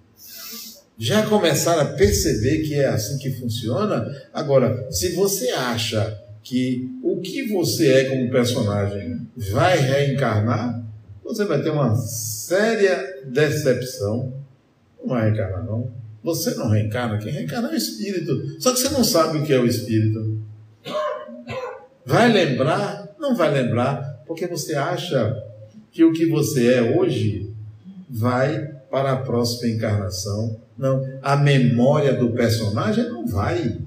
Já 0.98 1.28
começaram 1.28 1.82
a 1.82 1.94
perceber 1.94 2.60
que 2.60 2.76
é 2.76 2.88
assim 2.88 3.18
que 3.18 3.32
funciona? 3.32 4.16
Agora, 4.32 4.88
se 4.92 5.14
você 5.14 5.50
acha 5.50 6.23
que 6.44 6.90
o 7.02 7.22
que 7.22 7.48
você 7.52 7.92
é 7.92 8.10
como 8.10 8.30
personagem 8.30 9.28
vai 9.52 9.78
reencarnar, 9.78 10.84
você 11.24 11.46
vai 11.46 11.62
ter 11.62 11.70
uma 11.70 11.96
séria 11.96 13.22
decepção. 13.26 14.34
Não 15.00 15.10
vai 15.10 15.30
reencarnar, 15.30 15.66
não. 15.66 15.92
Você 16.22 16.54
não 16.56 16.70
reencarna, 16.70 17.18
quem 17.18 17.32
reencarna 17.32 17.70
é 17.70 17.72
o 17.72 17.76
espírito. 17.76 18.62
Só 18.62 18.74
que 18.74 18.80
você 18.80 18.90
não 18.90 19.04
sabe 19.04 19.38
o 19.38 19.44
que 19.44 19.54
é 19.54 19.60
o 19.60 19.66
espírito. 19.66 20.38
Vai 22.06 22.32
lembrar? 22.32 23.16
Não 23.18 23.36
vai 23.36 23.52
lembrar, 23.52 24.24
porque 24.28 24.46
você 24.46 24.76
acha 24.76 25.42
que 25.92 26.04
o 26.04 26.12
que 26.12 26.26
você 26.26 26.74
é 26.74 26.82
hoje 26.82 27.50
vai 28.10 28.74
para 28.92 29.14
a 29.14 29.18
próxima 29.18 29.74
encarnação. 29.74 30.60
Não, 30.78 31.08
a 31.22 31.36
memória 31.36 32.14
do 32.14 32.32
personagem 32.32 33.08
não 33.10 33.26
vai. 33.26 33.80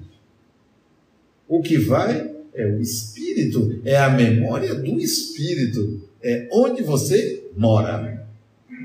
O 1.47 1.61
que 1.61 1.77
vai 1.77 2.36
é 2.57 2.65
o 2.65 2.81
espírito, 2.81 3.79
é 3.85 3.95
a 3.95 4.09
memória 4.09 4.73
do 4.73 4.99
espírito, 4.99 6.01
é 6.21 6.49
onde 6.51 6.81
você 6.81 7.49
mora. 7.55 8.27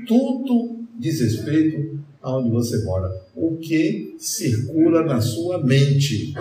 Tudo 0.07 0.85
diz 0.97 1.19
respeito 1.19 1.99
aonde 2.21 2.51
você 2.51 2.83
mora, 2.83 3.11
o 3.35 3.57
que 3.57 4.15
circula 4.19 5.03
na 5.03 5.19
sua 5.19 5.61
mente 5.61 6.33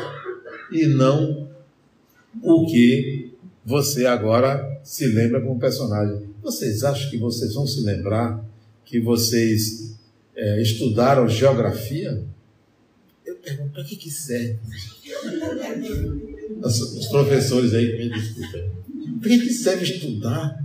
e 0.70 0.86
não 0.86 1.48
o 2.40 2.66
que 2.66 3.32
você 3.64 4.06
agora 4.06 4.80
se 4.84 5.06
lembra 5.06 5.40
como 5.40 5.58
personagem. 5.58 6.28
Vocês 6.42 6.84
acham 6.84 7.10
que 7.10 7.16
vocês 7.16 7.54
vão 7.54 7.66
se 7.66 7.80
lembrar 7.80 8.44
que 8.84 9.00
vocês 9.00 9.96
é, 10.36 10.60
estudaram 10.60 11.28
geografia? 11.28 12.22
Eu 13.24 13.36
pergunto, 13.36 13.72
para 13.72 13.84
que, 13.84 13.96
que 13.96 14.10
serve? 14.10 14.58
Os, 16.62 17.06
professores 17.08 17.74
aí 17.74 17.98
me 17.98 18.08
desculpem. 18.08 18.70
Para 19.20 19.28
que, 19.28 19.38
que 19.40 19.52
serve 19.52 19.84
estudar 19.84 20.64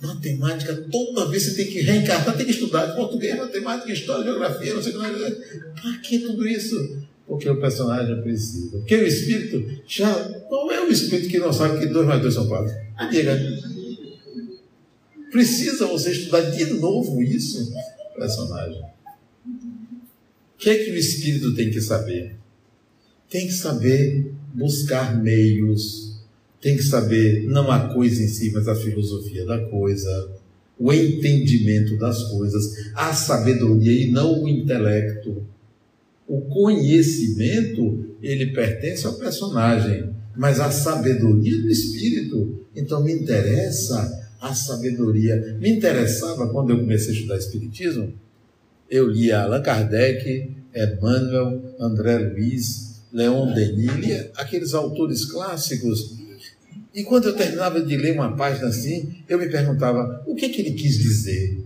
matemática? 0.00 0.74
Toda 0.90 1.28
vez 1.28 1.42
você 1.44 1.54
tem 1.54 1.66
que 1.72 1.80
reencarnar, 1.80 2.36
tem 2.36 2.46
que 2.46 2.52
estudar 2.52 2.94
português, 2.94 3.36
matemática, 3.36 3.92
história, 3.92 4.24
geografia, 4.24 4.74
não 4.74 4.82
sei 4.82 4.96
o 4.96 5.00
que. 5.00 5.80
Para 5.80 5.98
que 5.98 6.18
tudo 6.18 6.46
isso? 6.46 6.98
Porque 7.26 7.48
o 7.48 7.60
personagem 7.60 8.20
precisa. 8.20 8.78
Porque 8.78 8.94
o 8.94 9.06
espírito 9.06 9.82
já. 9.86 10.12
Qual 10.48 10.70
é 10.70 10.80
o 10.82 10.90
espírito 10.90 11.28
que 11.28 11.38
não 11.38 11.52
sabe 11.52 11.78
que 11.78 11.86
2 11.86 12.06
mais 12.06 12.20
2 12.20 12.34
são 12.34 12.46
4? 12.46 12.74
Diga. 13.10 13.40
Precisa 15.30 15.86
você 15.86 16.10
estudar 16.10 16.42
de 16.42 16.64
novo 16.74 17.22
isso, 17.22 17.72
personagem. 18.14 18.82
O 19.46 20.58
que 20.58 20.68
é 20.68 20.84
que 20.84 20.90
o 20.90 20.96
espírito 20.96 21.54
tem 21.54 21.70
que 21.70 21.80
saber? 21.80 22.36
Tem 23.30 23.46
que 23.46 23.52
saber 23.54 24.30
buscar 24.54 25.20
meios, 25.22 26.20
tem 26.60 26.76
que 26.76 26.82
saber 26.82 27.44
não 27.48 27.70
a 27.70 27.92
coisa 27.92 28.22
em 28.22 28.28
si, 28.28 28.52
mas 28.52 28.68
a 28.68 28.74
filosofia 28.74 29.44
da 29.44 29.58
coisa, 29.66 30.30
o 30.78 30.92
entendimento 30.92 31.96
das 31.96 32.22
coisas, 32.24 32.92
a 32.94 33.12
sabedoria 33.12 33.92
e 33.92 34.10
não 34.10 34.44
o 34.44 34.48
intelecto. 34.48 35.44
O 36.26 36.40
conhecimento, 36.42 38.16
ele 38.22 38.52
pertence 38.52 39.06
ao 39.06 39.14
personagem, 39.14 40.10
mas 40.36 40.60
a 40.60 40.70
sabedoria 40.70 41.60
do 41.60 41.68
espírito. 41.68 42.60
Então 42.74 43.02
me 43.02 43.12
interessa 43.12 44.30
a 44.40 44.54
sabedoria. 44.54 45.56
Me 45.60 45.68
interessava 45.68 46.48
quando 46.48 46.70
eu 46.70 46.78
comecei 46.78 47.10
a 47.10 47.16
estudar 47.16 47.38
Espiritismo, 47.38 48.12
eu 48.90 49.08
lia 49.08 49.40
Allan 49.40 49.62
Kardec, 49.62 50.54
Emmanuel, 50.74 51.74
André 51.78 52.18
Luiz, 52.18 52.91
Leon 53.12 53.52
Denis, 53.52 54.30
aqueles 54.36 54.74
autores 54.74 55.24
clássicos. 55.24 56.16
E 56.94 57.04
quando 57.04 57.28
eu 57.28 57.36
terminava 57.36 57.80
de 57.80 57.96
ler 57.96 58.12
uma 58.12 58.36
página 58.36 58.68
assim, 58.68 59.22
eu 59.28 59.38
me 59.38 59.48
perguntava 59.48 60.22
o 60.26 60.34
que, 60.34 60.48
que 60.48 60.60
ele 60.60 60.72
quis 60.72 60.98
dizer. 60.98 61.62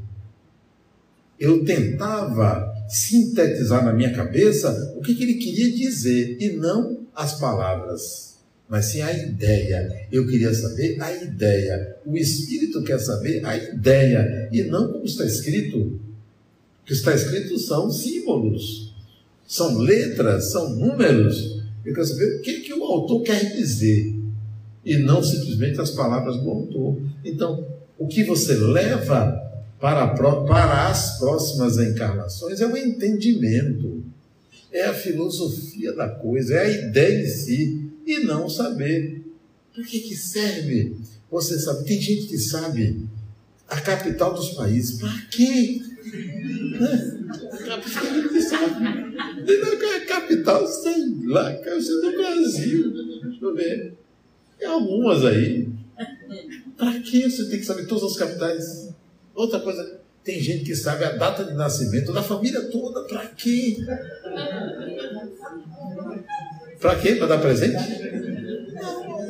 Eu 1.39 1.65
tentava 1.65 2.75
sintetizar 2.89 3.85
na 3.85 3.93
minha 3.93 4.13
cabeça 4.13 4.95
o 4.97 5.03
que, 5.03 5.15
que 5.15 5.23
ele 5.23 5.35
queria 5.35 5.71
dizer 5.71 6.37
e 6.41 6.53
não 6.57 7.07
as 7.15 7.39
palavras 7.39 8.27
mas 8.69 8.87
sim 8.87 9.01
a 9.01 9.13
ideia. 9.13 10.07
Eu 10.11 10.27
queria 10.27 10.53
saber 10.53 11.01
a 11.01 11.13
ideia. 11.13 11.97
O 12.05 12.17
espírito 12.17 12.83
quer 12.83 12.99
saber 12.99 13.45
a 13.45 13.57
ideia 13.57 14.49
e 14.53 14.63
não 14.65 14.93
como 14.93 15.05
está 15.05 15.25
escrito. 15.25 15.79
O 15.79 16.01
que 16.85 16.93
está 16.93 17.15
escrito 17.15 17.59
são 17.59 17.91
símbolos, 17.91 18.86
são 19.47 19.79
letras, 19.79 20.51
são 20.51 20.71
números. 20.71 21.63
Eu 21.85 21.95
quero 21.95 22.07
saber 22.07 22.37
o 22.37 22.43
que, 22.43 22.61
que 22.61 22.75
o 22.75 22.85
autor 22.85 23.23
quer 23.23 23.55
dizer 23.55 24.15
e 24.85 24.97
não 24.99 25.23
simplesmente 25.23 25.81
as 25.81 25.91
palavras 25.91 26.37
do 26.37 26.49
autor. 26.49 27.01
Então, 27.25 27.67
o 27.99 28.07
que 28.07 28.25
você 28.25 28.55
leva 28.55 29.43
para, 29.81 30.09
para 30.09 30.89
as 30.89 31.19
próximas 31.19 31.79
encarnações 31.79 32.61
é 32.61 32.67
o 32.67 32.77
entendimento, 32.77 34.05
é 34.73 34.85
a 34.85 34.95
filosofia 34.95 35.93
da 35.93 36.09
coisa, 36.09 36.55
é 36.55 36.59
a 36.61 36.89
ideia 36.89 37.25
em 37.25 37.29
si 37.29 37.91
e 38.07 38.21
não 38.21 38.49
saber. 38.49 39.25
Para 39.75 39.85
que, 39.85 40.01
que 40.01 40.17
serve? 40.17 40.97
Você 41.31 41.59
sabe, 41.59 41.85
tem 41.85 42.01
gente 42.01 42.29
que 42.29 42.39
sabe 42.39 43.07
a 43.69 43.81
capital 43.81 44.35
dos 44.35 44.51
países. 44.51 44.99
Para 45.01 45.21
quê? 45.31 45.81
É 47.69 47.75
a 49.97 50.07
capital, 50.07 50.67
sei 50.67 50.95
lá, 51.25 51.53
cabeça 51.55 52.01
do 52.01 52.13
Brasil. 52.13 52.93
Deixa 52.93 53.45
eu 53.45 53.55
ver. 53.55 53.95
Tem 54.59 54.69
algumas 54.69 55.25
aí. 55.25 55.69
Para 56.77 57.01
que 57.01 57.29
você 57.29 57.49
tem 57.49 57.59
que 57.59 57.65
saber 57.65 57.87
todas 57.87 58.05
as 58.05 58.17
capitais? 58.17 58.95
Outra 59.35 59.61
coisa, 59.61 60.01
tem 60.23 60.41
gente 60.41 60.65
que 60.65 60.75
sabe 60.75 61.05
a 61.05 61.13
data 61.13 61.45
de 61.45 61.55
nascimento 61.55 62.13
da 62.13 62.23
família 62.23 62.61
toda. 62.71 63.03
Para 63.05 63.27
quê? 63.27 63.77
Para 66.81 66.97
quê? 66.97 67.15
Para 67.17 67.27
dar 67.27 67.39
presente? 67.39 67.77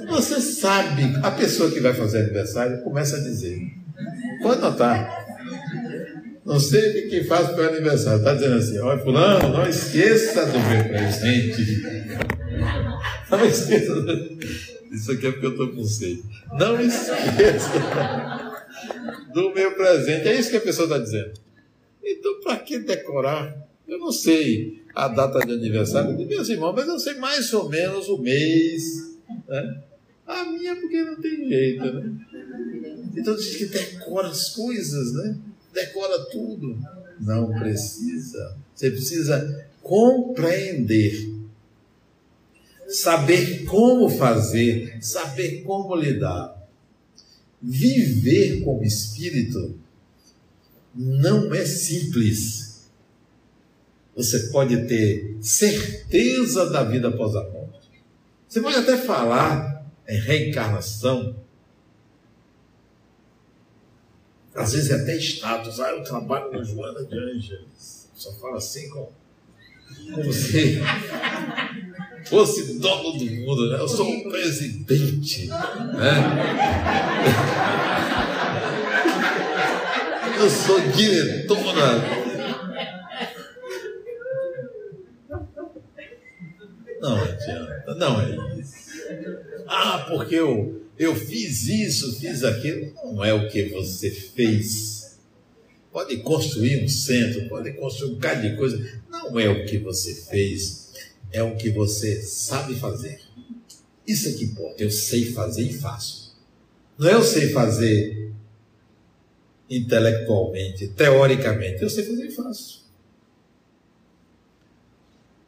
Você 0.08 0.40
sabe, 0.40 1.02
a 1.22 1.30
pessoa 1.32 1.70
que 1.70 1.80
vai 1.80 1.92
fazer 1.92 2.20
aniversário 2.20 2.82
começa 2.82 3.16
a 3.16 3.20
dizer. 3.20 3.60
Pode 4.42 4.60
notar. 4.60 5.25
Não 6.46 6.60
sei 6.60 6.90
o 6.90 6.92
que 6.92 7.02
quem 7.08 7.24
faz 7.24 7.50
o 7.50 7.60
aniversário. 7.60 8.20
Está 8.20 8.34
dizendo 8.34 8.54
assim, 8.54 8.78
olha, 8.78 9.02
fulano, 9.02 9.48
não 9.48 9.68
esqueça 9.68 10.46
do 10.46 10.58
meu 10.60 10.84
presente. 10.88 11.82
Não 13.28 13.44
esqueça. 13.44 13.92
Isso 14.92 15.10
aqui 15.10 15.26
é 15.26 15.32
porque 15.32 15.46
eu 15.46 15.50
estou 15.50 15.68
com 15.72 15.84
sede. 15.84 16.22
Não 16.56 16.80
esqueça 16.80 17.72
do 19.34 19.52
meu 19.52 19.74
presente. 19.74 20.28
É 20.28 20.38
isso 20.38 20.48
que 20.48 20.58
a 20.58 20.60
pessoa 20.60 20.86
está 20.86 20.98
dizendo. 20.98 21.32
Então, 22.04 22.40
para 22.40 22.58
que 22.58 22.78
decorar? 22.78 23.66
Eu 23.88 23.98
não 23.98 24.12
sei 24.12 24.84
a 24.94 25.08
data 25.08 25.40
de 25.44 25.52
aniversário 25.52 26.16
de 26.16 26.24
meus 26.24 26.48
irmãos, 26.48 26.72
mas 26.72 26.86
eu 26.86 27.00
sei 27.00 27.14
mais 27.14 27.52
ou 27.52 27.68
menos 27.68 28.08
o 28.08 28.18
mês. 28.18 29.18
Né? 29.48 29.82
A 30.24 30.44
minha, 30.44 30.76
porque 30.76 31.02
não 31.02 31.20
tem 31.20 31.48
jeito. 31.48 31.84
Né? 31.84 32.12
Então 33.16 33.34
diz 33.34 33.56
que 33.56 33.66
decora 33.66 34.28
as 34.28 34.50
coisas, 34.50 35.12
né? 35.14 35.36
Decora 35.76 36.24
tudo. 36.30 36.78
Não 37.20 37.52
precisa. 37.52 38.56
Você 38.74 38.90
precisa 38.90 39.68
compreender. 39.82 41.34
Saber 42.88 43.64
como 43.64 44.08
fazer, 44.08 44.96
saber 45.02 45.62
como 45.64 45.94
lidar. 45.94 46.66
Viver 47.60 48.62
como 48.62 48.84
espírito 48.84 49.78
não 50.94 51.52
é 51.54 51.66
simples. 51.66 52.88
Você 54.14 54.48
pode 54.48 54.86
ter 54.86 55.36
certeza 55.42 56.70
da 56.70 56.84
vida 56.84 57.08
após 57.08 57.36
a 57.36 57.42
morte. 57.50 57.90
Você 58.48 58.62
pode 58.62 58.76
até 58.76 58.96
falar 58.96 59.86
em 60.08 60.18
reencarnação, 60.18 61.36
Às 64.56 64.72
vezes 64.72 64.90
é 64.90 64.94
até 64.94 65.16
status. 65.16 65.80
Ah, 65.80 65.90
eu 65.90 66.02
trabalho 66.02 66.50
na 66.50 66.62
Joana 66.62 67.04
de 67.04 67.18
Angeles. 67.18 68.10
Só 68.14 68.32
fala 68.32 68.56
assim 68.56 68.88
como, 68.88 69.12
como 70.14 70.32
se 70.32 70.80
fosse 72.24 72.78
dono 72.78 73.12
do 73.18 73.24
mundo, 73.26 73.70
né? 73.70 73.78
Eu 73.78 73.88
sou 73.88 74.10
o 74.10 74.28
presidente, 74.30 75.48
né? 75.48 76.16
Eu 80.38 80.50
sou 80.50 80.80
diretora. 80.80 82.26
Não 87.00 87.22
adianta, 87.22 87.94
não 87.94 88.20
é 88.20 88.58
isso. 88.58 88.74
Ah, 89.68 90.06
porque 90.08 90.34
eu 90.36 90.85
eu 90.98 91.14
fiz 91.14 91.66
isso, 91.66 92.18
fiz 92.18 92.42
aquilo. 92.42 92.92
Não 93.04 93.24
é 93.24 93.32
o 93.32 93.48
que 93.48 93.68
você 93.68 94.10
fez. 94.10 95.18
Pode 95.92 96.16
construir 96.18 96.84
um 96.84 96.88
centro, 96.88 97.48
pode 97.48 97.72
construir 97.72 98.10
um 98.10 98.14
bocado 98.14 98.42
de 98.42 98.56
coisa. 98.56 99.02
Não 99.10 99.38
é 99.38 99.48
o 99.48 99.64
que 99.66 99.78
você 99.78 100.14
fez, 100.14 100.92
é 101.32 101.42
o 101.42 101.56
que 101.56 101.70
você 101.70 102.20
sabe 102.22 102.74
fazer. 102.76 103.20
Isso 104.06 104.28
é 104.28 104.32
que 104.32 104.44
importa. 104.44 104.82
Eu 104.82 104.90
sei 104.90 105.32
fazer 105.32 105.62
e 105.62 105.72
faço. 105.72 106.36
Não 106.98 107.08
é 107.08 107.14
eu 107.14 107.22
sei 107.22 107.50
fazer 107.50 108.32
intelectualmente, 109.68 110.88
teoricamente. 110.88 111.82
Eu 111.82 111.90
sei 111.90 112.04
fazer 112.04 112.26
e 112.26 112.30
faço. 112.30 112.86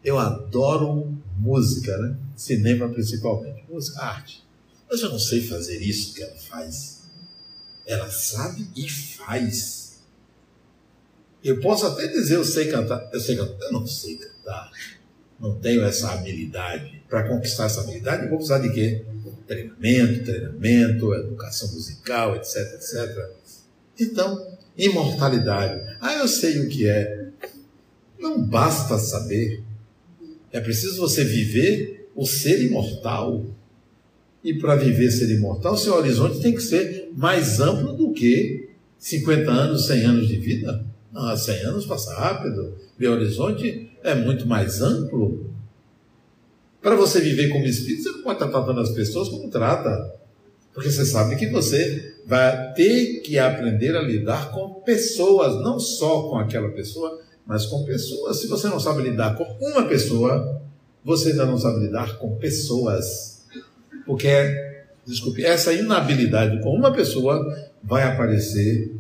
Eu 0.05 0.19
adoro 0.19 1.15
música, 1.37 1.97
né? 1.99 2.17
Cinema 2.37 2.89
principalmente. 2.89 3.65
Música, 3.69 4.01
arte. 4.03 4.48
Mas 4.91 5.01
eu 5.01 5.11
não 5.11 5.19
sei 5.19 5.47
fazer 5.47 5.79
isso 5.81 6.15
que 6.15 6.23
ela 6.23 6.37
faz. 6.37 7.03
Ela 7.87 8.11
sabe 8.11 8.69
e 8.77 8.89
faz. 8.89 9.99
Eu 11.43 11.61
posso 11.61 11.87
até 11.87 12.09
dizer, 12.09 12.37
eu 12.37 12.45
sei 12.45 12.71
cantar, 12.71 13.09
eu 13.13 13.21
sei 13.21 13.37
cantar, 13.37 13.67
eu 13.67 13.73
não 13.73 13.87
sei 13.87 14.17
cantar. 14.17 14.71
Não 15.39 15.59
tenho 15.59 15.83
essa 15.85 16.11
habilidade. 16.11 17.03
Para 17.09 17.29
conquistar 17.29 17.67
essa 17.67 17.81
habilidade, 17.81 18.25
eu 18.25 18.29
vou 18.29 18.39
precisar 18.39 18.59
de 18.59 18.73
quê? 18.73 19.05
Treinamento, 19.47 20.25
treinamento, 20.25 21.15
educação 21.15 21.73
musical, 21.73 22.37
etc, 22.37 22.57
etc. 22.75 23.31
Então, 23.99 24.59
imortalidade. 24.77 25.97
Ah, 26.01 26.15
eu 26.15 26.29
sei 26.29 26.61
o 26.61 26.69
que 26.69 26.89
é. 26.89 27.29
Não 28.19 28.43
basta 28.43 28.99
saber. 28.99 29.63
É 30.53 30.61
preciso 30.61 30.97
você 30.97 31.25
viver 31.25 32.11
o 32.15 32.27
ser 32.27 32.63
imortal. 32.63 33.47
E 34.49 34.55
para 34.55 34.77
viver 34.77 35.11
ser 35.11 35.31
imortal, 35.31 35.77
seu 35.77 35.95
horizonte 35.95 36.41
tem 36.41 36.55
que 36.55 36.63
ser 36.63 37.13
mais 37.15 37.61
amplo 37.61 37.93
do 37.93 38.13
que 38.13 38.71
50 38.99 39.51
anos, 39.51 39.87
100 39.87 40.05
anos 40.07 40.27
de 40.27 40.39
vida. 40.39 40.87
Ah, 41.15 41.37
100 41.37 41.67
anos 41.67 41.85
passa 41.85 42.15
rápido. 42.15 42.75
Meu 42.99 43.13
horizonte 43.13 43.91
é 44.03 44.15
muito 44.15 44.49
mais 44.49 44.81
amplo. 44.81 45.51
Para 46.81 46.97
você 46.97 47.21
viver 47.21 47.51
como 47.51 47.67
espírito, 47.67 48.05
você 48.05 48.11
não 48.11 48.23
pode 48.23 48.37
estar 48.37 48.49
tratando 48.49 48.81
as 48.81 48.89
pessoas 48.89 49.29
como 49.29 49.51
trata. 49.51 50.15
Porque 50.73 50.91
você 50.91 51.05
sabe 51.05 51.37
que 51.37 51.49
você 51.49 52.15
vai 52.25 52.73
ter 52.73 53.21
que 53.21 53.39
aprender 53.39 53.95
a 53.95 54.01
lidar 54.01 54.51
com 54.51 54.81
pessoas, 54.81 55.63
não 55.63 55.79
só 55.79 56.23
com 56.23 56.39
aquela 56.39 56.71
pessoa, 56.71 57.21
mas 57.47 57.67
com 57.67 57.85
pessoas. 57.85 58.41
Se 58.41 58.47
você 58.47 58.67
não 58.69 58.81
sabe 58.81 59.03
lidar 59.03 59.37
com 59.37 59.45
uma 59.61 59.87
pessoa, 59.87 60.63
você 61.05 61.33
ainda 61.33 61.45
não 61.45 61.59
sabe 61.59 61.81
lidar 61.81 62.17
com 62.17 62.35
pessoas. 62.37 63.28
Porque, 64.09 64.27
desculpe, 65.07 65.45
essa 65.45 65.71
inabilidade 65.71 66.63
com 66.63 66.75
uma 66.75 66.91
pessoa 66.91 67.39
vai 67.85 68.05
aparecer 68.05 68.91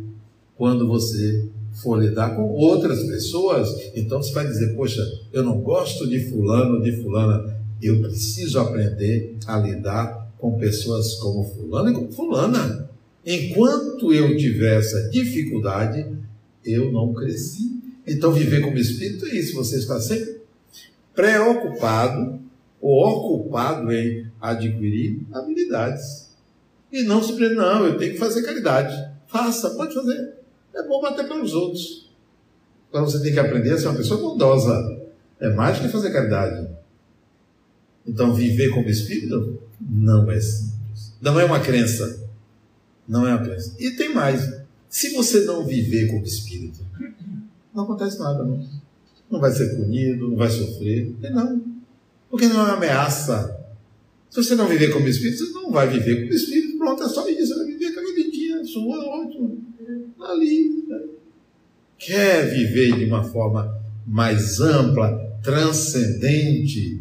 quando 0.55 0.87
você 0.87 1.49
for 1.83 1.99
lidar 1.99 2.37
com 2.37 2.43
outras 2.43 3.05
pessoas. 3.05 3.91
Então 3.95 4.23
você 4.23 4.35
vai 4.35 4.47
dizer: 4.47 4.75
Poxa, 4.75 5.03
eu 5.33 5.43
não 5.43 5.63
gosto 5.63 6.07
de 6.07 6.29
Fulano, 6.29 6.83
de 6.83 6.93
Fulana. 7.01 7.57
Eu 7.81 8.03
preciso 8.03 8.61
aprender 8.61 9.39
a 9.47 9.59
lidar 9.59 10.31
com 10.37 10.59
pessoas 10.59 11.15
como 11.15 11.43
Fulano 11.55 11.89
e 11.89 11.95
como 11.95 12.13
Fulana. 12.13 12.91
Enquanto 13.25 14.13
eu 14.13 14.37
tiver 14.37 14.79
essa 14.79 15.09
dificuldade, 15.09 16.07
eu 16.63 16.93
não 16.93 17.15
cresci. 17.15 17.81
Então, 18.07 18.31
viver 18.31 18.61
como 18.61 18.77
espírito 18.77 19.25
é 19.25 19.35
isso: 19.37 19.55
você 19.55 19.79
está 19.79 19.99
sempre 19.99 20.43
preocupado 21.15 22.41
ou 22.79 23.07
ocupado 23.07 23.91
em 23.91 24.28
adquirir 24.41 25.27
habilidades. 25.33 26.29
E 26.91 27.03
não 27.03 27.23
se 27.23 27.35
prende, 27.35 27.55
não, 27.55 27.85
eu 27.85 27.99
tenho 27.99 28.13
que 28.13 28.19
fazer 28.19 28.43
caridade. 28.43 28.95
Faça, 29.27 29.71
pode 29.71 29.95
fazer. 29.95 30.35
É 30.75 30.83
bom 30.83 31.01
bater 31.01 31.27
pelos 31.29 31.55
outros. 31.55 32.09
Então 32.89 33.05
você 33.05 33.21
tem 33.21 33.33
que 33.33 33.39
aprender 33.39 33.73
a 33.73 33.79
ser 33.79 33.89
uma 33.89 33.97
pessoa 33.97 34.21
bondosa. 34.21 34.99
É 35.41 35.51
mais 35.51 35.79
do 35.79 35.85
que 35.85 35.93
fazer 35.93 36.11
caridade. 36.11 36.69
Então, 38.07 38.35
viver 38.35 38.71
como 38.71 38.89
espírito 38.89 39.63
não 39.79 40.31
é 40.31 40.41
simples. 40.41 41.13
Não 41.21 41.39
é 41.39 41.45
uma 41.45 41.61
crença. 41.61 42.27
Não 43.07 43.27
é 43.27 43.35
uma 43.35 43.45
crença. 43.45 43.77
E 43.79 43.91
tem 43.91 44.15
mais. 44.15 44.51
Se 44.89 45.15
você 45.15 45.45
não 45.45 45.67
viver 45.67 46.09
como 46.09 46.25
espírito, 46.25 46.81
não 47.75 47.85
acontece 47.85 48.19
nada, 48.19 48.43
não. 48.43 48.67
Não 49.31 49.39
vai 49.39 49.51
ser 49.53 49.77
punido, 49.77 50.29
não 50.29 50.37
vai 50.37 50.49
sofrer. 50.49 51.15
Não. 51.21 51.63
Porque 52.31 52.49
não 52.49 52.61
é 52.61 52.65
uma 52.65 52.77
ameaça. 52.77 53.58
Se 54.31 54.43
você 54.43 54.55
não 54.55 54.69
viver 54.69 54.93
como 54.93 55.09
espírito, 55.09 55.47
você 55.47 55.53
não 55.53 55.71
vai 55.71 55.89
viver 55.89 56.23
como 56.23 56.33
espírito. 56.33 56.79
Pronto, 56.79 57.03
é 57.03 57.09
só 57.09 57.29
isso. 57.29 57.47
Você 57.47 57.55
vai 57.55 57.67
viver 57.67 57.87
aquela 57.87 58.15
vidinha 58.15 58.65
sua, 58.65 58.99
ótimo. 58.99 59.65
Ali. 60.21 60.85
Né? 60.87 61.01
Quer 61.99 62.51
viver 62.51 62.97
de 62.97 63.05
uma 63.07 63.25
forma 63.25 63.81
mais 64.07 64.61
ampla, 64.61 65.39
transcendente, 65.43 67.01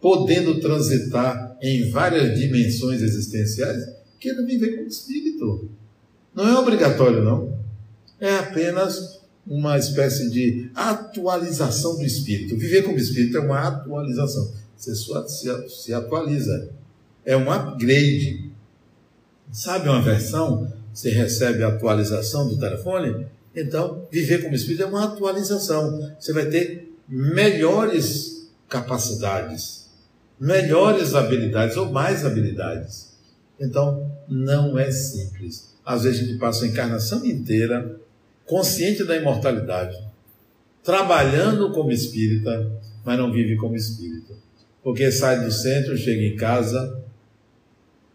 podendo 0.00 0.60
transitar 0.60 1.56
em 1.60 1.90
várias 1.90 2.38
dimensões 2.38 3.02
existenciais, 3.02 3.84
queira 4.18 4.44
viver 4.44 4.76
como 4.76 4.88
espírito. 4.88 5.68
Não 6.34 6.48
é 6.48 6.58
obrigatório, 6.58 7.24
não. 7.24 7.58
É 8.20 8.36
apenas 8.36 9.20
uma 9.46 9.78
espécie 9.78 10.30
de 10.30 10.70
atualização 10.74 11.96
do 11.96 12.04
espírito. 12.04 12.56
Viver 12.56 12.82
como 12.82 12.98
espírito 12.98 13.38
é 13.38 13.40
uma 13.40 13.66
atualização. 13.66 14.52
Você 14.78 14.94
se 15.68 15.92
atualiza. 15.92 16.70
É 17.26 17.36
um 17.36 17.50
upgrade. 17.50 18.50
Sabe 19.50 19.88
uma 19.88 20.00
versão? 20.00 20.72
Você 20.94 21.10
recebe 21.10 21.64
a 21.64 21.68
atualização 21.68 22.48
do 22.48 22.56
telefone? 22.56 23.26
Então, 23.54 24.06
viver 24.10 24.42
como 24.42 24.54
espírito 24.54 24.84
é 24.84 24.86
uma 24.86 25.04
atualização. 25.04 26.14
Você 26.18 26.32
vai 26.32 26.46
ter 26.46 26.94
melhores 27.08 28.48
capacidades, 28.68 29.88
melhores 30.38 31.14
habilidades 31.14 31.76
ou 31.76 31.90
mais 31.90 32.24
habilidades. 32.24 33.08
Então, 33.58 34.08
não 34.28 34.78
é 34.78 34.90
simples. 34.92 35.74
Às 35.84 36.04
vezes 36.04 36.20
a 36.20 36.24
gente 36.24 36.38
passa 36.38 36.64
a 36.64 36.68
encarnação 36.68 37.24
inteira 37.26 37.98
consciente 38.46 39.02
da 39.04 39.16
imortalidade, 39.16 39.98
trabalhando 40.84 41.72
como 41.72 41.90
espírita, 41.90 42.70
mas 43.04 43.18
não 43.18 43.32
vive 43.32 43.56
como 43.56 43.74
espírita. 43.74 44.34
Porque 44.82 45.10
sai 45.10 45.44
do 45.44 45.50
centro, 45.50 45.96
chega 45.96 46.22
em 46.22 46.36
casa, 46.36 47.02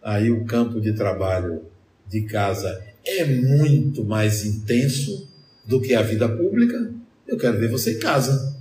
aí 0.01 0.31
o 0.31 0.45
campo 0.45 0.79
de 0.79 0.93
trabalho 0.93 1.63
de 2.07 2.21
casa 2.21 2.83
é 3.05 3.25
muito 3.25 4.03
mais 4.03 4.45
intenso 4.45 5.27
do 5.65 5.81
que 5.81 5.93
a 5.93 6.01
vida 6.01 6.27
pública. 6.27 6.91
Eu 7.27 7.37
quero 7.37 7.59
ver 7.59 7.69
você 7.69 7.93
em 7.93 7.99
casa. 7.99 8.55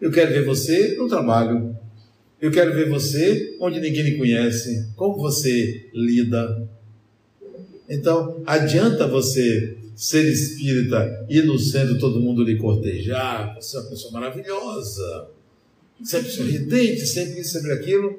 Eu 0.00 0.10
quero 0.10 0.32
ver 0.32 0.44
você 0.44 0.96
no 0.96 1.08
trabalho. 1.08 1.76
Eu 2.40 2.50
quero 2.50 2.74
ver 2.74 2.88
você 2.88 3.56
onde 3.60 3.80
ninguém 3.80 4.02
lhe 4.02 4.18
conhece, 4.18 4.90
como 4.94 5.16
você 5.16 5.88
lida. 5.94 6.68
Então, 7.88 8.42
adianta 8.46 9.06
você 9.06 9.76
ser 9.94 10.30
espírita 10.30 11.24
e 11.30 11.40
no 11.40 11.58
centro 11.58 11.98
todo 11.98 12.20
mundo 12.20 12.44
lhe 12.44 12.58
cortejar, 12.58 13.54
você 13.54 13.78
é 13.78 13.80
uma 13.80 13.88
pessoa 13.88 14.12
maravilhosa, 14.12 15.30
sempre 16.02 16.30
sorridente, 16.30 17.06
sempre 17.06 17.40
isso, 17.40 17.52
sempre 17.52 17.72
aquilo, 17.72 18.18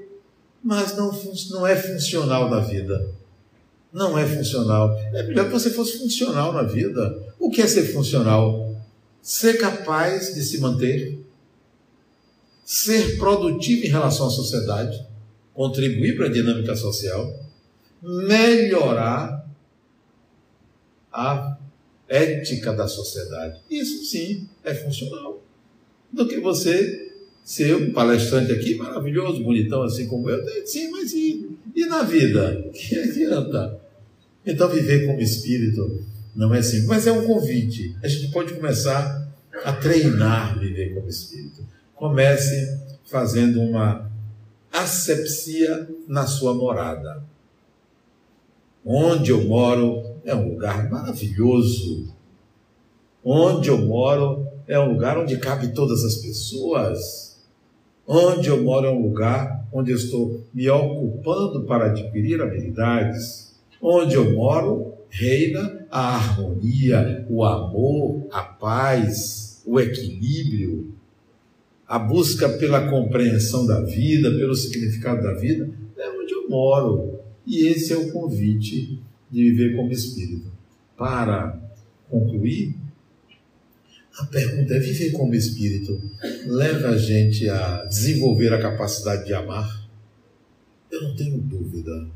mas 0.64 0.96
não, 0.96 1.12
não 1.52 1.68
é 1.68 1.76
funcional 1.76 2.50
na 2.50 2.60
vida. 2.60 3.12
Não 3.92 4.18
é 4.18 4.26
funcional. 4.26 4.98
É 5.14 5.24
melhor 5.24 5.46
que 5.46 5.54
você 5.54 5.70
fosse 5.70 5.98
funcional 5.98 6.54
na 6.54 6.64
vida. 6.64 7.34
O 7.40 7.50
que 7.50 7.62
é 7.62 7.68
ser 7.68 7.86
funcional? 7.94 8.76
Ser 9.22 9.58
capaz 9.58 10.34
de 10.34 10.44
se 10.44 10.60
manter, 10.60 11.20
ser 12.64 13.18
produtivo 13.18 13.86
em 13.86 13.90
relação 13.90 14.28
à 14.28 14.30
sociedade, 14.30 15.06
contribuir 15.54 16.16
para 16.16 16.28
a 16.28 16.32
dinâmica 16.32 16.76
social, 16.76 17.34
melhorar 18.02 19.48
a 21.12 21.58
ética 22.08 22.74
da 22.74 22.88
sociedade. 22.88 23.62
Isso 23.70 24.06
sim 24.06 24.48
é 24.64 24.74
funcional. 24.74 25.42
Do 26.12 26.28
que 26.28 26.40
você 26.40 27.07
ser 27.48 27.78
um 27.78 27.94
palestrante 27.94 28.52
aqui 28.52 28.76
maravilhoso, 28.76 29.42
bonitão, 29.42 29.82
assim 29.82 30.06
como 30.06 30.30
eu, 30.30 30.68
sim, 30.68 30.92
mas 30.92 31.14
e, 31.14 31.50
e 31.74 31.86
na 31.86 32.04
vida? 32.04 32.62
Que 32.76 33.00
adianta? 33.00 33.80
Então, 34.46 34.68
viver 34.68 35.08
como 35.08 35.22
espírito 35.22 36.04
não 36.36 36.54
é 36.54 36.62
simples, 36.62 36.88
mas 36.88 37.08
é 37.08 37.12
um 37.14 37.26
convite. 37.26 37.96
A 38.04 38.08
gente 38.10 38.34
pode 38.34 38.54
começar 38.54 39.32
a 39.64 39.72
treinar 39.72 40.60
viver 40.60 40.94
como 40.94 41.08
espírito. 41.08 41.66
Comece 41.96 42.82
fazendo 43.06 43.62
uma 43.62 44.12
asepsia 44.70 45.88
na 46.06 46.28
sua 46.28 46.54
morada. 46.54 47.24
Onde 48.86 49.32
eu 49.32 49.46
moro 49.46 50.04
é 50.26 50.36
um 50.36 50.50
lugar 50.50 50.90
maravilhoso. 50.90 52.14
Onde 53.24 53.70
eu 53.70 53.78
moro 53.78 54.46
é 54.68 54.78
um 54.78 54.92
lugar 54.92 55.18
onde 55.18 55.38
cabe 55.38 55.70
todas 55.70 56.04
as 56.04 56.18
pessoas. 56.18 57.27
Onde 58.08 58.48
eu 58.48 58.64
moro 58.64 58.88
é 58.88 58.90
um 58.90 59.02
lugar 59.02 59.68
onde 59.74 59.92
eu 59.92 59.98
estou 59.98 60.42
me 60.54 60.70
ocupando 60.70 61.66
para 61.66 61.88
adquirir 61.88 62.42
habilidades. 62.42 63.54
Onde 63.82 64.16
eu 64.16 64.34
moro 64.34 64.94
reina 65.10 65.86
a 65.92 66.16
harmonia, 66.16 67.26
o 67.30 67.44
amor, 67.44 68.26
a 68.32 68.44
paz, 68.44 69.62
o 69.66 69.78
equilíbrio, 69.78 70.94
a 71.86 72.00
busca 72.00 72.48
pela 72.48 72.90
compreensão 72.90 73.66
da 73.66 73.82
vida, 73.82 74.32
pelo 74.32 74.56
significado 74.56 75.22
da 75.22 75.34
vida. 75.34 75.70
É 75.98 76.10
onde 76.10 76.34
eu 76.34 76.50
moro. 76.50 77.20
E 77.46 77.68
esse 77.68 77.92
é 77.92 77.98
o 77.98 78.14
convite 78.14 79.02
de 79.30 79.52
viver 79.52 79.76
como 79.76 79.92
espírito. 79.92 80.50
Para 80.98 81.60
concluir, 82.10 82.74
a 84.18 84.26
pergunta 84.26 84.74
é: 84.74 84.80
viver 84.80 85.12
como 85.12 85.36
espírito 85.36 86.02
leva 86.46 86.90
a 86.90 86.98
gente 86.98 87.50
a 87.50 87.86
desenvolver 87.86 88.54
a 88.54 88.62
capacidade 88.62 89.26
de 89.26 89.34
amar? 89.34 89.88
Eu 90.92 91.04
não 91.04 91.16
tenho 91.16 91.38
dúvida. 91.38 92.08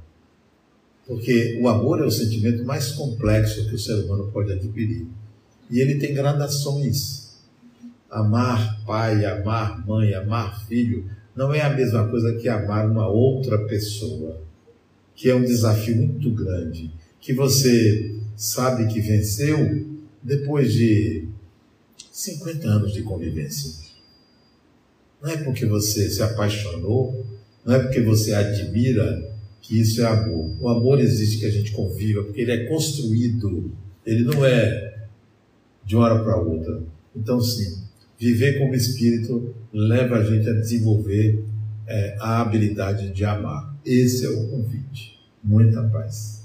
Porque 1.06 1.60
o 1.62 1.68
amor 1.68 2.00
é 2.00 2.06
o 2.06 2.12
sentimento 2.12 2.64
mais 2.64 2.92
complexo 2.92 3.68
que 3.68 3.76
o 3.76 3.80
ser 3.80 3.96
humano 3.96 4.32
pode 4.32 4.52
adquirir. 4.52 5.08
E 5.70 5.80
ele 5.80 5.96
tem 5.96 6.14
gradações. 6.14 7.32
Amar 8.10 8.84
pai, 8.86 9.26
amar 9.26 9.86
mãe, 9.86 10.14
amar 10.14 10.66
filho 10.68 11.10
não 11.36 11.54
é 11.54 11.62
a 11.62 11.74
mesma 11.74 12.08
coisa 12.08 12.36
que 12.36 12.50
amar 12.50 12.90
uma 12.90 13.08
outra 13.08 13.58
pessoa 13.66 14.42
que 15.16 15.30
é 15.30 15.36
um 15.36 15.44
desafio 15.44 15.96
muito 15.96 16.32
grande, 16.32 16.92
que 17.20 17.34
você 17.34 18.16
sabe 18.36 18.92
que 18.92 19.00
venceu 19.00 19.88
depois 20.22 20.74
de 20.74 21.28
50 22.12 22.68
anos 22.68 22.94
de 22.94 23.02
convivência. 23.02 23.90
Não 25.22 25.30
é 25.30 25.38
porque 25.38 25.66
você 25.66 26.10
se 26.10 26.22
apaixonou, 26.22 27.26
não 27.66 27.76
é 27.76 27.80
porque 27.80 28.02
você 28.02 28.34
admira 28.34 29.32
que 29.62 29.80
isso 29.80 30.02
é 30.02 30.06
amor. 30.06 30.52
O 30.60 30.68
amor 30.68 31.00
existe 31.00 31.40
que 31.40 31.46
a 31.46 31.52
gente 31.52 31.72
conviva, 31.72 32.24
porque 32.24 32.42
ele 32.42 32.52
é 32.52 32.66
construído, 32.66 33.72
ele 34.06 34.24
não 34.24 34.44
é 34.46 35.08
de 35.86 35.96
uma 35.96 36.06
hora 36.06 36.24
para 36.24 36.38
outra. 36.38 36.84
Então, 37.16 37.40
sim, 37.40 37.82
viver 38.20 38.60
como 38.60 38.76
espírito 38.76 39.56
leva 39.72 40.18
a 40.18 40.24
gente 40.24 40.50
a 40.50 40.54
desenvolver 40.54 41.46
é, 41.88 42.18
a 42.20 42.42
habilidade 42.42 43.12
de 43.12 43.24
amar. 43.24 43.76
Esse 43.86 44.26
é 44.26 44.30
o 44.30 44.48
convite. 44.48 45.20
Muita 45.44 45.82
paz. 45.84 46.41